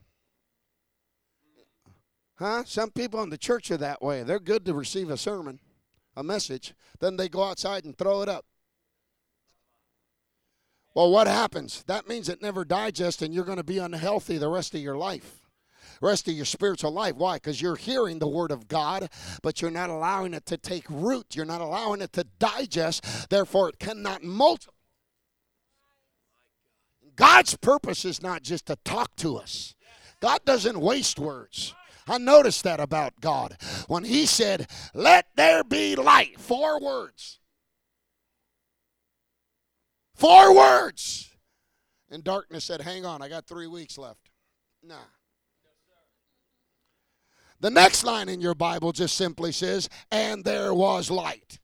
Huh? 2.37 2.65
Some 2.65 2.91
people 2.91 3.23
in 3.23 3.31
the 3.31 3.39
church 3.39 3.71
are 3.71 3.77
that 3.77 4.03
way. 4.03 4.23
They're 4.23 4.41
good 4.41 4.65
to 4.65 4.75
receive 4.75 5.11
a 5.11 5.17
sermon, 5.17 5.61
a 6.17 6.23
message, 6.23 6.75
then 6.99 7.17
they 7.17 7.29
go 7.29 7.45
outside 7.45 7.85
and 7.85 7.97
throw 7.97 8.23
it 8.23 8.29
up. 8.29 8.47
Well, 10.95 11.13
what 11.13 11.29
happens? 11.29 11.85
That 11.85 12.09
means 12.09 12.29
it 12.29 12.43
never 12.43 12.65
digests 12.65 13.23
and 13.23 13.33
you're 13.33 13.45
going 13.45 13.59
to 13.59 13.65
be 13.65 13.79
unhealthy 13.79 14.39
the 14.39 14.49
rest 14.49 14.75
of 14.75 14.81
your 14.81 14.97
life 14.97 15.40
rest 16.01 16.29
of 16.29 16.35
your 16.35 16.45
spiritual 16.45 16.91
life. 16.91 17.17
Why? 17.17 17.37
Because 17.37 17.61
you're 17.61 17.77
hearing 17.77 18.19
the 18.19 18.29
Word 18.29 18.51
of 18.51 18.69
God, 18.69 19.09
but 19.43 19.61
you're 19.61 19.71
not 19.71 19.91
allowing 19.91 20.35
it 20.35 20.47
to 20.47 20.57
take 20.57 20.85
root. 20.89 21.37
You're 21.37 21.45
not 21.45 21.61
allowing 21.61 22.01
it 22.01 22.13
to 22.15 22.25
digest. 22.39 23.31
Therefore, 23.31 23.69
it 23.69 23.79
cannot 23.79 24.23
multiply. 24.23 24.75
God's 27.17 27.57
purpose 27.57 28.05
is 28.05 28.23
not 28.23 28.43
just 28.43 28.67
to 28.67 28.77
talk 28.85 29.15
to 29.17 29.37
us, 29.37 29.75
God 30.21 30.41
doesn't 30.45 30.81
waste 30.81 31.19
words. 31.19 31.75
I 32.09 32.19
noticed 32.19 32.65
that 32.65 32.81
about 32.81 33.21
God. 33.21 33.57
When 33.87 34.05
He 34.05 34.27
said, 34.27 34.69
Let 34.95 35.27
there 35.37 35.63
be 35.63 35.97
light, 35.97 36.41
four 36.41 36.81
words. 36.81 37.39
Four 40.15 40.55
words. 40.55 41.31
And 42.11 42.25
darkness 42.25 42.65
said, 42.65 42.81
Hang 42.81 43.07
on, 43.07 43.23
I 43.23 43.29
got 43.29 43.47
three 43.47 43.67
weeks 43.67 43.97
left. 43.97 44.31
Nah. 44.83 44.97
The 47.61 47.71
next 47.71 48.05
line 48.05 48.31
in 48.31 48.41
your 48.41 48.55
Bible 48.55 48.93
just 48.93 49.17
simply 49.17 49.53
says, 49.53 49.91
and 50.11 50.45
there 50.45 50.73
was 50.73 51.11
light. 51.11 51.59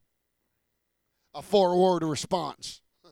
A 1.34 1.40
four 1.40 1.80
word 1.80 2.02
response. 2.02 2.82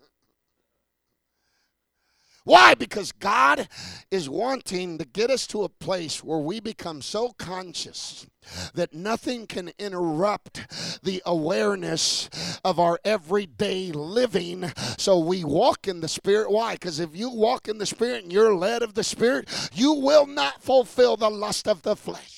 Why? 2.45 2.75
Because 2.75 3.11
God 3.11 3.69
is 4.11 4.29
wanting 4.29 4.99
to 4.99 5.07
get 5.07 5.31
us 5.31 5.47
to 5.49 5.65
a 5.65 5.71
place 5.71 6.23
where 6.23 6.39
we 6.39 6.61
become 6.61 7.01
so 7.01 7.31
conscious 7.39 8.27
that 8.75 8.93
nothing 8.93 9.47
can 9.47 9.71
interrupt 9.79 11.01
the 11.03 11.23
awareness 11.25 12.29
of 12.63 12.79
our 12.79 12.99
everyday 13.03 13.93
living. 13.93 14.71
So 14.99 15.19
we 15.19 15.43
walk 15.43 15.89
in 15.89 16.01
the 16.01 16.09
Spirit. 16.09 16.51
Why? 16.51 16.75
Because 16.75 17.01
if 17.01 17.17
you 17.17 17.31
walk 17.31 17.67
in 17.67 17.79
the 17.79 17.87
Spirit 17.87 18.25
and 18.25 18.33
you're 18.33 18.55
led 18.55 18.83
of 18.83 18.93
the 18.93 19.05
Spirit, 19.05 19.49
you 19.73 19.95
will 19.95 20.27
not 20.27 20.63
fulfill 20.63 21.17
the 21.17 21.31
lust 21.31 21.67
of 21.67 21.81
the 21.81 21.97
flesh. 21.97 22.34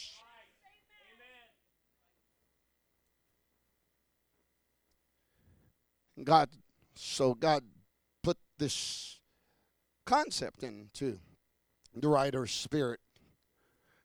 God, 6.27 6.51
so 6.95 7.35
God 7.35 7.63
put 8.23 8.37
this 8.59 9.21
concept 10.05 10.63
into 10.63 11.19
the 11.95 12.09
writer's 12.09 12.51
spirit. 12.51 13.01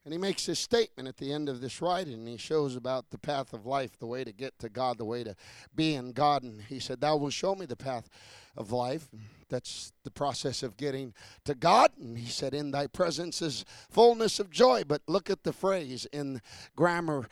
And 0.03 0.13
he 0.13 0.17
makes 0.17 0.47
this 0.47 0.59
statement 0.59 1.07
at 1.07 1.17
the 1.17 1.31
end 1.31 1.47
of 1.47 1.61
this 1.61 1.81
writing, 1.81 2.25
he 2.25 2.37
shows 2.37 2.75
about 2.75 3.11
the 3.11 3.19
path 3.19 3.53
of 3.53 3.67
life, 3.67 3.99
the 3.99 4.07
way 4.07 4.23
to 4.23 4.31
get 4.31 4.57
to 4.59 4.69
God, 4.69 4.97
the 4.97 5.05
way 5.05 5.23
to 5.23 5.35
be 5.75 5.93
in 5.93 6.11
God. 6.11 6.41
And 6.41 6.61
he 6.63 6.79
said, 6.79 7.01
Thou 7.01 7.17
wilt 7.17 7.33
show 7.33 7.53
me 7.53 7.67
the 7.67 7.75
path 7.75 8.09
of 8.57 8.71
life. 8.71 9.09
That's 9.49 9.93
the 10.03 10.09
process 10.09 10.63
of 10.63 10.77
getting 10.77 11.13
to 11.45 11.53
God. 11.53 11.91
And 11.99 12.17
he 12.17 12.29
said, 12.29 12.55
In 12.55 12.71
thy 12.71 12.87
presence 12.87 13.43
is 13.43 13.63
fullness 13.91 14.39
of 14.39 14.49
joy. 14.49 14.83
But 14.87 15.03
look 15.07 15.29
at 15.29 15.43
the 15.43 15.53
phrase 15.53 16.07
in 16.11 16.41
grammar 16.75 17.27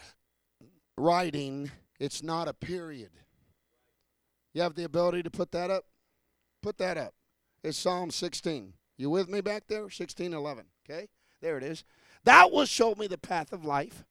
writing, 0.95 1.71
it's 1.99 2.21
not 2.21 2.47
a 2.47 2.53
period. 2.53 3.09
You 4.53 4.61
have 4.61 4.75
the 4.75 4.83
ability 4.83 5.23
to 5.23 5.29
put 5.29 5.51
that 5.51 5.69
up? 5.69 5.85
Put 6.61 6.77
that 6.79 6.97
up. 6.97 7.13
It's 7.63 7.77
Psalm 7.77 8.11
16. 8.11 8.73
You 8.97 9.09
with 9.09 9.29
me 9.29 9.41
back 9.41 9.63
there? 9.67 9.89
16, 9.89 10.33
11. 10.33 10.65
Okay? 10.89 11.07
There 11.41 11.57
it 11.57 11.63
is. 11.63 11.83
That 12.23 12.51
will 12.51 12.65
show 12.65 12.95
me 12.95 13.07
the 13.07 13.17
path 13.17 13.53
of 13.53 13.63
life. 13.63 14.03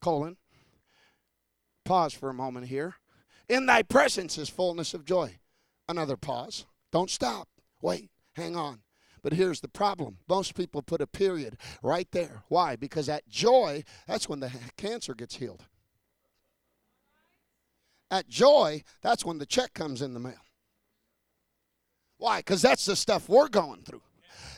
Colon. 0.00 0.36
Pause 1.84 2.14
for 2.14 2.30
a 2.30 2.34
moment 2.34 2.68
here. 2.68 2.94
In 3.48 3.66
thy 3.66 3.82
presence 3.82 4.38
is 4.38 4.48
fullness 4.48 4.94
of 4.94 5.04
joy. 5.04 5.38
Another 5.88 6.16
pause. 6.16 6.64
Don't 6.92 7.10
stop. 7.10 7.48
Wait. 7.82 8.10
Hang 8.34 8.56
on. 8.56 8.80
But 9.22 9.34
here's 9.34 9.60
the 9.60 9.68
problem. 9.68 10.18
Most 10.28 10.54
people 10.54 10.82
put 10.82 11.00
a 11.00 11.06
period 11.06 11.56
right 11.82 12.08
there. 12.12 12.42
Why? 12.48 12.76
Because 12.76 13.08
at 13.08 13.28
joy, 13.28 13.84
that's 14.06 14.28
when 14.28 14.40
the 14.40 14.50
cancer 14.76 15.14
gets 15.14 15.36
healed. 15.36 15.64
At 18.12 18.28
joy, 18.28 18.84
that's 19.00 19.24
when 19.24 19.38
the 19.38 19.46
check 19.46 19.72
comes 19.72 20.02
in 20.02 20.12
the 20.12 20.20
mail. 20.20 20.34
Why? 22.18 22.40
Because 22.40 22.60
that's 22.60 22.84
the 22.84 22.94
stuff 22.94 23.26
we're 23.26 23.48
going 23.48 23.82
through. 23.82 24.02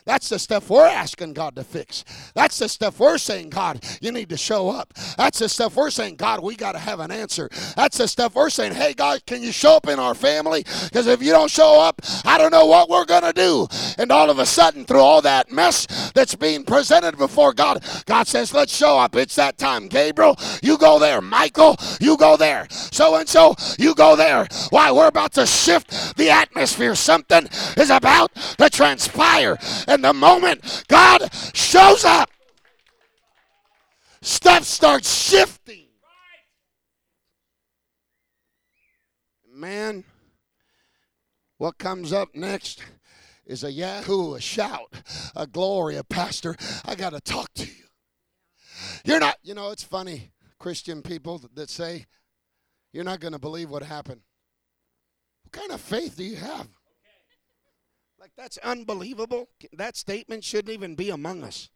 That's 0.05 0.29
the 0.29 0.37
stuff 0.37 0.69
we're 0.69 0.85
asking 0.85 1.33
God 1.33 1.55
to 1.55 1.63
fix. 1.63 2.05
That's 2.35 2.59
the 2.59 2.69
stuff 2.69 2.99
we're 2.99 3.17
saying, 3.17 3.49
God, 3.49 3.83
you 4.01 4.11
need 4.11 4.29
to 4.29 4.37
show 4.37 4.69
up. 4.69 4.93
That's 5.17 5.39
the 5.39 5.49
stuff 5.49 5.75
we're 5.75 5.89
saying, 5.89 6.17
God, 6.17 6.43
we 6.43 6.55
got 6.55 6.73
to 6.73 6.79
have 6.79 6.99
an 6.99 7.09
answer. 7.09 7.49
That's 7.75 7.97
the 7.97 8.07
stuff 8.07 8.35
we're 8.35 8.51
saying, 8.51 8.73
hey, 8.73 8.93
God, 8.93 9.25
can 9.25 9.41
you 9.41 9.51
show 9.51 9.75
up 9.77 9.87
in 9.87 9.97
our 9.97 10.13
family? 10.13 10.63
Because 10.83 11.07
if 11.07 11.23
you 11.23 11.31
don't 11.31 11.49
show 11.49 11.81
up, 11.81 12.01
I 12.23 12.37
don't 12.37 12.51
know 12.51 12.67
what 12.67 12.87
we're 12.87 13.05
going 13.05 13.23
to 13.23 13.33
do. 13.33 13.67
And 13.97 14.11
all 14.11 14.29
of 14.29 14.37
a 14.37 14.45
sudden, 14.45 14.85
through 14.85 14.99
all 14.99 15.23
that 15.23 15.51
mess 15.51 16.11
that's 16.13 16.35
being 16.35 16.63
presented 16.63 17.17
before 17.17 17.53
God, 17.53 17.83
God 18.05 18.27
says, 18.27 18.53
let's 18.53 18.75
show 18.75 18.99
up. 18.99 19.15
It's 19.15 19.35
that 19.35 19.57
time. 19.57 19.87
Gabriel, 19.87 20.37
you 20.61 20.77
go 20.77 20.99
there. 20.99 21.19
Michael, 21.19 21.77
you 21.99 22.15
go 22.15 22.37
there. 22.37 22.67
So 22.69 23.15
and 23.15 23.27
so, 23.27 23.55
you 23.79 23.95
go 23.95 24.15
there. 24.15 24.47
Why? 24.69 24.91
We're 24.91 25.07
about 25.07 25.33
to 25.33 25.47
shift 25.47 26.15
the 26.15 26.29
atmosphere. 26.29 26.93
Something 26.93 27.47
is 27.75 27.89
about 27.89 28.33
to 28.35 28.69
transpire. 28.69 29.57
And 29.87 29.94
the 30.01 30.13
moment 30.13 30.85
God 30.87 31.29
shows 31.53 32.05
up, 32.05 32.29
stuff 34.21 34.63
starts 34.63 35.13
shifting. 35.13 35.85
man, 39.55 40.03
what 41.57 41.77
comes 41.77 42.11
up 42.11 42.35
next 42.35 42.83
is 43.45 43.63
a 43.63 43.71
yahoo, 43.71 44.35
a 44.35 44.41
shout, 44.41 45.01
a 45.35 45.47
glory, 45.47 45.95
a 45.95 46.03
pastor. 46.03 46.55
I 46.83 46.95
got 46.95 47.11
to 47.11 47.21
talk 47.21 47.53
to 47.55 47.65
you. 47.65 47.85
You're 49.05 49.19
not, 49.19 49.37
you 49.43 49.53
know, 49.53 49.71
it's 49.71 49.83
funny, 49.83 50.31
Christian 50.59 51.01
people 51.01 51.41
that 51.53 51.69
say, 51.69 52.05
you're 52.91 53.03
not 53.03 53.19
going 53.19 53.33
to 53.33 53.39
believe 53.39 53.69
what 53.69 53.83
happened. 53.83 54.21
What 55.43 55.53
kind 55.53 55.71
of 55.71 55.81
faith 55.81 56.17
do 56.17 56.23
you 56.23 56.35
have? 56.37 56.67
Like, 58.25 58.33
that's 58.35 58.57
unbelievable. 58.57 59.47
That 59.73 59.95
statement 59.95 60.43
shouldn't 60.43 60.73
even 60.73 60.95
be 60.95 61.11
among 61.11 61.43
us. 61.43 61.69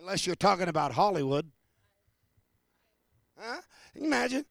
Unless 0.00 0.26
you're 0.26 0.34
talking 0.34 0.66
about 0.66 0.90
Hollywood. 0.90 1.48
Huh? 3.38 3.60
Imagine 3.94 4.44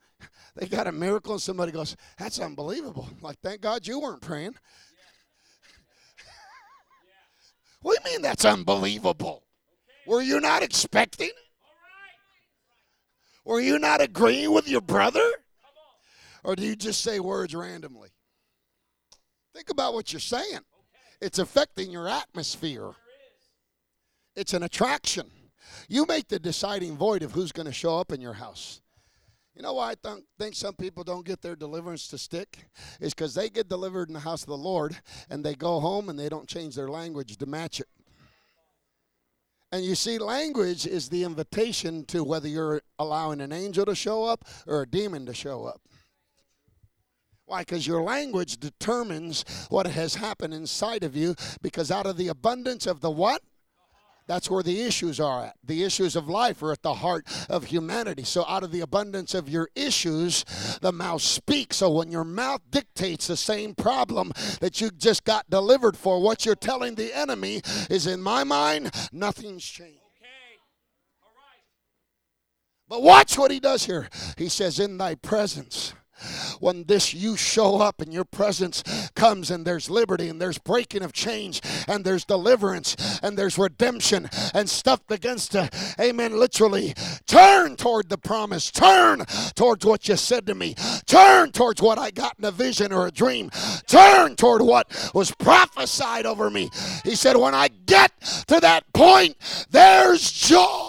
they 0.56 0.68
got 0.68 0.88
a 0.88 0.94
miracle 0.94 1.34
and 1.34 1.42
somebody 1.42 1.74
goes, 1.74 1.98
That's 2.18 2.40
unbelievable. 2.40 3.10
Like, 3.20 3.40
thank 3.44 3.60
God 3.60 3.86
you 3.86 4.00
weren't 4.00 4.22
praying. 4.22 4.54
what 7.82 8.02
do 8.02 8.10
you 8.10 8.16
mean 8.16 8.22
that's 8.22 8.46
unbelievable? 8.46 9.44
Were 10.08 10.22
you 10.22 10.40
not 10.40 10.64
expecting 10.64 11.28
it? 11.28 11.34
Were 13.44 13.60
you 13.60 13.80
not 13.80 14.00
agreeing 14.00 14.54
with 14.54 14.70
your 14.70 14.80
brother? 14.80 15.30
Or 16.46 16.56
do 16.56 16.64
you 16.64 16.78
just 16.78 17.02
say 17.02 17.20
words 17.20 17.54
randomly? 17.54 18.12
Think 19.54 19.70
about 19.70 19.94
what 19.94 20.14
you're 20.14 20.20
saying. 20.20 20.60
It's 21.22 21.40
affecting 21.40 21.92
your 21.92 22.08
atmosphere. 22.08 22.92
It's 24.36 24.54
an 24.54 24.64
attraction. 24.64 25.30
You 25.88 26.06
make 26.06 26.28
the 26.28 26.40
deciding 26.40 26.98
void 26.98 27.24
of 27.24 27.34
who's 27.34 27.52
going 27.52 27.66
to 27.66 27.74
show 27.74 28.00
up 28.00 28.12
in 28.12 28.22
your 28.22 28.34
house. 28.34 28.82
You 29.56 29.64
know 29.64 29.74
why 29.74 29.92
I 29.92 29.96
th- 29.96 30.24
think 30.38 30.56
some 30.56 30.76
people 30.76 31.04
don't 31.04 31.26
get 31.26 31.42
their 31.42 31.56
deliverance 31.56 32.08
to 32.10 32.18
stick? 32.18 32.70
Is 33.02 33.14
because 33.14 33.34
they 33.34 33.50
get 33.50 33.68
delivered 33.68 34.08
in 34.08 34.14
the 34.14 34.22
house 34.22 34.44
of 34.44 34.48
the 34.48 34.58
Lord 34.58 34.96
and 35.30 35.44
they 35.44 35.56
go 35.56 35.82
home 35.82 36.08
and 36.08 36.18
they 36.18 36.30
don't 36.30 36.48
change 36.48 36.76
their 36.76 36.88
language 36.88 37.36
to 37.38 37.46
match 37.46 37.82
it. 37.82 37.88
And 39.72 39.84
you 39.84 39.96
see, 39.96 40.18
language 40.18 40.88
is 40.88 41.10
the 41.10 41.24
invitation 41.24 42.06
to 42.06 42.24
whether 42.24 42.48
you're 42.48 42.82
allowing 42.98 43.42
an 43.42 43.52
angel 43.52 43.86
to 43.86 43.94
show 43.94 44.24
up 44.24 44.46
or 44.66 44.84
a 44.84 44.88
demon 44.88 45.26
to 45.26 45.34
show 45.34 45.66
up. 45.66 45.82
Why? 47.50 47.62
Because 47.62 47.88
your 47.88 48.04
language 48.04 48.60
determines 48.60 49.44
what 49.70 49.88
has 49.88 50.14
happened 50.14 50.54
inside 50.54 51.04
of 51.04 51.16
you. 51.16 51.34
Because 51.64 51.90
out 51.90 52.06
of 52.06 52.16
the 52.16 52.28
abundance 52.28 52.86
of 52.86 53.02
the 53.02 53.10
what? 53.10 53.42
That's 54.28 54.52
where 54.52 54.62
the 54.62 54.82
issues 54.82 55.20
are 55.20 55.46
at. 55.46 55.56
The 55.64 55.84
issues 55.84 56.16
of 56.16 56.30
life 56.30 56.62
are 56.62 56.74
at 56.74 56.84
the 56.84 56.94
heart 56.94 57.26
of 57.50 57.64
humanity. 57.64 58.22
So, 58.22 58.46
out 58.48 58.62
of 58.62 58.72
the 58.72 58.82
abundance 58.82 59.34
of 59.34 59.50
your 59.50 59.68
issues, 59.74 60.46
the 60.82 60.92
mouth 60.92 61.24
speaks. 61.24 61.78
So, 61.78 61.90
when 61.90 62.12
your 62.12 62.24
mouth 62.24 62.62
dictates 62.70 63.26
the 63.26 63.36
same 63.36 63.74
problem 63.74 64.32
that 64.62 64.80
you 64.80 64.92
just 64.92 65.24
got 65.24 65.50
delivered 65.50 65.98
for, 65.98 66.22
what 66.22 66.46
you're 66.46 66.54
telling 66.54 66.94
the 66.94 67.18
enemy 67.18 67.64
is, 67.90 68.06
in 68.06 68.22
my 68.22 68.44
mind, 68.44 68.92
nothing's 69.12 69.66
changed. 69.66 69.96
But 72.88 73.04
watch 73.04 73.38
what 73.38 73.52
he 73.52 73.60
does 73.60 73.86
here. 73.86 74.10
He 74.38 74.50
says, 74.50 74.80
In 74.80 74.98
thy 74.98 75.16
presence 75.16 75.94
when 76.60 76.84
this 76.86 77.14
you 77.14 77.36
show 77.36 77.82
up 77.82 78.02
and 78.02 78.14
your 78.14 78.26
presence 78.26 78.84
comes 79.16 79.52
and 79.52 79.66
there's 79.66 79.90
liberty 79.90 80.30
and 80.30 80.42
there's 80.42 80.58
breaking 80.58 81.04
of 81.04 81.14
chains 81.14 81.62
and 81.88 82.06
there's 82.06 82.26
deliverance 82.26 82.96
and 83.22 83.38
there's 83.38 83.58
redemption 83.58 84.30
and 84.54 84.70
stuff 84.70 85.02
against 85.10 85.52
to 85.52 85.70
amen 86.00 86.38
literally 86.38 86.94
turn 87.28 87.76
toward 87.76 88.10
the 88.10 88.18
promise 88.18 88.72
turn 88.72 89.24
towards 89.56 89.86
what 89.86 90.08
you 90.08 90.16
said 90.16 90.46
to 90.46 90.56
me 90.56 90.76
turn 91.06 91.52
towards 91.52 91.82
what 91.82 91.98
i 91.98 92.12
got 92.12 92.36
in 92.40 92.46
a 92.46 92.52
vision 92.52 92.92
or 92.92 93.08
a 93.08 93.12
dream 93.12 93.50
turn 93.88 94.36
toward 94.36 94.62
what 94.62 95.12
was 95.14 95.32
prophesied 95.32 96.26
over 96.26 96.50
me. 96.50 96.70
He 97.04 97.16
said 97.16 97.36
when 97.36 97.56
i 97.56 97.68
get 97.86 98.12
to 98.48 98.60
that 98.60 98.92
point 98.94 99.36
there's 99.70 100.32
joy 100.32 100.89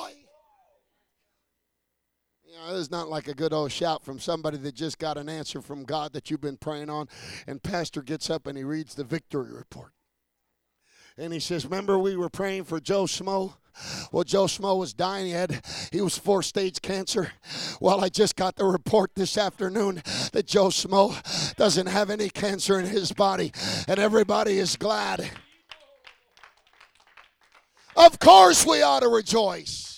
it's 2.68 2.90
not 2.90 3.08
like 3.08 3.28
a 3.28 3.34
good 3.34 3.52
old 3.52 3.72
shout 3.72 4.04
from 4.04 4.18
somebody 4.18 4.56
that 4.58 4.74
just 4.74 4.98
got 4.98 5.16
an 5.16 5.28
answer 5.28 5.60
from 5.60 5.84
God 5.84 6.12
that 6.12 6.30
you've 6.30 6.40
been 6.40 6.56
praying 6.56 6.90
on. 6.90 7.08
And 7.46 7.62
Pastor 7.62 8.02
gets 8.02 8.30
up 8.30 8.46
and 8.46 8.56
he 8.56 8.64
reads 8.64 8.94
the 8.94 9.04
victory 9.04 9.52
report. 9.52 9.92
And 11.16 11.32
he 11.32 11.40
says, 11.40 11.64
Remember, 11.64 11.98
we 11.98 12.16
were 12.16 12.30
praying 12.30 12.64
for 12.64 12.80
Joe 12.80 13.04
Schmo? 13.04 13.54
Well, 14.12 14.24
Joe 14.24 14.44
Schmo 14.44 14.78
was 14.78 14.92
dying. 14.92 15.26
He 15.26 15.32
had 15.32 15.64
he 15.92 16.00
was 16.00 16.18
four 16.18 16.42
stage 16.42 16.82
cancer. 16.82 17.32
Well, 17.80 18.04
I 18.04 18.08
just 18.08 18.36
got 18.36 18.56
the 18.56 18.64
report 18.64 19.12
this 19.14 19.38
afternoon 19.38 20.02
that 20.32 20.46
Joe 20.46 20.68
Schmo 20.68 21.54
doesn't 21.56 21.86
have 21.86 22.10
any 22.10 22.30
cancer 22.30 22.78
in 22.78 22.86
his 22.86 23.12
body, 23.12 23.52
and 23.88 23.98
everybody 23.98 24.58
is 24.58 24.76
glad. 24.76 25.30
Of 27.96 28.18
course, 28.18 28.66
we 28.66 28.82
ought 28.82 29.00
to 29.00 29.08
rejoice. 29.08 29.89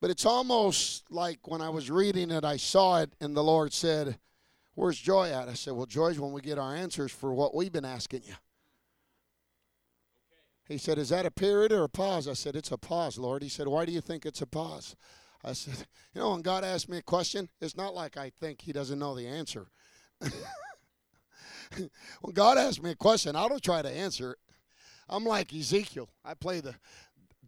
But 0.00 0.10
it's 0.10 0.26
almost 0.26 1.10
like 1.10 1.48
when 1.48 1.62
I 1.62 1.70
was 1.70 1.90
reading 1.90 2.30
it, 2.30 2.44
I 2.44 2.58
saw 2.58 3.00
it, 3.00 3.12
and 3.20 3.36
the 3.36 3.44
Lord 3.44 3.72
said, 3.72 4.18
Where's 4.74 4.98
joy 4.98 5.30
at? 5.30 5.48
I 5.48 5.54
said, 5.54 5.72
Well, 5.72 5.86
joy's 5.86 6.20
when 6.20 6.32
we 6.32 6.42
get 6.42 6.58
our 6.58 6.74
answers 6.74 7.10
for 7.10 7.32
what 7.32 7.54
we've 7.54 7.72
been 7.72 7.84
asking 7.84 8.22
you. 8.26 8.34
He 10.68 10.78
said, 10.78 10.98
Is 10.98 11.08
that 11.08 11.24
a 11.24 11.30
period 11.30 11.72
or 11.72 11.84
a 11.84 11.88
pause? 11.88 12.28
I 12.28 12.34
said, 12.34 12.56
It's 12.56 12.72
a 12.72 12.78
pause, 12.78 13.18
Lord. 13.18 13.42
He 13.42 13.48
said, 13.48 13.68
Why 13.68 13.86
do 13.86 13.92
you 13.92 14.02
think 14.02 14.26
it's 14.26 14.42
a 14.42 14.46
pause? 14.46 14.96
I 15.42 15.54
said, 15.54 15.86
You 16.14 16.20
know, 16.20 16.32
when 16.32 16.42
God 16.42 16.62
asks 16.62 16.88
me 16.88 16.98
a 16.98 17.02
question, 17.02 17.48
it's 17.60 17.76
not 17.76 17.94
like 17.94 18.18
I 18.18 18.30
think 18.38 18.60
He 18.60 18.72
doesn't 18.72 18.98
know 18.98 19.14
the 19.14 19.26
answer. 19.26 19.68
when 20.20 20.30
God 22.34 22.58
asks 22.58 22.82
me 22.82 22.90
a 22.90 22.96
question, 22.96 23.34
I 23.34 23.48
don't 23.48 23.62
try 23.62 23.80
to 23.80 23.90
answer 23.90 24.32
it. 24.32 24.38
I'm 25.08 25.24
like 25.24 25.54
Ezekiel. 25.54 26.10
I 26.24 26.34
play 26.34 26.60
the 26.60 26.74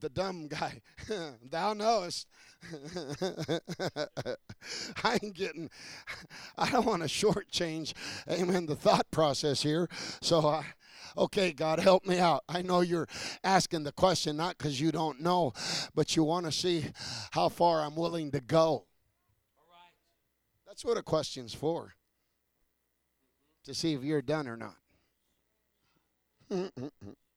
the 0.00 0.08
dumb 0.08 0.48
guy. 0.48 0.80
Thou 1.50 1.74
knowest. 1.74 2.26
I 5.04 5.18
ain't 5.22 5.34
getting, 5.34 5.70
I 6.56 6.70
don't 6.70 6.86
want 6.86 7.02
to 7.02 7.08
shortchange, 7.08 7.94
amen, 8.28 8.66
the 8.66 8.74
thought 8.74 9.10
process 9.10 9.62
here. 9.62 9.88
So 10.20 10.46
I, 10.46 10.64
okay, 11.16 11.52
God, 11.52 11.78
help 11.78 12.04
me 12.06 12.18
out. 12.18 12.42
I 12.48 12.62
know 12.62 12.80
you're 12.80 13.06
asking 13.44 13.84
the 13.84 13.92
question 13.92 14.36
not 14.36 14.58
because 14.58 14.80
you 14.80 14.90
don't 14.90 15.20
know, 15.20 15.52
but 15.94 16.16
you 16.16 16.24
want 16.24 16.46
to 16.46 16.52
see 16.52 16.86
how 17.30 17.48
far 17.48 17.82
I'm 17.82 17.94
willing 17.94 18.32
to 18.32 18.40
go. 18.40 18.86
That's 20.66 20.84
what 20.84 20.98
a 20.98 21.02
question's 21.02 21.54
for. 21.54 21.94
To 23.64 23.74
see 23.74 23.94
if 23.94 24.02
you're 24.02 24.22
done 24.22 24.48
or 24.48 24.56
not. 24.56 24.76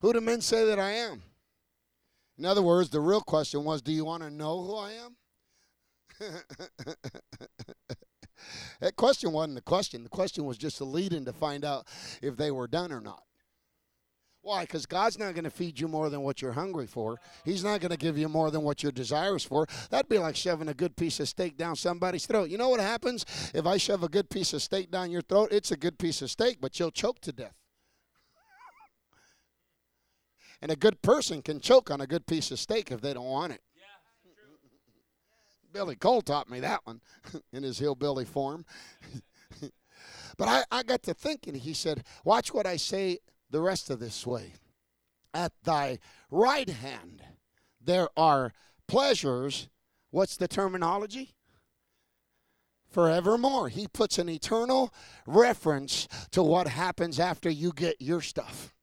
Who 0.00 0.12
do 0.12 0.20
men 0.20 0.40
say 0.40 0.64
that 0.64 0.78
I 0.78 0.90
am? 0.92 1.22
In 2.38 2.44
other 2.44 2.62
words, 2.62 2.90
the 2.90 3.00
real 3.00 3.20
question 3.20 3.64
was 3.64 3.82
do 3.82 3.92
you 3.92 4.04
want 4.04 4.22
to 4.22 4.30
know 4.30 4.62
who 4.62 4.76
I 4.76 4.92
am? 4.92 5.16
that 8.80 8.96
question 8.96 9.32
wasn't 9.32 9.56
the 9.56 9.62
question. 9.62 10.04
The 10.04 10.08
question 10.08 10.44
was 10.44 10.56
just 10.56 10.80
a 10.80 10.84
lead 10.84 11.12
in 11.12 11.24
to 11.24 11.32
find 11.32 11.64
out 11.64 11.86
if 12.22 12.36
they 12.36 12.50
were 12.50 12.68
done 12.68 12.92
or 12.92 13.00
not. 13.00 13.22
Why? 14.40 14.62
Because 14.62 14.86
God's 14.86 15.18
not 15.18 15.34
going 15.34 15.44
to 15.44 15.50
feed 15.50 15.78
you 15.78 15.88
more 15.88 16.08
than 16.08 16.22
what 16.22 16.40
you're 16.40 16.52
hungry 16.52 16.86
for. 16.86 17.18
He's 17.44 17.64
not 17.64 17.80
going 17.80 17.90
to 17.90 17.98
give 17.98 18.16
you 18.16 18.28
more 18.28 18.50
than 18.50 18.62
what 18.62 18.82
you're 18.82 18.92
desirous 18.92 19.44
for. 19.44 19.66
That'd 19.90 20.08
be 20.08 20.18
like 20.18 20.36
shoving 20.36 20.68
a 20.68 20.74
good 20.74 20.96
piece 20.96 21.20
of 21.20 21.28
steak 21.28 21.56
down 21.56 21.76
somebody's 21.76 22.24
throat. 22.24 22.48
You 22.48 22.56
know 22.56 22.68
what 22.68 22.80
happens 22.80 23.26
if 23.52 23.66
I 23.66 23.76
shove 23.76 24.04
a 24.04 24.08
good 24.08 24.30
piece 24.30 24.52
of 24.52 24.62
steak 24.62 24.90
down 24.90 25.10
your 25.10 25.22
throat? 25.22 25.48
It's 25.52 25.72
a 25.72 25.76
good 25.76 25.98
piece 25.98 26.22
of 26.22 26.30
steak, 26.30 26.58
but 26.60 26.78
you'll 26.78 26.92
choke 26.92 27.20
to 27.22 27.32
death. 27.32 27.57
And 30.60 30.70
a 30.70 30.76
good 30.76 31.00
person 31.02 31.42
can 31.42 31.60
choke 31.60 31.90
on 31.90 32.00
a 32.00 32.06
good 32.06 32.26
piece 32.26 32.50
of 32.50 32.58
steak 32.58 32.90
if 32.90 33.00
they 33.00 33.14
don't 33.14 33.26
want 33.26 33.52
it. 33.52 33.60
Yeah, 33.76 34.30
Billy 35.72 35.96
Cole 35.96 36.22
taught 36.22 36.50
me 36.50 36.60
that 36.60 36.80
one 36.84 37.00
in 37.52 37.62
his 37.62 37.78
hillbilly 37.78 38.24
form. 38.24 38.64
but 40.36 40.48
I, 40.48 40.64
I 40.70 40.82
got 40.82 41.02
to 41.04 41.14
thinking, 41.14 41.54
he 41.54 41.74
said, 41.74 42.04
Watch 42.24 42.52
what 42.52 42.66
I 42.66 42.76
say 42.76 43.18
the 43.50 43.60
rest 43.60 43.90
of 43.90 44.00
this 44.00 44.26
way. 44.26 44.54
At 45.32 45.52
thy 45.62 45.98
right 46.30 46.68
hand 46.68 47.22
there 47.80 48.08
are 48.16 48.52
pleasures. 48.86 49.68
What's 50.10 50.36
the 50.36 50.48
terminology? 50.48 51.34
Forevermore. 52.90 53.68
He 53.68 53.86
puts 53.86 54.18
an 54.18 54.28
eternal 54.28 54.92
reference 55.26 56.08
to 56.32 56.42
what 56.42 56.68
happens 56.68 57.20
after 57.20 57.50
you 57.50 57.72
get 57.72 57.96
your 58.00 58.20
stuff. 58.20 58.74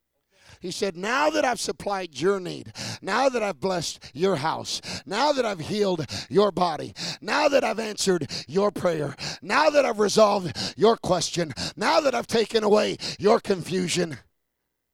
He 0.65 0.71
said, 0.71 0.97
Now 0.97 1.29
that 1.29 1.45
I've 1.45 1.59
supplied 1.59 2.19
your 2.19 2.39
need, 2.39 2.73
now 2.99 3.29
that 3.29 3.43
I've 3.43 3.59
blessed 3.59 3.99
your 4.15 4.37
house, 4.37 4.81
now 5.05 5.31
that 5.31 5.45
I've 5.45 5.59
healed 5.59 6.07
your 6.27 6.51
body, 6.51 6.95
now 7.21 7.47
that 7.49 7.63
I've 7.63 7.77
answered 7.77 8.31
your 8.47 8.71
prayer, 8.71 9.15
now 9.43 9.69
that 9.69 9.85
I've 9.85 9.99
resolved 9.99 10.73
your 10.75 10.97
question, 10.97 11.53
now 11.75 11.99
that 11.99 12.15
I've 12.15 12.25
taken 12.25 12.63
away 12.63 12.97
your 13.19 13.39
confusion, 13.39 14.17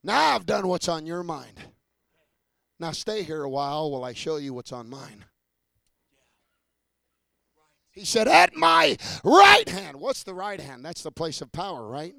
now 0.03 0.35
I've 0.35 0.45
done 0.45 0.67
what's 0.67 0.89
on 0.89 1.05
your 1.05 1.23
mind. 1.23 1.57
Now 2.77 2.91
stay 2.91 3.23
here 3.23 3.43
a 3.43 3.49
while 3.49 3.91
while 3.91 4.03
I 4.03 4.11
show 4.11 4.35
you 4.35 4.53
what's 4.53 4.73
on 4.73 4.89
mine. 4.89 5.23
He 7.91 8.03
said, 8.03 8.27
At 8.27 8.57
my 8.57 8.97
right 9.23 9.69
hand. 9.69 10.01
What's 10.01 10.23
the 10.23 10.33
right 10.33 10.59
hand? 10.59 10.83
That's 10.83 11.01
the 11.01 11.11
place 11.11 11.39
of 11.39 11.53
power, 11.53 11.87
right? 11.87 12.15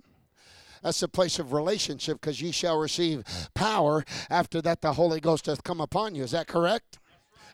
That's 0.83 1.01
the 1.01 1.09
place 1.09 1.39
of 1.39 1.53
relationship 1.53 2.21
because 2.21 2.41
ye 2.41 2.51
shall 2.51 2.79
receive 2.79 3.25
power 3.55 4.05
after 4.29 4.61
that 4.63 4.81
the 4.81 4.95
Holy 4.95 5.21
Ghost 5.21 5.47
hath 5.47 5.63
come 5.63 5.81
upon 5.81 6.15
you. 6.15 6.25
Is 6.25 6.33
that 6.33 6.49
correct? 6.49 6.99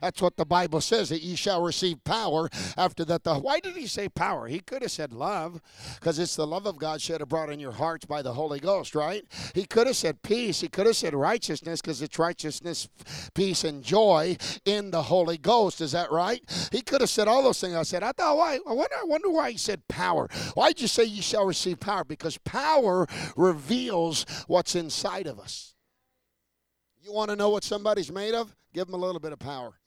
That's 0.01 0.23
what 0.23 0.37
the 0.37 0.45
Bible 0.45 0.81
says 0.81 1.09
that 1.09 1.23
ye 1.23 1.35
shall 1.35 1.63
receive 1.63 2.03
power 2.05 2.49
after 2.77 3.05
that. 3.07 3.25
The 3.25 3.35
why 3.35 3.61
did 3.61 3.77
he 3.77 3.87
say 3.87 4.09
power? 4.09 4.47
He 4.47 4.61
could 4.61 4.83
have 4.83 4.91
said 4.91 5.13
love, 5.13 5.61
because 5.95 6.19
it's 6.19 6.37
the 6.37 6.47
love 6.47 6.67
of 6.67 6.79
God 6.79 7.01
shed 7.01 7.21
abroad 7.21 7.51
in 7.51 7.61
your 7.61 7.73
hearts 7.73 8.05
by 8.05 8.23
the 8.23 8.35
Holy 8.35 8.61
Ghost, 8.61 8.95
right? 8.95 9.25
He 9.55 9.65
could 9.65 9.87
have 9.87 9.97
said 9.97 10.23
peace. 10.23 10.61
He 10.61 10.69
could 10.69 10.87
have 10.87 10.97
said 10.97 11.15
righteousness, 11.15 11.81
because 11.81 12.03
it's 12.03 12.19
righteousness, 12.19 12.89
peace, 13.35 13.65
and 13.65 13.83
joy 13.83 14.37
in 14.65 14.91
the 14.91 15.03
Holy 15.03 15.39
Ghost. 15.39 15.81
Is 15.81 15.93
that 15.93 16.11
right? 16.11 16.43
He 16.73 16.81
could 16.81 17.01
have 17.01 17.11
said 17.11 17.29
all 17.29 17.43
those 17.43 17.61
things. 17.61 17.75
I 17.75 17.83
said, 17.83 18.03
I 18.03 18.13
thought, 18.13 18.37
why? 18.37 18.59
I 18.67 18.73
wonder, 18.73 18.95
I 19.01 19.05
wonder 19.05 19.31
why 19.31 19.53
he 19.53 19.59
said 19.59 19.87
power. 19.89 20.29
Why'd 20.55 20.81
you 20.81 20.89
say 20.89 21.05
you 21.05 21.23
shall 21.23 21.45
receive 21.45 21.81
power? 21.81 22.05
Because 22.05 22.39
power 22.39 23.07
reveals 23.37 24.27
what's 24.47 24.75
inside 24.75 25.27
of 25.27 25.39
us. 25.39 25.75
You 27.01 27.13
want 27.13 27.31
to 27.31 27.37
know 27.37 27.49
what 27.51 27.65
somebody's 27.65 28.13
made 28.13 28.35
of? 28.35 28.55
Give 28.75 28.87
them 28.87 28.95
a 28.95 29.05
little 29.05 29.21
bit 29.21 29.33
of 29.33 29.39
power. 29.39 29.79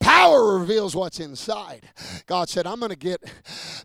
Power 0.00 0.58
reveals 0.58 0.94
what's 0.94 1.20
inside. 1.20 1.90
God 2.26 2.48
said, 2.48 2.66
I'm 2.66 2.78
going 2.78 2.90
to 2.90 2.96
get 2.96 3.22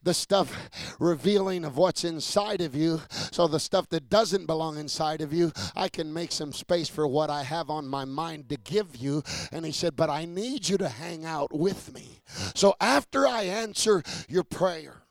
the 0.04 0.14
stuff 0.14 0.70
revealing 1.00 1.66
of 1.66 1.78
what's 1.78 2.04
inside 2.04 2.62
of 2.62 2.76
you. 2.76 3.02
So 3.32 3.48
the 3.48 3.60
stuff 3.60 3.90
that 3.90 4.10
doesn't 4.10 4.46
belong 4.46 4.78
inside 4.78 5.22
of 5.22 5.34
you, 5.34 5.52
I 5.76 5.90
can 5.90 6.14
make 6.14 6.32
some 6.32 6.54
space 6.54 6.90
for 6.90 7.08
what 7.08 7.30
I 7.30 7.44
have 7.44 7.70
on 7.70 7.88
my 7.88 8.06
mind 8.06 8.50
to 8.50 8.58
give 8.58 8.96
you. 8.96 9.24
And 9.52 9.66
he 9.66 9.72
said, 9.72 9.96
But 9.96 10.10
I 10.10 10.26
need 10.26 10.70
you 10.70 10.78
to 10.78 10.90
hang 10.90 11.26
out 11.26 11.54
with 11.54 11.94
me. 11.94 12.22
So 12.56 12.76
after 12.80 13.28
I 13.28 13.44
answer 13.44 14.04
your 14.28 14.44
prayer, 14.44 15.04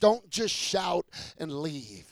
don't 0.00 0.28
just 0.28 0.54
shout 0.54 1.06
and 1.38 1.52
leave. 1.52 2.10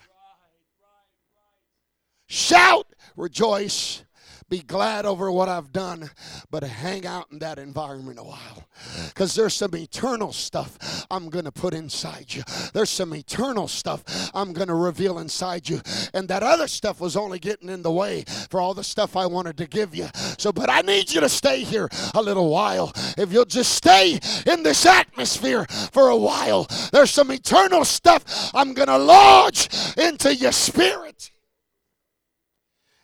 Shout, 2.26 2.86
rejoice, 3.16 4.04
be 4.52 4.60
glad 4.60 5.06
over 5.06 5.32
what 5.32 5.48
I've 5.48 5.72
done, 5.72 6.10
but 6.50 6.62
hang 6.62 7.06
out 7.06 7.32
in 7.32 7.38
that 7.38 7.58
environment 7.58 8.18
a 8.18 8.22
while. 8.22 8.68
Because 9.08 9.34
there's 9.34 9.54
some 9.54 9.74
eternal 9.74 10.30
stuff 10.30 11.06
I'm 11.10 11.30
going 11.30 11.46
to 11.46 11.50
put 11.50 11.72
inside 11.72 12.26
you. 12.34 12.42
There's 12.74 12.90
some 12.90 13.14
eternal 13.14 13.66
stuff 13.66 14.04
I'm 14.34 14.52
going 14.52 14.68
to 14.68 14.74
reveal 14.74 15.20
inside 15.20 15.70
you. 15.70 15.80
And 16.12 16.28
that 16.28 16.42
other 16.42 16.68
stuff 16.68 17.00
was 17.00 17.16
only 17.16 17.38
getting 17.38 17.70
in 17.70 17.80
the 17.80 17.90
way 17.90 18.24
for 18.50 18.60
all 18.60 18.74
the 18.74 18.84
stuff 18.84 19.16
I 19.16 19.24
wanted 19.24 19.56
to 19.56 19.66
give 19.66 19.94
you. 19.94 20.08
So, 20.36 20.52
but 20.52 20.68
I 20.68 20.82
need 20.82 21.10
you 21.10 21.22
to 21.22 21.30
stay 21.30 21.64
here 21.64 21.88
a 22.14 22.20
little 22.20 22.50
while. 22.50 22.92
If 23.16 23.32
you'll 23.32 23.46
just 23.46 23.74
stay 23.74 24.20
in 24.46 24.62
this 24.62 24.84
atmosphere 24.84 25.64
for 25.92 26.10
a 26.10 26.16
while, 26.16 26.66
there's 26.92 27.10
some 27.10 27.32
eternal 27.32 27.86
stuff 27.86 28.50
I'm 28.54 28.74
going 28.74 28.88
to 28.88 28.98
lodge 28.98 29.70
into 29.96 30.34
your 30.34 30.52
spirit 30.52 31.31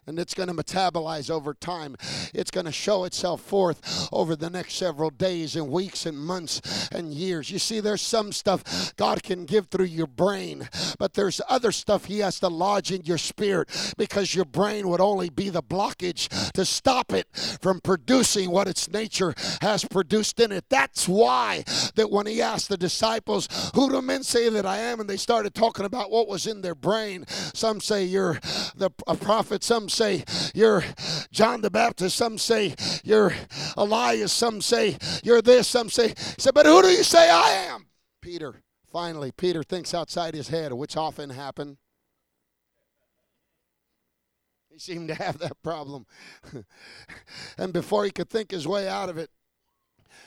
and 0.08 0.18
it's 0.18 0.34
going 0.34 0.48
to 0.48 0.54
metabolize 0.54 1.30
over 1.30 1.54
time. 1.54 1.96
It's 2.34 2.50
going 2.50 2.66
to 2.66 2.72
show 2.72 3.04
itself 3.04 3.40
forth 3.40 4.08
over 4.12 4.36
the 4.36 4.50
next 4.50 4.74
several 4.74 5.10
days 5.10 5.56
and 5.56 5.68
weeks 5.68 6.06
and 6.06 6.18
months 6.18 6.88
and 6.92 7.12
years. 7.12 7.50
You 7.50 7.58
see, 7.58 7.80
there's 7.80 8.02
some 8.02 8.32
stuff 8.32 8.94
God 8.96 9.22
can 9.22 9.44
give 9.44 9.68
through 9.68 9.86
your 9.86 10.06
brain, 10.06 10.68
but 10.98 11.14
there's 11.14 11.40
other 11.48 11.72
stuff 11.72 12.06
He 12.06 12.18
has 12.20 12.40
to 12.40 12.48
lodge 12.48 12.90
in 12.92 13.02
your 13.04 13.18
spirit 13.18 13.68
because 13.96 14.34
your 14.34 14.44
brain 14.44 14.88
would 14.88 15.00
only 15.00 15.30
be 15.30 15.48
the 15.48 15.62
blockage 15.62 16.28
to 16.52 16.64
stop 16.64 17.12
it 17.12 17.26
from 17.60 17.80
producing 17.80 18.50
what 18.50 18.68
its 18.68 18.90
nature 18.90 19.34
has 19.62 19.84
produced 19.84 20.40
in 20.40 20.52
it. 20.52 20.64
That's 20.68 21.08
why 21.08 21.64
that 21.94 22.10
when 22.10 22.26
He 22.26 22.42
asked 22.42 22.68
the 22.68 22.76
disciples, 22.76 23.48
Who 23.74 23.90
do 23.90 24.02
men 24.02 24.22
say 24.22 24.48
that 24.48 24.66
I 24.66 24.78
am? 24.78 25.00
and 25.00 25.08
they 25.08 25.16
started 25.16 25.54
talking 25.54 25.84
about 25.84 26.10
what 26.10 26.28
was 26.28 26.46
in 26.46 26.60
their 26.60 26.74
brain. 26.74 27.24
Some 27.28 27.80
say 27.80 28.04
you're 28.04 28.40
the 28.76 28.90
a 29.06 29.14
prophet, 29.14 29.62
some 29.62 29.88
say 29.98 30.24
you're 30.54 30.84
John 31.32 31.60
the 31.60 31.70
Baptist. 31.70 32.16
Some 32.16 32.38
say 32.38 32.74
you're 33.04 33.32
Elias. 33.76 34.32
Some 34.32 34.60
say 34.60 34.96
you're 35.22 35.42
this. 35.42 35.66
Some 35.66 35.90
say, 35.90 36.14
said, 36.16 36.54
but 36.54 36.66
who 36.66 36.82
do 36.82 36.88
you 36.88 37.02
say 37.02 37.28
I 37.28 37.66
am? 37.70 37.86
Peter. 38.22 38.62
Finally, 38.90 39.32
Peter 39.32 39.62
thinks 39.62 39.92
outside 39.92 40.34
his 40.34 40.48
head, 40.48 40.72
which 40.72 40.96
often 40.96 41.30
happened. 41.30 41.76
He 44.70 44.78
seemed 44.78 45.08
to 45.08 45.14
have 45.14 45.38
that 45.38 45.62
problem. 45.62 46.06
and 47.58 47.72
before 47.72 48.04
he 48.04 48.10
could 48.10 48.30
think 48.30 48.50
his 48.50 48.66
way 48.66 48.88
out 48.88 49.10
of 49.10 49.18
it, 49.18 49.30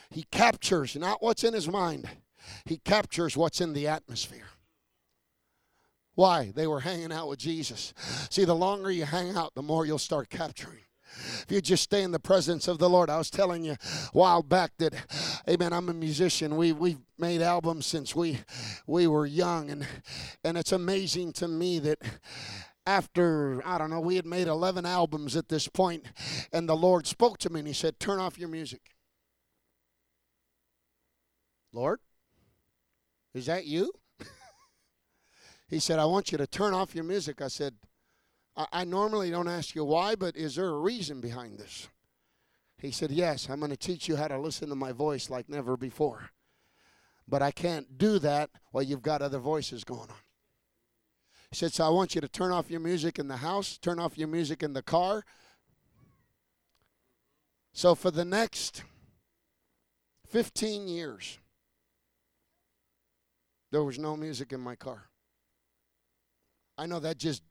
he 0.10 0.26
captures 0.32 0.96
not 0.96 1.24
what's 1.24 1.44
in 1.44 1.54
his 1.54 1.70
mind, 1.70 2.08
he 2.66 2.78
captures 2.78 3.36
what's 3.36 3.62
in 3.62 3.74
the 3.74 3.88
atmosphere. 3.88 4.50
Why? 6.16 6.52
They 6.54 6.68
were 6.68 6.82
hanging 6.82 7.12
out 7.12 7.30
with 7.30 7.40
Jesus. 7.40 7.94
See, 8.30 8.46
the 8.46 8.56
longer 8.56 8.92
you 8.92 9.06
hang 9.06 9.36
out, 9.36 9.56
the 9.56 9.62
more 9.62 9.86
you'll 9.86 9.98
start 9.98 10.30
capturing. 10.30 10.84
If 11.14 11.48
you 11.50 11.62
just 11.62 11.84
stay 11.84 12.04
in 12.04 12.12
the 12.12 12.20
presence 12.20 12.68
of 12.68 12.78
the 12.78 12.90
Lord, 12.90 13.10
I 13.10 13.18
was 13.18 13.30
telling 13.30 13.64
you 13.64 13.74
a 13.74 13.78
while 14.14 14.42
back 14.42 14.72
that, 14.78 14.94
Amen. 15.50 15.74
I'm 15.74 15.90
a 15.90 15.94
musician. 15.94 16.56
We 16.56 16.72
we've 16.72 17.00
made 17.18 17.42
albums 17.42 17.86
since 17.86 18.16
we 18.16 18.40
we 18.88 19.08
were 19.08 19.26
young, 19.26 19.70
and 19.70 19.86
and 20.44 20.58
it's 20.58 20.72
amazing 20.72 21.34
to 21.34 21.48
me 21.48 21.80
that 21.80 22.00
after 22.86 23.62
I 23.66 23.78
don't 23.78 23.90
know, 23.90 24.00
we 24.00 24.16
had 24.16 24.26
made 24.26 24.48
11 24.48 24.86
albums 24.86 25.36
at 25.36 25.50
this 25.50 25.68
point, 25.68 26.06
and 26.52 26.68
the 26.68 26.76
Lord 26.76 27.08
spoke 27.08 27.38
to 27.40 27.50
me 27.50 27.60
and 27.60 27.68
He 27.68 27.74
said, 27.74 28.00
"Turn 28.00 28.20
off 28.20 28.38
your 28.38 28.50
music." 28.50 28.82
Lord, 31.74 32.00
is 33.34 33.46
that 33.46 33.66
you? 33.66 33.94
He 35.72 35.80
said, 35.80 36.00
I 36.00 36.06
want 36.06 36.34
you 36.34 36.38
to 36.38 36.46
turn 36.46 36.74
off 36.74 36.94
your 36.94 37.06
music. 37.06 37.42
I 37.42 37.48
said, 37.48 37.76
I, 38.58 38.68
I 38.74 38.84
normally 38.84 39.32
don't 39.32 39.48
ask 39.48 39.74
you 39.74 39.86
why, 39.86 40.16
but 40.16 40.36
is 40.36 40.56
there 40.56 40.68
a 40.68 40.78
reason 40.78 41.22
behind 41.22 41.58
this? 41.58 41.88
He 42.78 42.92
said, 42.92 43.10
Yes, 43.10 43.50
I'm 43.50 43.60
going 43.60 43.72
to 43.72 43.78
teach 43.78 44.10
you 44.10 44.18
how 44.18 44.28
to 44.28 44.38
listen 44.38 44.68
to 44.68 44.76
my 44.76 44.92
voice 44.92 45.30
like 45.30 45.48
never 45.48 45.78
before. 45.78 46.32
But 47.26 47.42
I 47.42 47.52
can't 47.52 47.98
do 47.98 48.20
that 48.20 48.50
while 48.72 48.84
you've 48.84 49.02
got 49.02 49.22
other 49.22 49.40
voices 49.40 49.86
going 49.86 50.02
on. 50.02 50.16
He 51.50 51.56
said, 51.56 51.72
So 51.72 51.86
I 51.86 51.90
want 51.90 52.16
you 52.16 52.22
to 52.22 52.28
turn 52.28 52.52
off 52.52 52.70
your 52.70 52.82
music 52.82 53.18
in 53.18 53.30
the 53.30 53.38
house, 53.38 53.78
turn 53.78 53.98
off 53.98 54.18
your 54.18 54.28
music 54.28 54.64
in 54.64 54.74
the 54.74 54.84
car. 54.84 55.24
So 57.72 57.96
for 57.96 58.12
the 58.12 58.26
next 58.26 58.84
15 60.28 60.90
years, 60.90 61.38
there 63.72 63.86
was 63.86 63.98
no 63.98 64.18
music 64.18 64.52
in 64.52 64.60
my 64.60 64.76
car. 64.76 65.11
I 66.78 66.86
know 66.86 67.00
that 67.00 67.18
just 67.18 67.44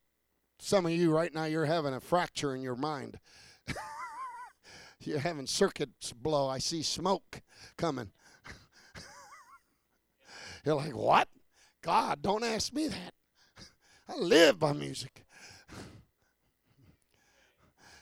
some 0.60 0.86
of 0.86 0.92
you 0.92 1.10
right 1.10 1.32
now, 1.32 1.44
you're 1.44 1.66
having 1.66 1.94
a 1.94 2.00
fracture 2.00 2.54
in 2.54 2.62
your 2.62 2.76
mind. 2.76 3.18
you're 5.00 5.18
having 5.18 5.46
circuits 5.46 6.12
blow. 6.12 6.48
I 6.48 6.58
see 6.58 6.82
smoke 6.82 7.40
coming. 7.76 8.10
you're 10.64 10.74
like, 10.74 10.94
what? 10.94 11.28
God, 11.82 12.20
don't 12.20 12.44
ask 12.44 12.74
me 12.74 12.88
that. 12.88 13.14
I 14.08 14.16
live 14.16 14.58
by 14.58 14.72
music. 14.72 15.24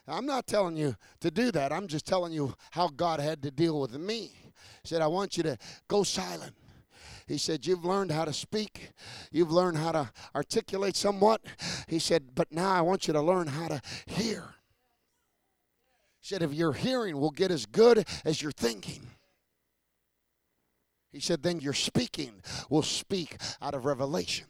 I'm 0.08 0.26
not 0.26 0.46
telling 0.46 0.76
you 0.76 0.96
to 1.20 1.30
do 1.30 1.52
that. 1.52 1.72
I'm 1.72 1.86
just 1.86 2.06
telling 2.06 2.32
you 2.32 2.54
how 2.70 2.88
God 2.88 3.20
had 3.20 3.42
to 3.42 3.50
deal 3.50 3.78
with 3.78 3.96
me. 3.98 4.32
He 4.82 4.88
said, 4.88 5.02
I 5.02 5.06
want 5.06 5.36
you 5.36 5.42
to 5.42 5.58
go 5.86 6.02
silent. 6.02 6.54
He 7.28 7.38
said, 7.38 7.66
You've 7.66 7.84
learned 7.84 8.10
how 8.10 8.24
to 8.24 8.32
speak, 8.32 8.90
you've 9.30 9.52
learned 9.52 9.76
how 9.76 9.92
to 9.92 10.10
articulate 10.34 10.96
somewhat. 10.96 11.42
He 11.86 11.98
said, 11.98 12.34
But 12.34 12.50
now 12.50 12.72
I 12.72 12.80
want 12.80 13.06
you 13.06 13.12
to 13.12 13.22
learn 13.22 13.46
how 13.46 13.68
to 13.68 13.80
hear. 14.06 14.54
He 16.20 16.26
said, 16.26 16.42
If 16.42 16.54
your 16.54 16.72
hearing 16.72 17.20
will 17.20 17.30
get 17.30 17.50
as 17.50 17.66
good 17.66 18.04
as 18.24 18.42
your 18.42 18.52
thinking. 18.52 19.10
He 21.10 21.20
said, 21.20 21.42
then 21.42 21.60
your 21.60 21.72
speaking 21.72 22.42
will 22.68 22.82
speak 22.82 23.38
out 23.62 23.74
of 23.74 23.86
revelation 23.86 24.46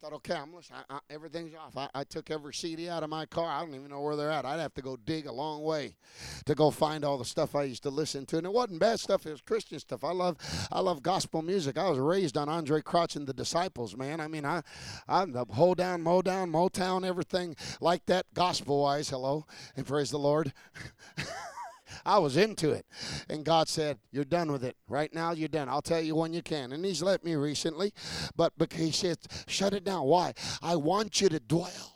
thought, 0.00 0.12
okay, 0.12 0.34
I'm 0.34 0.52
listening. 0.52 0.80
I, 0.90 0.96
I, 0.96 0.98
everything's 1.10 1.54
off. 1.54 1.76
I, 1.76 1.88
I, 1.94 2.04
took 2.04 2.30
every 2.30 2.52
CD 2.52 2.88
out 2.88 3.02
of 3.02 3.08
my 3.08 3.24
car. 3.24 3.48
I 3.48 3.60
don't 3.60 3.74
even 3.74 3.88
know 3.88 4.02
where 4.02 4.14
they're 4.14 4.30
at. 4.30 4.44
I'd 4.44 4.60
have 4.60 4.74
to 4.74 4.82
go 4.82 4.96
dig 4.96 5.26
a 5.26 5.32
long 5.32 5.62
way 5.62 5.96
to 6.44 6.54
go 6.54 6.70
find 6.70 7.04
all 7.04 7.16
the 7.16 7.24
stuff 7.24 7.54
I 7.54 7.64
used 7.64 7.82
to 7.84 7.90
listen 7.90 8.26
to. 8.26 8.36
And 8.36 8.46
it 8.46 8.52
wasn't 8.52 8.80
bad 8.80 9.00
stuff. 9.00 9.26
It 9.26 9.30
was 9.30 9.40
Christian 9.40 9.78
stuff. 9.78 10.04
I 10.04 10.12
love, 10.12 10.36
I 10.70 10.80
love 10.80 11.02
gospel 11.02 11.40
music. 11.40 11.78
I 11.78 11.88
was 11.88 11.98
raised 11.98 12.36
on 12.36 12.48
Andraé 12.48 12.84
Crouch 12.84 13.16
and 13.16 13.26
the 13.26 13.32
Disciples, 13.32 13.96
man. 13.96 14.20
I 14.20 14.28
mean, 14.28 14.44
I, 14.44 14.62
I'm 15.08 15.32
the 15.32 15.46
hold 15.48 15.78
down, 15.78 16.02
mow 16.02 16.20
down, 16.20 16.52
Motown, 16.52 17.06
everything 17.06 17.56
like 17.80 18.04
that, 18.06 18.26
gospel 18.34 18.82
wise. 18.82 19.08
Hello, 19.08 19.46
and 19.76 19.86
praise 19.86 20.10
the 20.10 20.18
Lord. 20.18 20.52
I 22.06 22.18
was 22.18 22.36
into 22.36 22.70
it. 22.70 22.86
And 23.28 23.44
God 23.44 23.68
said, 23.68 23.98
You're 24.12 24.24
done 24.24 24.52
with 24.52 24.64
it. 24.64 24.76
Right 24.88 25.12
now, 25.12 25.32
you're 25.32 25.48
done. 25.48 25.68
I'll 25.68 25.82
tell 25.82 26.00
you 26.00 26.14
when 26.14 26.32
you 26.32 26.42
can. 26.42 26.72
And 26.72 26.84
He's 26.84 27.02
let 27.02 27.24
me 27.24 27.34
recently, 27.34 27.92
but 28.36 28.52
He 28.72 28.92
said, 28.92 29.18
Shut 29.48 29.74
it 29.74 29.84
down. 29.84 30.04
Why? 30.04 30.32
I 30.62 30.76
want 30.76 31.20
you 31.20 31.28
to 31.28 31.40
dwell. 31.40 31.92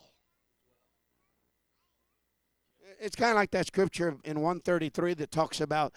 It's 3.00 3.16
kind 3.16 3.30
of 3.30 3.36
like 3.36 3.52
that 3.52 3.66
scripture 3.66 4.16
in 4.24 4.40
133 4.40 5.14
that 5.14 5.30
talks 5.30 5.62
about 5.62 5.94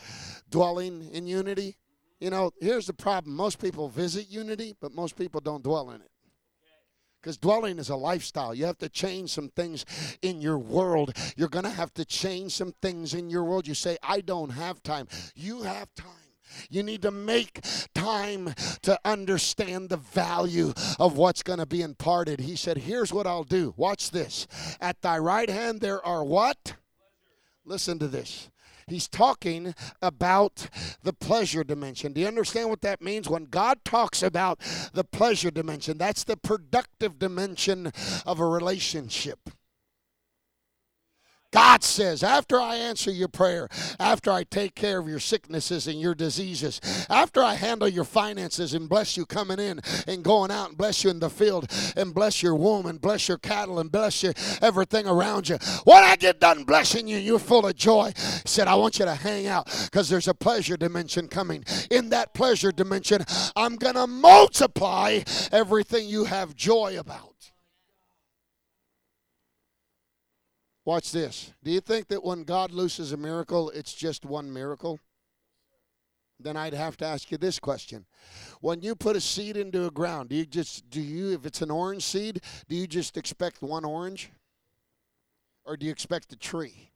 dwelling 0.49 1.09
in 1.11 1.27
unity. 1.27 1.75
You 2.21 2.29
know, 2.29 2.51
here's 2.61 2.87
the 2.87 2.93
problem 2.93 3.35
most 3.35 3.59
people 3.59 3.89
visit 3.89 4.29
unity, 4.29 4.73
but 4.79 4.93
most 4.93 5.17
people 5.17 5.41
don't 5.41 5.63
dwell 5.63 5.89
in 5.91 5.99
it. 5.99 6.12
Because 7.23 7.37
dwelling 7.37 7.79
is 7.79 7.87
a 7.87 7.95
lifestyle. 7.95 8.53
You 8.53 8.65
have 8.65 8.79
to 8.79 8.89
change 8.89 9.29
some 9.29 9.47
things 9.47 9.85
in 10.21 10.41
your 10.41 10.57
world. 10.57 11.15
You're 11.37 11.47
going 11.47 11.63
to 11.63 11.71
have 11.71 11.93
to 11.93 12.03
change 12.03 12.51
some 12.51 12.73
things 12.81 13.13
in 13.13 13.29
your 13.29 13.45
world. 13.45 13.65
You 13.65 13.75
say, 13.75 13.97
I 14.03 14.19
don't 14.19 14.49
have 14.49 14.83
time. 14.83 15.07
You 15.33 15.61
have 15.61 15.87
time. 15.95 16.09
You 16.69 16.83
need 16.83 17.01
to 17.03 17.11
make 17.11 17.61
time 17.95 18.53
to 18.81 18.99
understand 19.05 19.89
the 19.89 19.97
value 19.97 20.73
of 20.99 21.15
what's 21.15 21.43
going 21.43 21.59
to 21.59 21.65
be 21.65 21.81
imparted. 21.81 22.41
He 22.41 22.57
said, 22.57 22.77
Here's 22.77 23.13
what 23.13 23.25
I'll 23.25 23.45
do. 23.45 23.73
Watch 23.77 24.11
this. 24.11 24.45
At 24.81 25.01
thy 25.01 25.17
right 25.17 25.49
hand 25.49 25.79
there 25.79 26.05
are 26.05 26.25
what? 26.25 26.75
Listen 27.63 27.99
to 27.99 28.07
this. 28.09 28.49
He's 28.87 29.07
talking 29.07 29.75
about 30.01 30.67
the 31.03 31.13
pleasure 31.13 31.63
dimension. 31.63 32.13
Do 32.13 32.21
you 32.21 32.27
understand 32.27 32.69
what 32.69 32.81
that 32.81 33.01
means? 33.01 33.29
When 33.29 33.45
God 33.45 33.83
talks 33.85 34.23
about 34.23 34.59
the 34.93 35.03
pleasure 35.03 35.51
dimension, 35.51 35.97
that's 35.97 36.23
the 36.23 36.37
productive 36.37 37.19
dimension 37.19 37.91
of 38.25 38.39
a 38.39 38.45
relationship. 38.45 39.49
God 41.53 41.83
says, 41.83 42.23
after 42.23 42.59
I 42.59 42.77
answer 42.77 43.11
your 43.11 43.27
prayer, 43.27 43.69
after 43.99 44.31
I 44.31 44.43
take 44.43 44.73
care 44.73 44.97
of 44.99 45.07
your 45.07 45.19
sicknesses 45.19 45.85
and 45.87 46.01
your 46.01 46.15
diseases, 46.15 46.81
after 47.11 47.43
I 47.43 47.53
handle 47.53 47.87
your 47.87 48.05
finances 48.05 48.73
and 48.73 48.89
bless 48.89 49.15
you 49.15 49.27
coming 49.27 49.59
in 49.59 49.79
and 50.07 50.23
going 50.23 50.49
out 50.49 50.69
and 50.69 50.77
bless 50.77 51.03
you 51.03 51.11
in 51.11 51.19
the 51.19 51.29
field 51.29 51.71
and 51.95 52.11
bless 52.11 52.41
your 52.41 52.55
womb 52.55 52.87
and 52.87 52.99
bless 52.99 53.27
your 53.27 53.37
cattle 53.37 53.77
and 53.77 53.91
bless 53.91 54.23
you 54.23 54.33
everything 54.63 55.05
around 55.05 55.47
you, 55.47 55.59
when 55.83 56.03
I 56.03 56.15
get 56.15 56.39
done 56.39 56.63
blessing 56.63 57.07
you, 57.07 57.17
you're 57.17 57.37
full 57.37 57.67
of 57.67 57.75
joy. 57.75 58.11
He 58.15 58.47
said, 58.47 58.67
I 58.67 58.73
want 58.73 58.97
you 58.97 59.05
to 59.05 59.13
hang 59.13 59.45
out 59.45 59.67
because 59.85 60.09
there's 60.09 60.27
a 60.27 60.33
pleasure 60.33 60.75
dimension 60.75 61.27
coming. 61.27 61.63
In 61.91 62.09
that 62.09 62.33
pleasure 62.33 62.71
dimension, 62.71 63.23
I'm 63.55 63.75
going 63.75 63.95
to 63.95 64.07
multiply 64.07 65.19
everything 65.51 66.07
you 66.07 66.23
have 66.25 66.55
joy 66.55 66.97
about. 66.97 67.32
Watch 70.85 71.11
this. 71.11 71.53
Do 71.63 71.71
you 71.71 71.79
think 71.79 72.09
that 72.09 72.23
when 72.23 72.43
God 72.43 72.71
looses 72.71 73.13
a 73.13 73.17
miracle, 73.17 73.69
it's 73.69 73.93
just 73.93 74.25
one 74.25 74.51
miracle? 74.51 74.99
Then 76.39 76.57
I'd 76.57 76.73
have 76.73 76.97
to 76.97 77.05
ask 77.05 77.31
you 77.31 77.37
this 77.37 77.57
question. 77.57 78.05
When 78.59 78.81
you 78.81 78.93
put 78.95 79.15
a 79.15 79.21
seed 79.21 79.55
into 79.55 79.85
a 79.85 79.91
ground, 79.91 80.29
do 80.29 80.35
you 80.35 80.45
just 80.45 80.89
do 80.89 81.01
you 81.01 81.31
if 81.33 81.45
it's 81.45 81.61
an 81.61 81.71
orange 81.71 82.03
seed, 82.03 82.41
do 82.67 82.75
you 82.75 82.85
just 82.85 83.15
expect 83.15 83.61
one 83.61 83.85
orange? 83.85 84.31
Or 85.63 85.77
do 85.77 85.85
you 85.85 85.91
expect 85.91 86.33
a 86.33 86.35
tree? 86.35 86.91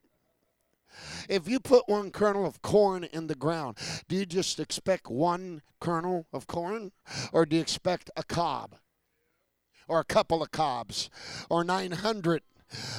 If 1.28 1.48
you 1.48 1.60
put 1.60 1.88
one 1.88 2.10
kernel 2.10 2.44
of 2.44 2.60
corn 2.60 3.04
in 3.04 3.26
the 3.26 3.34
ground, 3.34 3.78
do 4.08 4.16
you 4.16 4.26
just 4.26 4.60
expect 4.60 5.08
one 5.08 5.62
kernel 5.80 6.26
of 6.32 6.46
corn? 6.46 6.92
Or 7.32 7.46
do 7.46 7.56
you 7.56 7.62
expect 7.62 8.10
a 8.16 8.22
cob? 8.22 8.76
Or 9.86 10.00
a 10.00 10.04
couple 10.04 10.42
of 10.42 10.50
cobs? 10.50 11.08
Or 11.48 11.64
900 11.64 12.42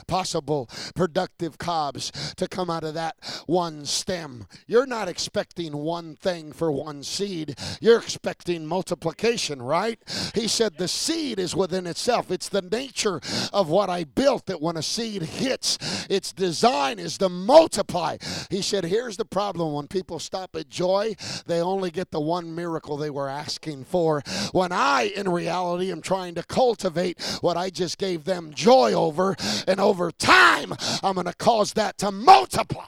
possible 0.08 0.70
productive 0.96 1.58
cobs 1.58 2.34
to 2.36 2.48
come 2.48 2.70
out 2.70 2.84
of 2.84 2.94
that 2.94 3.16
one 3.46 3.86
stem. 3.86 4.48
You're 4.68 4.86
not 4.86 5.08
expecting 5.08 5.78
one 5.78 6.16
thing 6.16 6.52
for 6.52 6.72
one 6.72 7.04
seed, 7.04 7.58
you're 7.82 8.00
expecting 8.00 8.66
multiplication, 8.66 9.62
right? 9.62 10.00
He 10.34 10.48
said 10.48 10.78
the 10.78 10.88
seed 10.88 11.40
is 11.40 11.56
within 11.56 11.88
itself. 11.88 12.32
It's 12.32 12.50
the 12.50 12.62
nature 12.62 13.22
of 13.54 13.70
what 13.70 13.90
I 13.90 14.04
built 14.04 14.46
that 14.48 14.62
when 14.62 14.78
a 14.78 14.84
seed 14.84 15.22
hits, 15.22 15.78
its 16.10 16.34
design 16.34 17.00
is 17.00 17.18
to 17.20 17.30
multiply. 17.30 18.18
He 18.50 18.62
said, 18.62 18.86
Here's 18.86 19.18
the 19.18 19.26
problem 19.26 19.74
when 19.74 19.88
people 19.88 20.20
stop 20.20 20.56
at 20.56 20.70
joy, 20.70 21.16
they 21.46 21.62
only 21.62 21.92
get 21.92 22.12
the 22.12 22.20
one 22.20 22.54
miracle 22.56 22.98
they 22.98 23.10
were 23.10 23.30
asking 23.30 23.86
for. 23.86 24.22
When 24.52 24.72
I, 24.72 25.12
in 25.16 25.30
reality, 25.30 25.92
am 25.92 26.02
trying 26.02 26.36
to 26.36 26.44
cultivate 26.44 27.22
what 27.42 27.58
I 27.58 27.70
just 27.70 27.98
gave 27.98 28.24
them 28.24 28.54
joy 28.54 28.94
over, 28.94 29.36
and 29.68 29.80
over 29.80 30.12
time, 30.12 30.74
I'm 31.04 31.16
going 31.16 31.26
to 31.26 31.34
cause 31.34 31.74
that 31.74 31.98
to 32.00 32.12
multiply. 32.12 32.86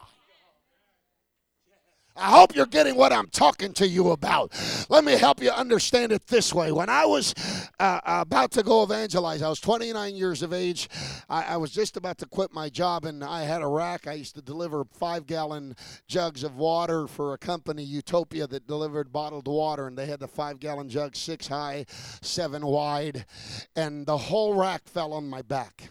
I 2.21 2.29
hope 2.29 2.55
you're 2.55 2.65
getting 2.65 2.95
what 2.95 3.13
I'm 3.13 3.27
talking 3.27 3.73
to 3.73 3.87
you 3.87 4.11
about. 4.11 4.51
Let 4.89 5.03
me 5.03 5.13
help 5.13 5.41
you 5.41 5.49
understand 5.49 6.11
it 6.11 6.27
this 6.27 6.53
way. 6.53 6.71
When 6.71 6.89
I 6.89 7.05
was 7.05 7.33
uh, 7.79 7.99
about 8.05 8.51
to 8.51 8.63
go 8.63 8.83
evangelize, 8.83 9.41
I 9.41 9.49
was 9.49 9.59
29 9.59 10.15
years 10.15 10.43
of 10.43 10.51
age. 10.51 10.89
I, 11.29 11.53
I, 11.53 11.57
was 11.57 11.71
just 11.71 11.95
about 11.95 12.17
to 12.19 12.25
quit 12.25 12.53
my 12.53 12.69
job, 12.69 13.05
and 13.05 13.23
I 13.23 13.43
had 13.43 13.61
a 13.61 13.67
rack. 13.67 14.07
I 14.07 14.13
used 14.13 14.35
to 14.35 14.41
deliver 14.41 14.83
five 14.93 15.25
gallon 15.25 15.75
jugs 16.07 16.43
of 16.43 16.57
water 16.57 17.07
for 17.07 17.33
a 17.33 17.37
company, 17.37 17.83
Utopia, 17.83 18.45
that 18.47 18.67
delivered 18.67 19.11
bottled 19.11 19.47
water, 19.47 19.87
and 19.87 19.97
they 19.97 20.05
had 20.05 20.19
the 20.19 20.27
five 20.27 20.59
gallon 20.59 20.89
jug, 20.89 21.15
six 21.15 21.47
high, 21.47 21.85
seven 22.21 22.65
wide, 22.65 23.25
and 23.75 24.05
the 24.05 24.17
whole 24.17 24.53
rack 24.53 24.87
fell 24.87 25.13
on 25.13 25.29
my 25.29 25.41
back 25.41 25.89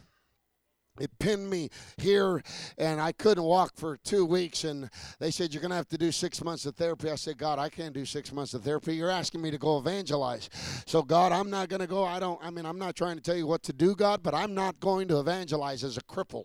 it 0.99 1.11
pinned 1.19 1.49
me 1.49 1.69
here 1.99 2.43
and 2.79 3.01
i 3.01 3.13
couldn't 3.13 3.45
walk 3.45 3.73
for 3.77 3.97
two 3.99 4.25
weeks 4.25 4.65
and 4.65 4.91
they 5.19 5.31
said 5.31 5.53
you're 5.53 5.61
going 5.61 5.71
to 5.71 5.77
have 5.77 5.89
to 5.89 5.99
do 5.99 6.11
six 6.11 6.43
months 6.43 6.67
of 6.67 6.75
therapy. 6.75 7.11
I 7.11 7.15
said 7.15 7.39
god 7.39 7.59
i 7.59 7.69
can't 7.69 7.95
do 7.95 8.05
six 8.05 8.33
months 8.33 8.55
of 8.55 8.63
therapy. 8.63 8.95
You're 8.95 9.11
asking 9.11 9.43
me 9.43 9.51
to 9.51 9.59
go 9.59 9.79
evangelize. 9.79 10.51
So 10.87 11.03
god 11.03 11.33
i'm 11.33 11.51
not 11.51 11.69
going 11.69 11.81
to 11.81 11.87
go. 11.87 12.05
I 12.05 12.19
don't 12.19 12.41
i 12.43 12.51
mean 12.51 12.67
i'm 12.67 12.79
not 12.79 12.97
trying 12.97 13.17
to 13.17 13.23
tell 13.23 13.37
you 13.37 13.47
what 13.47 13.63
to 13.65 13.73
do 13.73 13.95
god 13.95 14.23
but 14.23 14.35
i'm 14.35 14.55
not 14.55 14.81
going 14.81 15.09
to 15.09 15.21
evangelize 15.21 15.85
as 15.85 15.97
a 15.97 16.03
cripple. 16.03 16.45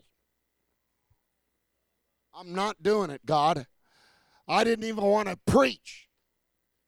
I'm 2.34 2.54
not 2.54 2.82
doing 2.82 3.10
it 3.10 3.24
god. 3.26 3.66
I 4.48 4.62
didn't 4.62 4.84
even 4.84 5.04
want 5.04 5.28
to 5.28 5.36
preach 5.46 6.08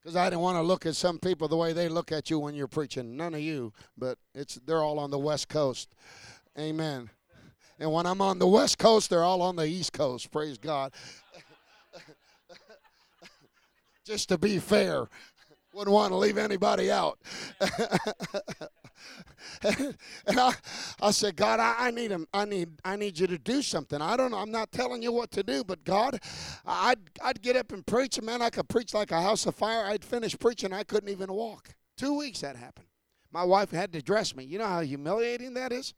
because 0.01 0.15
i 0.15 0.31
didn't 0.31 0.43
want 0.43 0.57
to 0.57 0.63
look 0.63 0.87
at 0.87 0.95
some 0.95 1.19
people 1.19 1.49
the 1.49 1.57
way 1.57 1.73
they 1.73 1.89
look 1.89 2.13
at 2.13 2.31
you 2.31 2.39
when 2.39 2.55
you're 2.55 2.69
preaching. 2.69 3.17
None 3.17 3.35
of 3.35 3.41
you 3.41 3.73
but 3.97 4.19
it's 4.35 4.55
they're 4.65 4.83
all 4.83 4.99
on 4.99 5.11
the 5.11 5.19
west 5.19 5.49
coast. 5.49 5.95
Amen 6.59 7.11
and 7.79 7.93
when 7.93 8.07
I'm 8.07 8.21
on 8.21 8.39
the 8.39 8.47
West 8.47 8.79
Coast, 8.79 9.11
they're 9.11 9.23
all 9.23 9.43
on 9.43 9.57
the 9.57 9.67
East 9.67 9.93
Coast. 9.93 10.31
Praise 10.31 10.59
God. 10.59 10.93
Just 14.05 14.29
to 14.31 14.39
be 14.39 14.59
fair, 14.59 15.07
wouldn't 15.73 15.95
want 15.95 16.11
to 16.13 16.17
leave 16.17 16.39
anybody 16.39 16.91
out. 16.91 17.19
and 19.63 19.95
I, 20.27 20.53
I 21.01 21.11
said, 21.13 21.37
God, 21.37 21.61
I, 21.61 21.75
I, 21.79 21.91
need 21.93 22.11
him. 22.11 22.27
I 22.33 22.45
need, 22.45 22.71
I 22.85 22.97
need 22.97 23.19
you 23.19 23.27
to 23.29 23.39
do 23.39 23.63
something. 23.63 24.03
I 24.03 24.17
don't 24.17 24.33
know. 24.33 24.39
I'm 24.39 24.51
not 24.51 24.73
telling 24.73 25.03
you 25.03 25.13
what 25.13 25.31
to 25.33 25.43
do, 25.43 25.63
but 25.63 25.85
God, 25.85 26.21
I'd, 26.67 26.99
I'd 27.23 27.43
get 27.43 27.55
up 27.57 27.73
and 27.73 27.87
preach, 27.87 28.21
man, 28.21 28.43
I 28.43 28.51
could 28.51 28.69
preach 28.69 28.93
like 28.95 29.13
a 29.13 29.23
house 29.23 29.47
of 29.47 29.55
fire. 29.55 29.85
I'd 29.85 30.05
finish 30.05 30.37
preaching, 30.39 30.73
I 30.73 30.83
couldn't 30.83 31.11
even 31.11 31.33
walk. 31.33 31.75
Two 31.97 32.17
weeks 32.17 32.41
that 32.41 32.57
happened. 32.57 32.87
My 33.31 33.45
wife 33.45 33.71
had 33.71 33.93
to 33.93 34.03
dress 34.03 34.35
me. 34.35 34.45
You 34.45 34.59
know 34.59 34.67
how 34.67 34.81
humiliating 34.81 35.55
that 35.55 35.71
is? 35.73 35.95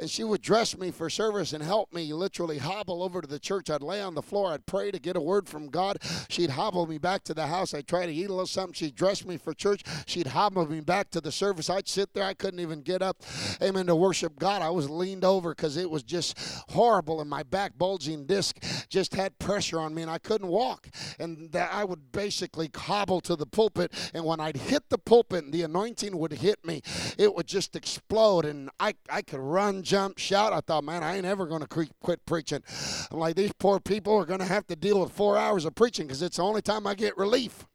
And 0.00 0.10
she 0.10 0.24
would 0.24 0.40
dress 0.40 0.76
me 0.76 0.90
for 0.90 1.10
service 1.10 1.52
and 1.52 1.62
help 1.62 1.92
me 1.92 2.12
literally 2.12 2.58
hobble 2.58 3.02
over 3.02 3.20
to 3.20 3.28
the 3.28 3.38
church. 3.38 3.68
I'd 3.68 3.82
lay 3.82 4.00
on 4.00 4.14
the 4.14 4.22
floor, 4.22 4.52
I'd 4.52 4.64
pray 4.64 4.90
to 4.90 4.98
get 4.98 5.14
a 5.14 5.20
word 5.20 5.46
from 5.46 5.68
God. 5.68 5.98
She'd 6.28 6.50
hobble 6.50 6.86
me 6.86 6.96
back 6.96 7.22
to 7.24 7.34
the 7.34 7.46
house. 7.46 7.74
I'd 7.74 7.86
try 7.86 8.06
to 8.06 8.12
eat 8.12 8.30
a 8.30 8.32
little 8.32 8.46
something. 8.46 8.72
She'd 8.72 8.94
dress 8.94 9.24
me 9.24 9.36
for 9.36 9.52
church. 9.52 9.82
She'd 10.06 10.28
hobble 10.28 10.66
me 10.66 10.80
back 10.80 11.10
to 11.10 11.20
the 11.20 11.30
service. 11.30 11.68
I'd 11.68 11.88
sit 11.88 12.14
there. 12.14 12.24
I 12.24 12.34
couldn't 12.34 12.60
even 12.60 12.80
get 12.80 13.02
up, 13.02 13.22
amen, 13.62 13.86
to 13.86 13.94
worship 13.94 14.38
God. 14.38 14.62
I 14.62 14.70
was 14.70 14.88
leaned 14.88 15.24
over 15.24 15.54
because 15.54 15.76
it 15.76 15.90
was 15.90 16.02
just 16.02 16.38
horrible, 16.70 17.20
and 17.20 17.28
my 17.28 17.42
back 17.42 17.76
bulging 17.76 18.24
disc 18.24 18.56
just 18.88 19.14
had 19.14 19.38
pressure 19.38 19.78
on 19.78 19.94
me, 19.94 20.02
and 20.02 20.10
I 20.10 20.18
couldn't 20.18 20.48
walk. 20.48 20.88
And 21.18 21.54
I 21.54 21.84
would 21.84 22.10
basically 22.10 22.70
hobble 22.74 23.20
to 23.22 23.36
the 23.36 23.46
pulpit, 23.46 23.92
and 24.14 24.24
when 24.24 24.40
I'd 24.40 24.56
hit 24.56 24.88
the 24.88 24.98
pulpit, 24.98 25.52
the 25.52 25.62
anointing 25.62 26.16
would 26.16 26.32
hit 26.32 26.64
me. 26.64 26.80
It 27.18 27.34
would 27.34 27.46
just 27.46 27.76
explode, 27.76 28.46
and 28.46 28.70
I, 28.80 28.94
I 29.10 29.20
could 29.20 29.40
run 29.40 29.82
jump, 29.90 30.18
shout. 30.18 30.52
I 30.52 30.60
thought, 30.60 30.84
man, 30.84 31.02
I 31.02 31.16
ain't 31.16 31.26
ever 31.26 31.46
going 31.46 31.62
to 31.62 31.88
quit 32.00 32.24
preaching. 32.24 32.62
I'm 33.10 33.18
like, 33.18 33.34
these 33.34 33.52
poor 33.58 33.80
people 33.80 34.16
are 34.16 34.24
going 34.24 34.38
to 34.38 34.46
have 34.46 34.64
to 34.68 34.76
deal 34.76 35.00
with 35.00 35.10
four 35.10 35.36
hours 35.36 35.64
of 35.64 35.74
preaching 35.74 36.06
because 36.06 36.22
it's 36.22 36.36
the 36.36 36.44
only 36.44 36.62
time 36.62 36.86
I 36.86 36.94
get 36.94 37.18
relief. 37.18 37.66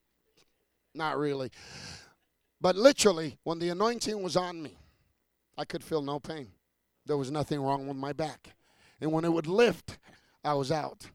Not 0.93 1.17
really. 1.17 1.51
But 2.61 2.77
literally, 2.77 3.37
when 3.43 3.59
the 3.59 3.67
anointing 3.67 4.23
was 4.23 4.37
on 4.37 4.63
me, 4.63 4.77
I 5.57 5.65
could 5.65 5.83
feel 5.83 6.01
no 6.01 6.19
pain. 6.19 6.47
There 7.05 7.17
was 7.17 7.31
nothing 7.31 7.59
wrong 7.61 7.85
with 7.85 7.97
my 7.97 8.13
back. 8.13 8.55
And 9.01 9.11
when 9.11 9.25
it 9.25 9.33
would 9.33 9.47
lift, 9.47 9.97
I 10.41 10.53
was 10.53 10.71
out. 10.71 11.07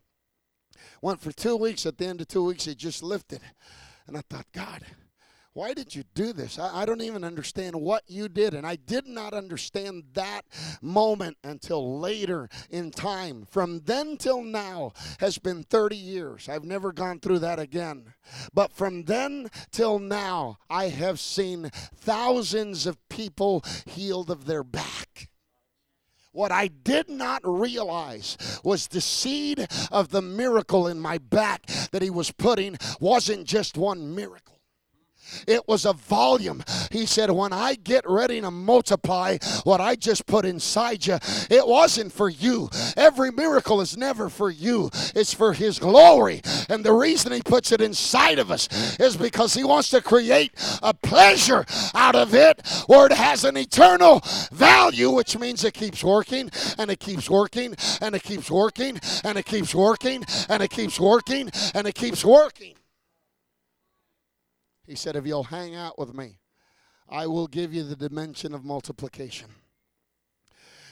Went 1.00 1.22
for 1.22 1.32
two 1.32 1.56
weeks. 1.56 1.86
At 1.86 1.96
the 1.96 2.06
end 2.06 2.20
of 2.20 2.28
two 2.28 2.44
weeks, 2.44 2.66
it 2.66 2.76
just 2.76 3.02
lifted. 3.02 3.40
And 4.06 4.18
I 4.18 4.20
thought, 4.28 4.46
God, 4.52 4.82
why 5.60 5.74
did 5.74 5.94
you 5.94 6.04
do 6.14 6.32
this? 6.32 6.58
I, 6.58 6.80
I, 6.80 6.86
don't 6.86 7.02
even 7.02 7.22
understand 7.22 7.76
what 7.76 8.02
you 8.06 8.30
did. 8.30 8.54
And 8.54 8.66
I 8.66 8.76
did 8.76 9.06
not 9.06 9.34
understand 9.34 10.04
that 10.14 10.46
moment 10.80 11.36
until 11.44 12.00
later 12.00 12.48
in 12.70 12.90
time. 12.90 13.44
From 13.44 13.80
then 13.80 14.16
till 14.16 14.40
now 14.40 14.92
has 15.18 15.36
been 15.36 15.62
30 15.64 15.96
years. 15.96 16.48
I've 16.48 16.64
never 16.64 16.92
gone 16.92 17.20
through 17.20 17.40
that 17.40 17.58
again. 17.58 18.14
But 18.54 18.72
from 18.72 19.04
then 19.04 19.50
till 19.70 19.98
now, 19.98 20.56
I 20.70 20.88
have 20.88 21.20
seen 21.20 21.70
thousands 21.94 22.86
of 22.86 22.96
people 23.10 23.62
healed 23.84 24.30
of 24.30 24.46
their 24.46 24.64
back. 24.64 25.28
What 26.32 26.52
I 26.52 26.68
did 26.68 27.10
not 27.10 27.42
realize 27.44 28.38
was 28.64 28.88
the 28.88 29.02
seed 29.02 29.68
of 29.92 30.08
the 30.08 30.22
miracle 30.22 30.86
in 30.86 30.98
my 30.98 31.18
back 31.18 31.66
that 31.90 32.00
he 32.00 32.08
was 32.08 32.30
putting 32.30 32.78
wasn't 32.98 33.44
just 33.44 33.76
one 33.76 34.14
miracle. 34.14 34.59
It 35.46 35.66
was 35.66 35.84
a 35.84 35.92
volume. 35.92 36.62
He 36.90 37.06
said, 37.06 37.30
When 37.30 37.52
I 37.52 37.74
get 37.74 38.08
ready 38.08 38.40
to 38.40 38.50
multiply 38.50 39.38
what 39.64 39.80
I 39.80 39.96
just 39.96 40.26
put 40.26 40.44
inside 40.44 41.06
you, 41.06 41.18
it 41.50 41.66
wasn't 41.66 42.12
for 42.12 42.28
you. 42.28 42.68
Every 42.96 43.30
miracle 43.30 43.80
is 43.80 43.96
never 43.96 44.28
for 44.28 44.50
you, 44.50 44.90
it's 45.14 45.34
for 45.34 45.52
His 45.52 45.78
glory. 45.78 46.40
And 46.68 46.84
the 46.84 46.92
reason 46.92 47.32
He 47.32 47.42
puts 47.42 47.72
it 47.72 47.80
inside 47.80 48.38
of 48.38 48.50
us 48.50 48.68
is 48.98 49.16
because 49.16 49.54
He 49.54 49.64
wants 49.64 49.90
to 49.90 50.00
create 50.00 50.52
a 50.82 50.94
pleasure 50.94 51.64
out 51.94 52.14
of 52.14 52.34
it 52.34 52.60
where 52.86 53.06
it 53.06 53.12
has 53.12 53.44
an 53.44 53.56
eternal 53.56 54.22
value, 54.52 55.10
which 55.10 55.38
means 55.38 55.64
it 55.64 55.74
keeps 55.74 56.02
working 56.02 56.50
and 56.78 56.90
it 56.90 56.98
keeps 56.98 57.28
working 57.28 57.74
and 58.00 58.14
it 58.14 58.22
keeps 58.22 58.50
working 58.50 58.98
and 59.24 59.38
it 59.38 59.44
keeps 59.44 59.74
working 59.74 60.24
and 60.48 60.62
it 60.62 60.70
keeps 60.70 60.98
working 61.00 61.50
and 61.74 61.86
it 61.86 61.94
keeps 61.94 62.24
working. 62.24 62.74
He 64.90 64.96
said, 64.96 65.14
If 65.14 65.24
you'll 65.24 65.44
hang 65.44 65.76
out 65.76 66.00
with 66.00 66.14
me, 66.14 66.40
I 67.08 67.28
will 67.28 67.46
give 67.46 67.72
you 67.72 67.84
the 67.84 67.94
dimension 67.94 68.52
of 68.52 68.64
multiplication. 68.64 69.46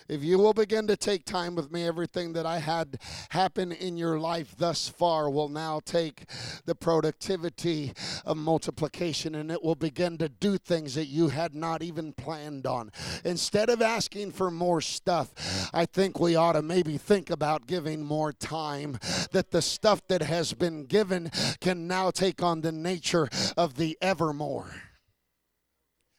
If 0.09 0.25
you 0.25 0.39
will 0.39 0.55
begin 0.55 0.87
to 0.87 0.97
take 0.97 1.27
time 1.27 1.55
with 1.55 1.71
me, 1.71 1.87
everything 1.87 2.33
that 2.33 2.47
I 2.47 2.61
had 2.61 2.99
happen 3.29 3.73
in 3.73 3.99
your 3.99 4.19
life 4.19 4.55
thus 4.57 4.89
far 4.89 5.29
will 5.29 5.51
now 5.51 5.81
take 5.85 6.25
the 6.65 6.75
productivity 6.75 7.93
of 8.25 8.39
multiplication 8.39 9.35
and 9.35 9.51
it 9.51 9.63
will 9.63 9.75
begin 9.75 10.17
to 10.19 10.31
do 10.31 10.57
things 10.57 10.95
that 10.95 11.07
you 11.07 11.29
had 11.29 11.55
not 11.55 11.83
even 11.83 12.15
planned 12.15 12.67
on. 12.67 12.91
Instead 13.23 13.69
of 13.69 13.83
asking 13.83 14.33
for 14.33 14.51
more 14.51 14.81
stuff, 14.81 15.71
I 15.75 15.85
think 15.85 16.19
we 16.19 16.37
ought 16.37 16.53
to 16.53 16.63
maybe 16.63 16.97
think 16.97 17.29
about 17.29 17.67
giving 17.67 18.03
more 18.03 18.33
time, 18.33 18.99
that 19.33 19.51
the 19.51 19.61
stuff 19.61 20.01
that 20.09 20.23
has 20.23 20.55
been 20.55 20.87
given 20.87 21.31
can 21.61 21.87
now 21.87 22.11
take 22.11 22.43
on 22.43 22.63
the 22.63 22.73
nature 22.73 23.29
of 23.59 23.75
the 23.75 23.99
evermore. 24.01 24.88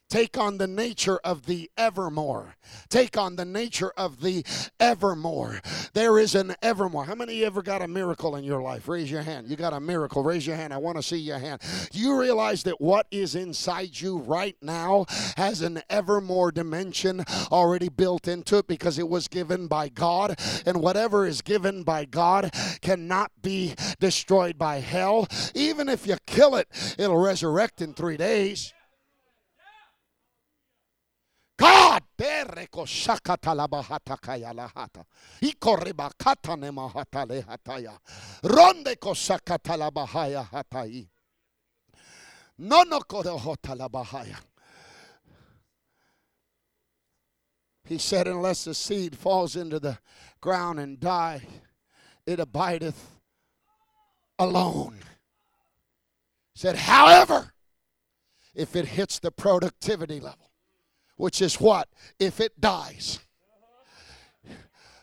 Take 0.10 0.39
on 0.39 0.57
the 0.57 0.68
nature 0.68 1.20
of 1.24 1.45
the 1.45 1.70
evermore. 1.78 2.55
Take 2.89 3.16
on 3.16 3.36
the 3.36 3.45
nature 3.45 3.91
of 3.95 4.22
the 4.22 4.43
evermore. 4.80 5.62
There 5.93 6.18
is 6.18 6.34
an 6.34 6.55
evermore. 6.64 7.05
How 7.05 7.14
many 7.14 7.45
ever 7.45 7.62
got 7.62 7.84
a 7.84 7.88
miracle 7.88 8.36
in 8.36 8.43
your 8.43 8.62
life? 8.62 8.88
Raise 8.88 9.12
your 9.12 9.22
hand. 9.22 9.47
You 9.47 9.55
got 9.55 9.74
a 9.74 9.80
miracle. 9.80 10.24
Raise 10.24 10.47
your 10.47 10.55
hand. 10.55 10.74
I 10.74 10.78
want 10.78 10.97
to 10.97 11.03
see 11.03 11.18
your 11.18 11.38
hand. 11.38 11.62
You 11.93 12.20
realize 12.20 12.64
that 12.64 12.82
what 12.82 13.05
is 13.12 13.36
inside 13.36 14.01
you 14.01 14.18
right 14.18 14.55
now 14.64 15.05
has 15.38 15.62
an 15.62 15.82
evermore 15.91 16.51
dimension 16.51 17.24
already 17.51 17.89
built 17.89 18.28
into 18.28 18.57
it 18.57 18.68
because 18.68 18.97
it 18.97 19.07
was 19.07 19.28
given 19.28 19.68
by 19.68 19.89
God? 19.89 20.39
And 20.66 20.82
whatever 20.82 21.28
is 21.28 21.43
given 21.43 21.84
by 21.84 22.05
God 22.05 22.51
cannot 22.82 23.32
be 23.43 23.76
destroyed 23.99 24.57
by 24.57 24.80
hell. 24.80 25.28
Even 25.53 25.88
if 25.88 26.07
you 26.07 26.18
kill 26.26 26.55
it, 26.55 26.68
it'll 26.97 27.18
resurrect 27.18 27.82
in 27.82 27.93
three 27.93 28.18
days. 28.18 28.74
God, 31.60 32.03
pereko 32.20 32.86
shakata 32.86 33.55
la 33.55 33.67
bahata 33.67 34.20
kaya 34.22 34.53
la 34.53 34.67
hata. 34.67 35.05
Ikoriba 35.41 36.11
kata 36.17 36.57
ne 36.57 36.70
mahata 36.70 37.26
le 37.28 37.41
hataya. 37.41 37.97
Ronde 38.43 38.99
ko 38.99 39.11
shakata 39.11 39.78
la 39.78 39.89
bahaya 39.89 40.45
hatai. 40.49 41.07
Nono 42.57 42.99
kore 43.01 43.38
hota 43.38 43.74
la 43.74 43.88
bahaya. 43.88 44.36
He 47.86 47.97
said, 47.97 48.28
unless 48.28 48.65
the 48.65 48.76
seed 48.76 49.17
falls 49.17 49.55
into 49.55 49.80
the 49.80 49.97
ground 50.41 50.80
and 50.80 50.99
die, 50.99 51.41
it 52.28 52.39
abideth 52.39 53.17
alone. 54.38 54.99
He 56.53 56.59
said, 56.59 56.76
however, 56.76 57.53
if 58.53 58.76
it 58.76 58.86
hits 58.86 59.17
the 59.17 59.32
productivity 59.32 60.20
level, 60.20 60.48
which 61.20 61.41
is 61.41 61.59
what? 61.59 61.89
If 62.17 62.39
it 62.39 62.59
dies. 62.61 63.20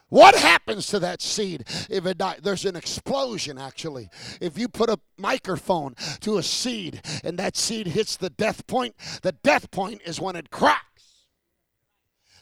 What 0.08 0.34
happens 0.34 0.86
to 0.88 0.98
that 1.00 1.20
seed 1.20 1.64
if 1.90 2.06
it 2.06 2.16
dies? 2.16 2.40
There's 2.42 2.64
an 2.64 2.74
explosion, 2.74 3.58
actually. 3.58 4.08
If 4.40 4.56
you 4.56 4.66
put 4.68 4.88
a 4.88 4.98
microphone 5.18 5.94
to 6.20 6.38
a 6.38 6.42
seed 6.42 7.02
and 7.22 7.38
that 7.38 7.56
seed 7.56 7.88
hits 7.88 8.16
the 8.16 8.30
death 8.30 8.66
point, 8.66 8.94
the 9.22 9.32
death 9.32 9.70
point 9.70 10.00
is 10.06 10.18
when 10.18 10.36
it 10.36 10.50
cracks. 10.50 10.82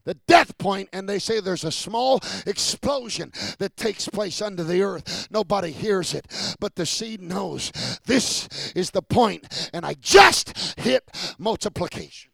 The 0.04 0.14
death 0.28 0.56
point, 0.58 0.90
and 0.92 1.08
they 1.08 1.18
say 1.18 1.40
there's 1.40 1.64
a 1.64 1.72
small 1.72 2.20
explosion 2.46 3.32
that 3.58 3.76
takes 3.76 4.06
place 4.06 4.40
under 4.40 4.62
the 4.62 4.82
earth. 4.82 5.26
Nobody 5.30 5.72
hears 5.72 6.14
it, 6.14 6.26
but 6.60 6.76
the 6.76 6.86
seed 6.86 7.22
knows 7.22 7.72
this 8.04 8.72
is 8.76 8.90
the 8.90 9.02
point, 9.02 9.70
and 9.72 9.84
I 9.84 9.94
just 9.94 10.78
hit 10.78 11.10
multiplication. 11.38 12.33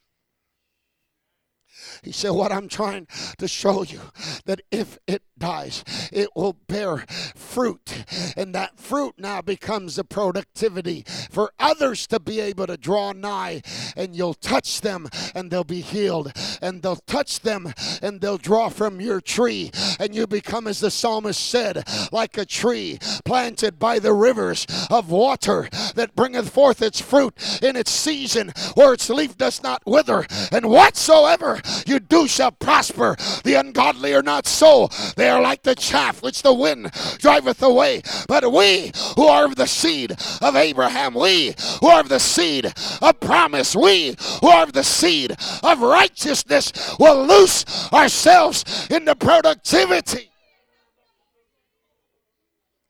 He 2.02 2.12
said, 2.12 2.30
What 2.30 2.52
I'm 2.52 2.68
trying 2.68 3.06
to 3.38 3.48
show 3.48 3.82
you, 3.82 4.00
that 4.46 4.60
if 4.70 4.98
it 5.06 5.22
dies, 5.40 5.82
it 6.12 6.28
will 6.36 6.52
bear 6.68 6.98
fruit. 7.34 8.04
And 8.36 8.54
that 8.54 8.78
fruit 8.78 9.14
now 9.18 9.40
becomes 9.40 9.96
the 9.96 10.04
productivity 10.04 11.04
for 11.30 11.52
others 11.58 12.06
to 12.08 12.20
be 12.20 12.38
able 12.40 12.66
to 12.68 12.76
draw 12.76 13.12
nigh. 13.12 13.62
And 13.96 14.14
you'll 14.14 14.34
touch 14.34 14.82
them 14.82 15.08
and 15.34 15.50
they'll 15.50 15.64
be 15.64 15.80
healed. 15.80 16.32
And 16.62 16.82
they'll 16.82 16.96
touch 16.96 17.40
them 17.40 17.72
and 18.02 18.20
they'll 18.20 18.38
draw 18.38 18.68
from 18.68 19.00
your 19.00 19.20
tree. 19.20 19.70
And 19.98 20.14
you 20.14 20.26
become, 20.26 20.66
as 20.66 20.80
the 20.80 20.90
psalmist 20.90 21.40
said, 21.40 21.82
like 22.12 22.38
a 22.38 22.44
tree 22.44 22.98
planted 23.24 23.78
by 23.78 23.98
the 23.98 24.12
rivers 24.12 24.66
of 24.90 25.10
water 25.10 25.68
that 25.94 26.14
bringeth 26.14 26.50
forth 26.50 26.82
its 26.82 27.00
fruit 27.00 27.34
in 27.62 27.76
its 27.76 27.90
season, 27.90 28.52
where 28.74 28.92
its 28.92 29.08
leaf 29.08 29.36
does 29.36 29.62
not 29.62 29.82
wither. 29.86 30.26
And 30.52 30.68
whatsoever 30.68 31.60
you 31.90 32.00
do 32.00 32.26
shall 32.26 32.52
prosper. 32.52 33.16
The 33.44 33.54
ungodly 33.54 34.14
are 34.14 34.22
not 34.22 34.46
so. 34.46 34.88
They 35.16 35.28
are 35.28 35.42
like 35.42 35.62
the 35.62 35.74
chaff 35.74 36.22
which 36.22 36.42
the 36.42 36.54
wind 36.54 36.90
driveth 37.18 37.62
away. 37.62 38.02
But 38.28 38.50
we 38.52 38.92
who 39.16 39.26
are 39.26 39.44
of 39.44 39.56
the 39.56 39.66
seed 39.66 40.12
of 40.40 40.56
Abraham, 40.56 41.14
we 41.14 41.54
who 41.80 41.88
are 41.88 42.00
of 42.00 42.08
the 42.08 42.20
seed 42.20 42.72
of 43.02 43.20
promise, 43.20 43.74
we 43.74 44.14
who 44.40 44.48
are 44.48 44.62
of 44.62 44.72
the 44.72 44.84
seed 44.84 45.36
of 45.62 45.80
righteousness 45.80 46.72
will 46.98 47.26
loose 47.26 47.64
ourselves 47.92 48.86
into 48.90 49.14
productivity. 49.16 50.29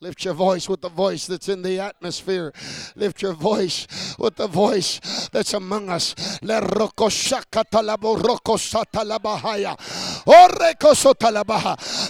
Lift 0.02 0.24
your 0.24 0.32
voice 0.32 0.66
with 0.66 0.80
the 0.80 0.88
voice 0.88 1.26
that's 1.26 1.50
in 1.50 1.60
the 1.60 1.78
atmosphere. 1.78 2.54
Lift 2.96 3.20
your 3.20 3.34
voice 3.34 3.86
with 4.18 4.36
the 4.36 4.46
voice 4.46 5.28
that's 5.30 5.52
among 5.52 5.90
us. 5.90 6.14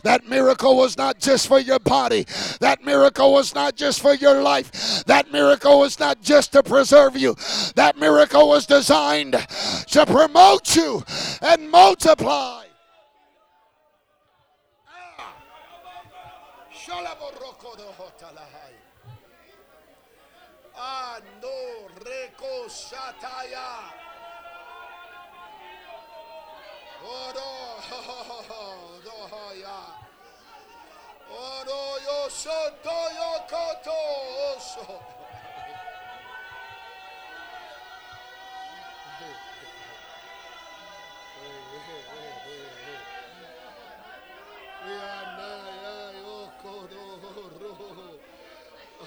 That 0.05 0.23
miracle 0.28 0.77
was 0.77 0.97
not 0.97 1.19
just 1.19 1.48
for 1.48 1.59
your 1.59 1.81
body. 1.81 2.27
That 2.60 2.85
miracle 2.85 3.32
was 3.32 3.56
not 3.56 3.74
just 3.74 4.01
for 4.01 4.14
your 4.14 4.40
life. 4.40 5.05
That 5.06 5.32
miracle 5.32 5.81
was 5.81 5.98
not 5.98 6.23
just 6.23 6.52
to 6.52 6.62
preserve 6.62 7.16
you. 7.16 7.35
That 7.74 7.98
miracle 7.98 8.48
was 8.48 8.66
designed 8.66 9.32
to 9.32 10.06
promote 10.06 10.77
you 10.77 11.02
and 11.43 11.69
multiply. 11.69 12.69
Ando 20.74 21.88
reko 22.04 22.68
shataya. 22.68 23.70
Oro 27.04 27.52
dohoya. 29.04 29.80
Oro 31.30 31.82
yo 32.06 32.28
soto 32.28 32.98
yo 33.18 33.32
koto 33.50 33.98
oso. 34.50 35.00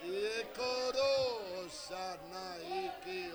Ikoro 0.00 1.68
sana 1.68 2.56
iki 2.84 3.28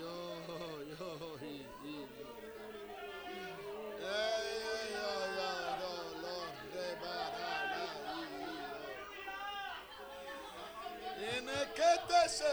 yo 0.00 0.24
yo 0.92 1.08
hi 1.40 1.56
hi. 1.82 1.96
Eh 4.00 4.40
yo 4.96 5.12
yo 5.36 5.52
do 5.80 5.94
lo 6.22 6.36
rebara 6.72 7.52
la 7.72 7.86
i. 8.16 8.24
Ine 11.36 11.60
que 11.76 11.92
te 12.08 12.22
se 12.28 12.52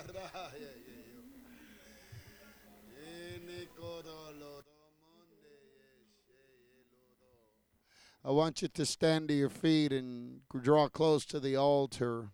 I 8.24 8.30
want 8.30 8.62
you 8.62 8.68
to 8.68 8.86
stand 8.86 9.30
to 9.30 9.34
your 9.34 9.50
feet 9.50 9.92
and 9.92 10.42
draw 10.62 10.88
close 10.88 11.26
to 11.26 11.40
the 11.40 11.56
altar. 11.56 12.30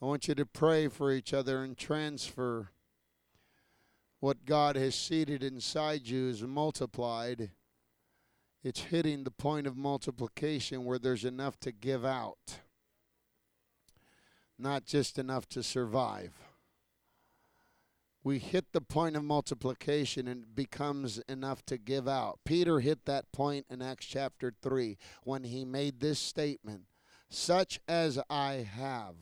I 0.00 0.04
want 0.04 0.28
you 0.28 0.36
to 0.36 0.46
pray 0.46 0.86
for 0.88 1.10
each 1.10 1.34
other 1.34 1.64
and 1.64 1.76
transfer 1.76 2.70
what 4.20 4.44
God 4.44 4.76
has 4.76 4.94
seeded 4.94 5.42
inside 5.42 6.06
you 6.06 6.28
is 6.28 6.42
multiplied. 6.42 7.50
It's 8.62 8.80
hitting 8.80 9.24
the 9.24 9.30
point 9.30 9.66
of 9.66 9.76
multiplication 9.76 10.84
where 10.84 10.98
there's 10.98 11.24
enough 11.24 11.58
to 11.60 11.72
give 11.72 12.04
out, 12.04 12.60
not 14.60 14.84
just 14.84 15.18
enough 15.18 15.48
to 15.50 15.62
survive. 15.62 16.32
We 18.22 18.38
hit 18.38 18.72
the 18.72 18.82
point 18.82 19.16
of 19.16 19.24
multiplication 19.24 20.28
and 20.28 20.42
it 20.42 20.54
becomes 20.54 21.18
enough 21.28 21.64
to 21.66 21.78
give 21.78 22.06
out. 22.06 22.40
Peter 22.44 22.80
hit 22.80 23.06
that 23.06 23.32
point 23.32 23.66
in 23.70 23.80
Acts 23.80 24.06
chapter 24.06 24.52
3 24.60 24.98
when 25.24 25.44
he 25.44 25.64
made 25.64 26.00
this 26.00 26.18
statement 26.18 26.82
Such 27.30 27.80
as 27.88 28.18
I 28.28 28.68
have, 28.74 29.14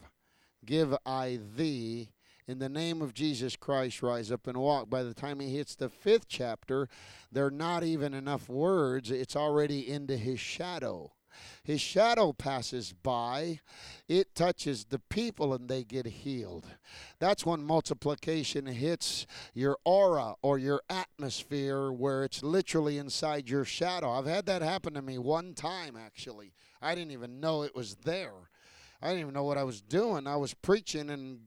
give 0.65 0.97
I 1.07 1.39
thee. 1.57 2.11
In 2.49 2.59
the 2.59 2.71
name 2.71 3.03
of 3.03 3.13
Jesus 3.13 3.57
Christ, 3.57 4.03
rise 4.03 4.33
up 4.33 4.47
and 4.47 4.57
walk. 4.57 4.89
By 4.89 5.03
the 5.03 5.13
time 5.13 5.39
he 5.39 5.55
hits 5.55 5.75
the 5.75 5.91
fifth 5.91 6.27
chapter, 6.29 6.89
there 7.31 7.45
are 7.45 7.51
not 7.51 7.85
even 7.85 8.15
enough 8.15 8.49
words. 8.49 9.11
It's 9.11 9.37
already 9.37 9.89
into 9.89 10.17
his 10.17 10.41
shadow. 10.41 11.13
His 11.63 11.81
shadow 11.81 12.33
passes 12.33 12.93
by, 12.93 13.61
it 14.09 14.35
touches 14.35 14.87
the 14.87 14.99
people, 14.99 15.53
and 15.53 15.69
they 15.69 15.85
get 15.85 16.07
healed. 16.07 16.67
That's 17.19 17.45
when 17.45 17.63
multiplication 17.65 18.67
hits 18.67 19.27
your 19.55 19.79
aura 19.85 20.35
or 20.43 20.59
your 20.59 20.83
atmosphere, 20.89 21.93
where 21.93 22.25
it's 22.25 22.43
literally 22.43 22.99
inside 22.99 23.49
your 23.49 23.65
shadow. 23.65 24.13
I've 24.13 24.27
had 24.27 24.47
that 24.47 24.63
happen 24.63 24.95
to 24.95 25.03
me 25.03 25.19
one 25.19 25.55
time, 25.55 25.97
actually. 25.97 26.53
I 26.81 26.95
didn't 26.95 27.13
even 27.13 27.41
know 27.41 27.63
it 27.63 27.75
was 27.75 27.97
there. 28.05 28.49
I 29.01 29.09
didn't 29.09 29.21
even 29.21 29.35
know 29.35 29.45
what 29.45 29.59
I 29.59 29.65
was 29.65 29.81
doing. 29.81 30.27
I 30.27 30.37
was 30.37 30.55
preaching, 30.55 31.11
and 31.11 31.41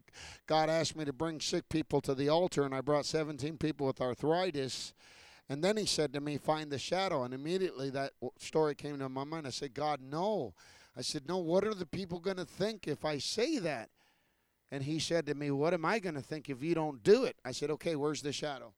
God 0.47 0.69
asked 0.69 0.95
me 0.95 1.03
to 1.03 1.13
bring 1.13 1.41
sick 1.41 1.67
people 1.67 1.99
to 2.01 2.15
the 2.15 2.29
altar, 2.29 2.63
and 2.63 2.73
I 2.73 2.81
brought 2.81 3.05
17 3.05 3.57
people 3.57 3.87
with 3.87 3.99
arthritis. 3.99 4.93
And 5.51 5.61
then 5.61 5.75
he 5.75 5.85
said 5.85 6.13
to 6.13 6.21
me, 6.21 6.37
Find 6.37 6.71
the 6.71 6.79
shadow. 6.79 7.23
And 7.23 7.33
immediately 7.33 7.89
that 7.89 8.13
story 8.37 8.73
came 8.73 8.97
to 8.99 9.09
my 9.09 9.25
mind. 9.25 9.45
I 9.45 9.49
said, 9.49 9.73
God, 9.73 9.99
no. 10.01 10.53
I 10.95 11.01
said, 11.01 11.27
No, 11.27 11.39
what 11.39 11.65
are 11.65 11.73
the 11.73 11.85
people 11.85 12.21
going 12.21 12.37
to 12.37 12.45
think 12.45 12.87
if 12.87 13.03
I 13.03 13.17
say 13.17 13.59
that? 13.59 13.89
And 14.71 14.81
he 14.81 14.97
said 14.97 15.25
to 15.25 15.35
me, 15.35 15.51
What 15.51 15.73
am 15.73 15.83
I 15.83 15.99
going 15.99 16.15
to 16.15 16.21
think 16.21 16.49
if 16.49 16.63
you 16.63 16.73
don't 16.73 17.03
do 17.03 17.25
it? 17.25 17.35
I 17.43 17.51
said, 17.51 17.69
Okay, 17.69 17.97
where's 17.97 18.21
the 18.21 18.31
shadow? 18.31 18.71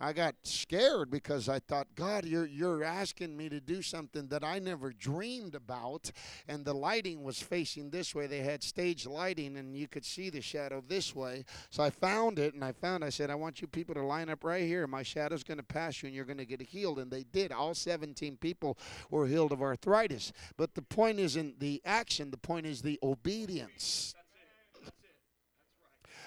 I 0.00 0.12
got 0.12 0.34
scared 0.42 1.10
because 1.10 1.48
I 1.48 1.58
thought, 1.58 1.86
God, 1.94 2.24
you're 2.24 2.46
you're 2.46 2.84
asking 2.84 3.36
me 3.36 3.48
to 3.48 3.60
do 3.60 3.82
something 3.82 4.28
that 4.28 4.44
I 4.44 4.58
never 4.58 4.92
dreamed 4.92 5.54
about. 5.54 6.10
And 6.48 6.64
the 6.64 6.74
lighting 6.74 7.22
was 7.22 7.40
facing 7.40 7.90
this 7.90 8.14
way. 8.14 8.26
They 8.26 8.40
had 8.40 8.62
stage 8.62 9.06
lighting, 9.06 9.56
and 9.56 9.76
you 9.76 9.88
could 9.88 10.04
see 10.04 10.30
the 10.30 10.40
shadow 10.40 10.82
this 10.86 11.14
way. 11.14 11.44
So 11.70 11.82
I 11.82 11.90
found 11.90 12.38
it, 12.38 12.54
and 12.54 12.64
I 12.64 12.72
found. 12.72 13.04
I 13.04 13.10
said, 13.10 13.30
I 13.30 13.34
want 13.34 13.60
you 13.60 13.68
people 13.68 13.94
to 13.94 14.02
line 14.02 14.28
up 14.28 14.44
right 14.44 14.64
here. 14.64 14.86
My 14.86 15.02
shadow's 15.02 15.44
going 15.44 15.58
to 15.58 15.64
pass 15.64 16.02
you, 16.02 16.08
and 16.08 16.16
you're 16.16 16.24
going 16.24 16.38
to 16.38 16.46
get 16.46 16.62
healed. 16.62 16.98
And 16.98 17.10
they 17.10 17.24
did. 17.24 17.52
All 17.52 17.74
17 17.74 18.36
people 18.38 18.78
were 19.10 19.26
healed 19.26 19.52
of 19.52 19.62
arthritis. 19.62 20.32
But 20.56 20.74
the 20.74 20.82
point 20.82 21.18
isn't 21.18 21.60
the 21.60 21.80
action. 21.84 22.30
The 22.30 22.36
point 22.36 22.66
is 22.66 22.82
the 22.82 22.98
obedience. 23.02 24.14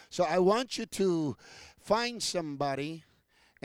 So 0.10 0.24
I 0.24 0.40
want 0.40 0.78
you 0.78 0.86
to 0.86 1.36
find 1.78 2.24
somebody 2.24 3.04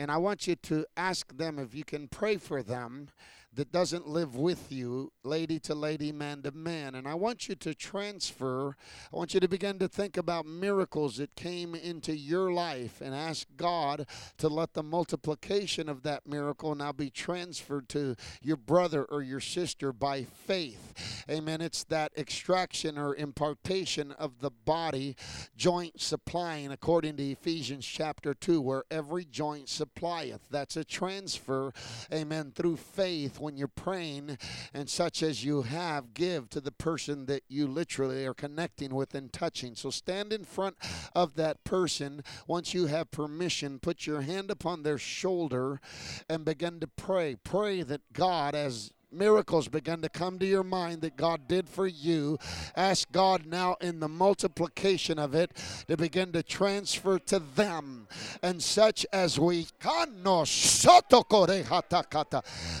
and 0.01 0.09
I 0.09 0.17
want 0.17 0.47
you 0.47 0.55
to 0.55 0.83
ask 0.97 1.37
them 1.37 1.59
if 1.59 1.75
you 1.75 1.83
can 1.83 2.07
pray 2.07 2.37
for 2.37 2.63
them 2.63 3.09
that 3.53 3.71
doesn't 3.71 4.07
live 4.07 4.35
with 4.35 4.71
you, 4.71 5.11
lady 5.23 5.59
to 5.59 5.75
lady, 5.75 6.11
man 6.13 6.41
to 6.41 6.51
man. 6.51 6.95
And 6.95 7.05
I 7.05 7.15
want 7.15 7.49
you 7.49 7.55
to 7.55 7.73
transfer, 7.73 8.77
I 9.11 9.17
want 9.17 9.33
you 9.33 9.41
to 9.41 9.47
begin 9.47 9.77
to 9.79 9.89
think 9.89 10.15
about 10.15 10.45
miracles 10.45 11.17
that 11.17 11.35
came 11.35 11.75
into 11.75 12.15
your 12.15 12.53
life 12.53 13.01
and 13.01 13.13
ask 13.13 13.47
God 13.57 14.07
to 14.37 14.47
let 14.47 14.73
the 14.73 14.83
multiplication 14.83 15.89
of 15.89 16.03
that 16.03 16.25
miracle 16.25 16.73
now 16.75 16.93
be 16.93 17.09
transferred 17.09 17.89
to 17.89 18.15
your 18.41 18.55
brother 18.55 19.03
or 19.03 19.21
your 19.21 19.41
sister 19.41 19.91
by 19.91 20.23
faith. 20.23 21.25
Amen. 21.29 21.59
It's 21.59 21.83
that 21.85 22.13
extraction 22.17 22.97
or 22.97 23.15
impartation 23.15 24.13
of 24.13 24.39
the 24.39 24.51
body, 24.51 25.17
joint 25.57 25.99
supplying, 25.99 26.71
according 26.71 27.17
to 27.17 27.31
Ephesians 27.31 27.85
chapter 27.85 28.33
2, 28.33 28.61
where 28.61 28.83
every 28.89 29.25
joint 29.25 29.67
supplieth. 29.67 30.47
That's 30.49 30.77
a 30.77 30.85
transfer, 30.85 31.73
amen, 32.13 32.53
through 32.55 32.77
faith 32.77 33.40
when 33.41 33.57
you're 33.57 33.67
praying 33.67 34.37
and 34.73 34.89
such 34.89 35.23
as 35.23 35.43
you 35.43 35.63
have, 35.63 36.13
give 36.13 36.49
to 36.51 36.61
the 36.61 36.71
person 36.71 37.25
that 37.25 37.43
you 37.49 37.67
literally 37.67 38.25
are 38.25 38.33
connecting 38.33 38.93
with 38.93 39.13
and 39.15 39.33
touching. 39.33 39.75
So 39.75 39.89
stand 39.89 40.31
in 40.31 40.45
front 40.45 40.77
of 41.15 41.35
that 41.35 41.63
person. 41.63 42.23
Once 42.47 42.73
you 42.73 42.85
have 42.85 43.11
permission, 43.11 43.79
put 43.79 44.05
your 44.05 44.21
hand 44.21 44.51
upon 44.51 44.83
their 44.83 44.97
shoulder 44.97 45.81
and 46.29 46.45
begin 46.45 46.79
to 46.79 46.87
pray. 46.87 47.35
Pray 47.43 47.81
that 47.83 48.13
God, 48.13 48.55
as 48.55 48.91
miracles 49.11 49.67
begin 49.67 50.01
to 50.01 50.09
come 50.09 50.39
to 50.39 50.45
your 50.45 50.63
mind 50.63 51.01
that 51.01 51.17
God 51.17 51.47
did 51.47 51.67
for 51.67 51.87
you, 51.87 52.37
ask 52.75 53.11
God 53.11 53.45
now 53.45 53.75
in 53.81 53.99
the 53.99 54.07
multiplication 54.07 55.19
of 55.19 55.35
it 55.35 55.51
to 55.87 55.97
begin 55.97 56.31
to 56.33 56.43
transfer 56.43 57.19
to 57.19 57.39
them. 57.39 58.07
And 58.41 58.61
such 58.61 59.05
as 59.11 59.39
we 59.39 59.67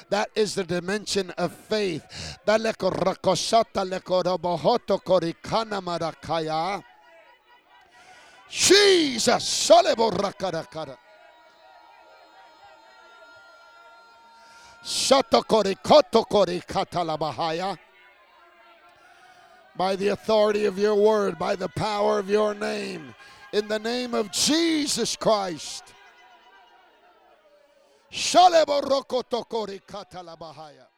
that 0.09 0.29
is 0.35 0.55
the 0.55 0.63
dimension 0.63 1.31
of 1.31 1.53
faith. 1.53 2.37
Jesus. 8.49 9.69
By 19.77 19.95
the 19.95 20.07
authority 20.09 20.65
of 20.65 20.77
your 20.77 20.95
word, 20.95 21.39
by 21.39 21.55
the 21.55 21.69
power 21.69 22.19
of 22.19 22.29
your 22.29 22.53
name, 22.53 23.13
in 23.53 23.67
the 23.67 23.79
name 23.79 24.13
of 24.13 24.31
Jesus 24.31 25.15
Christ. 25.15 25.93
Shalebo 28.11 28.81
rokotokori 28.81 29.81
katalabahaya. 29.87 30.90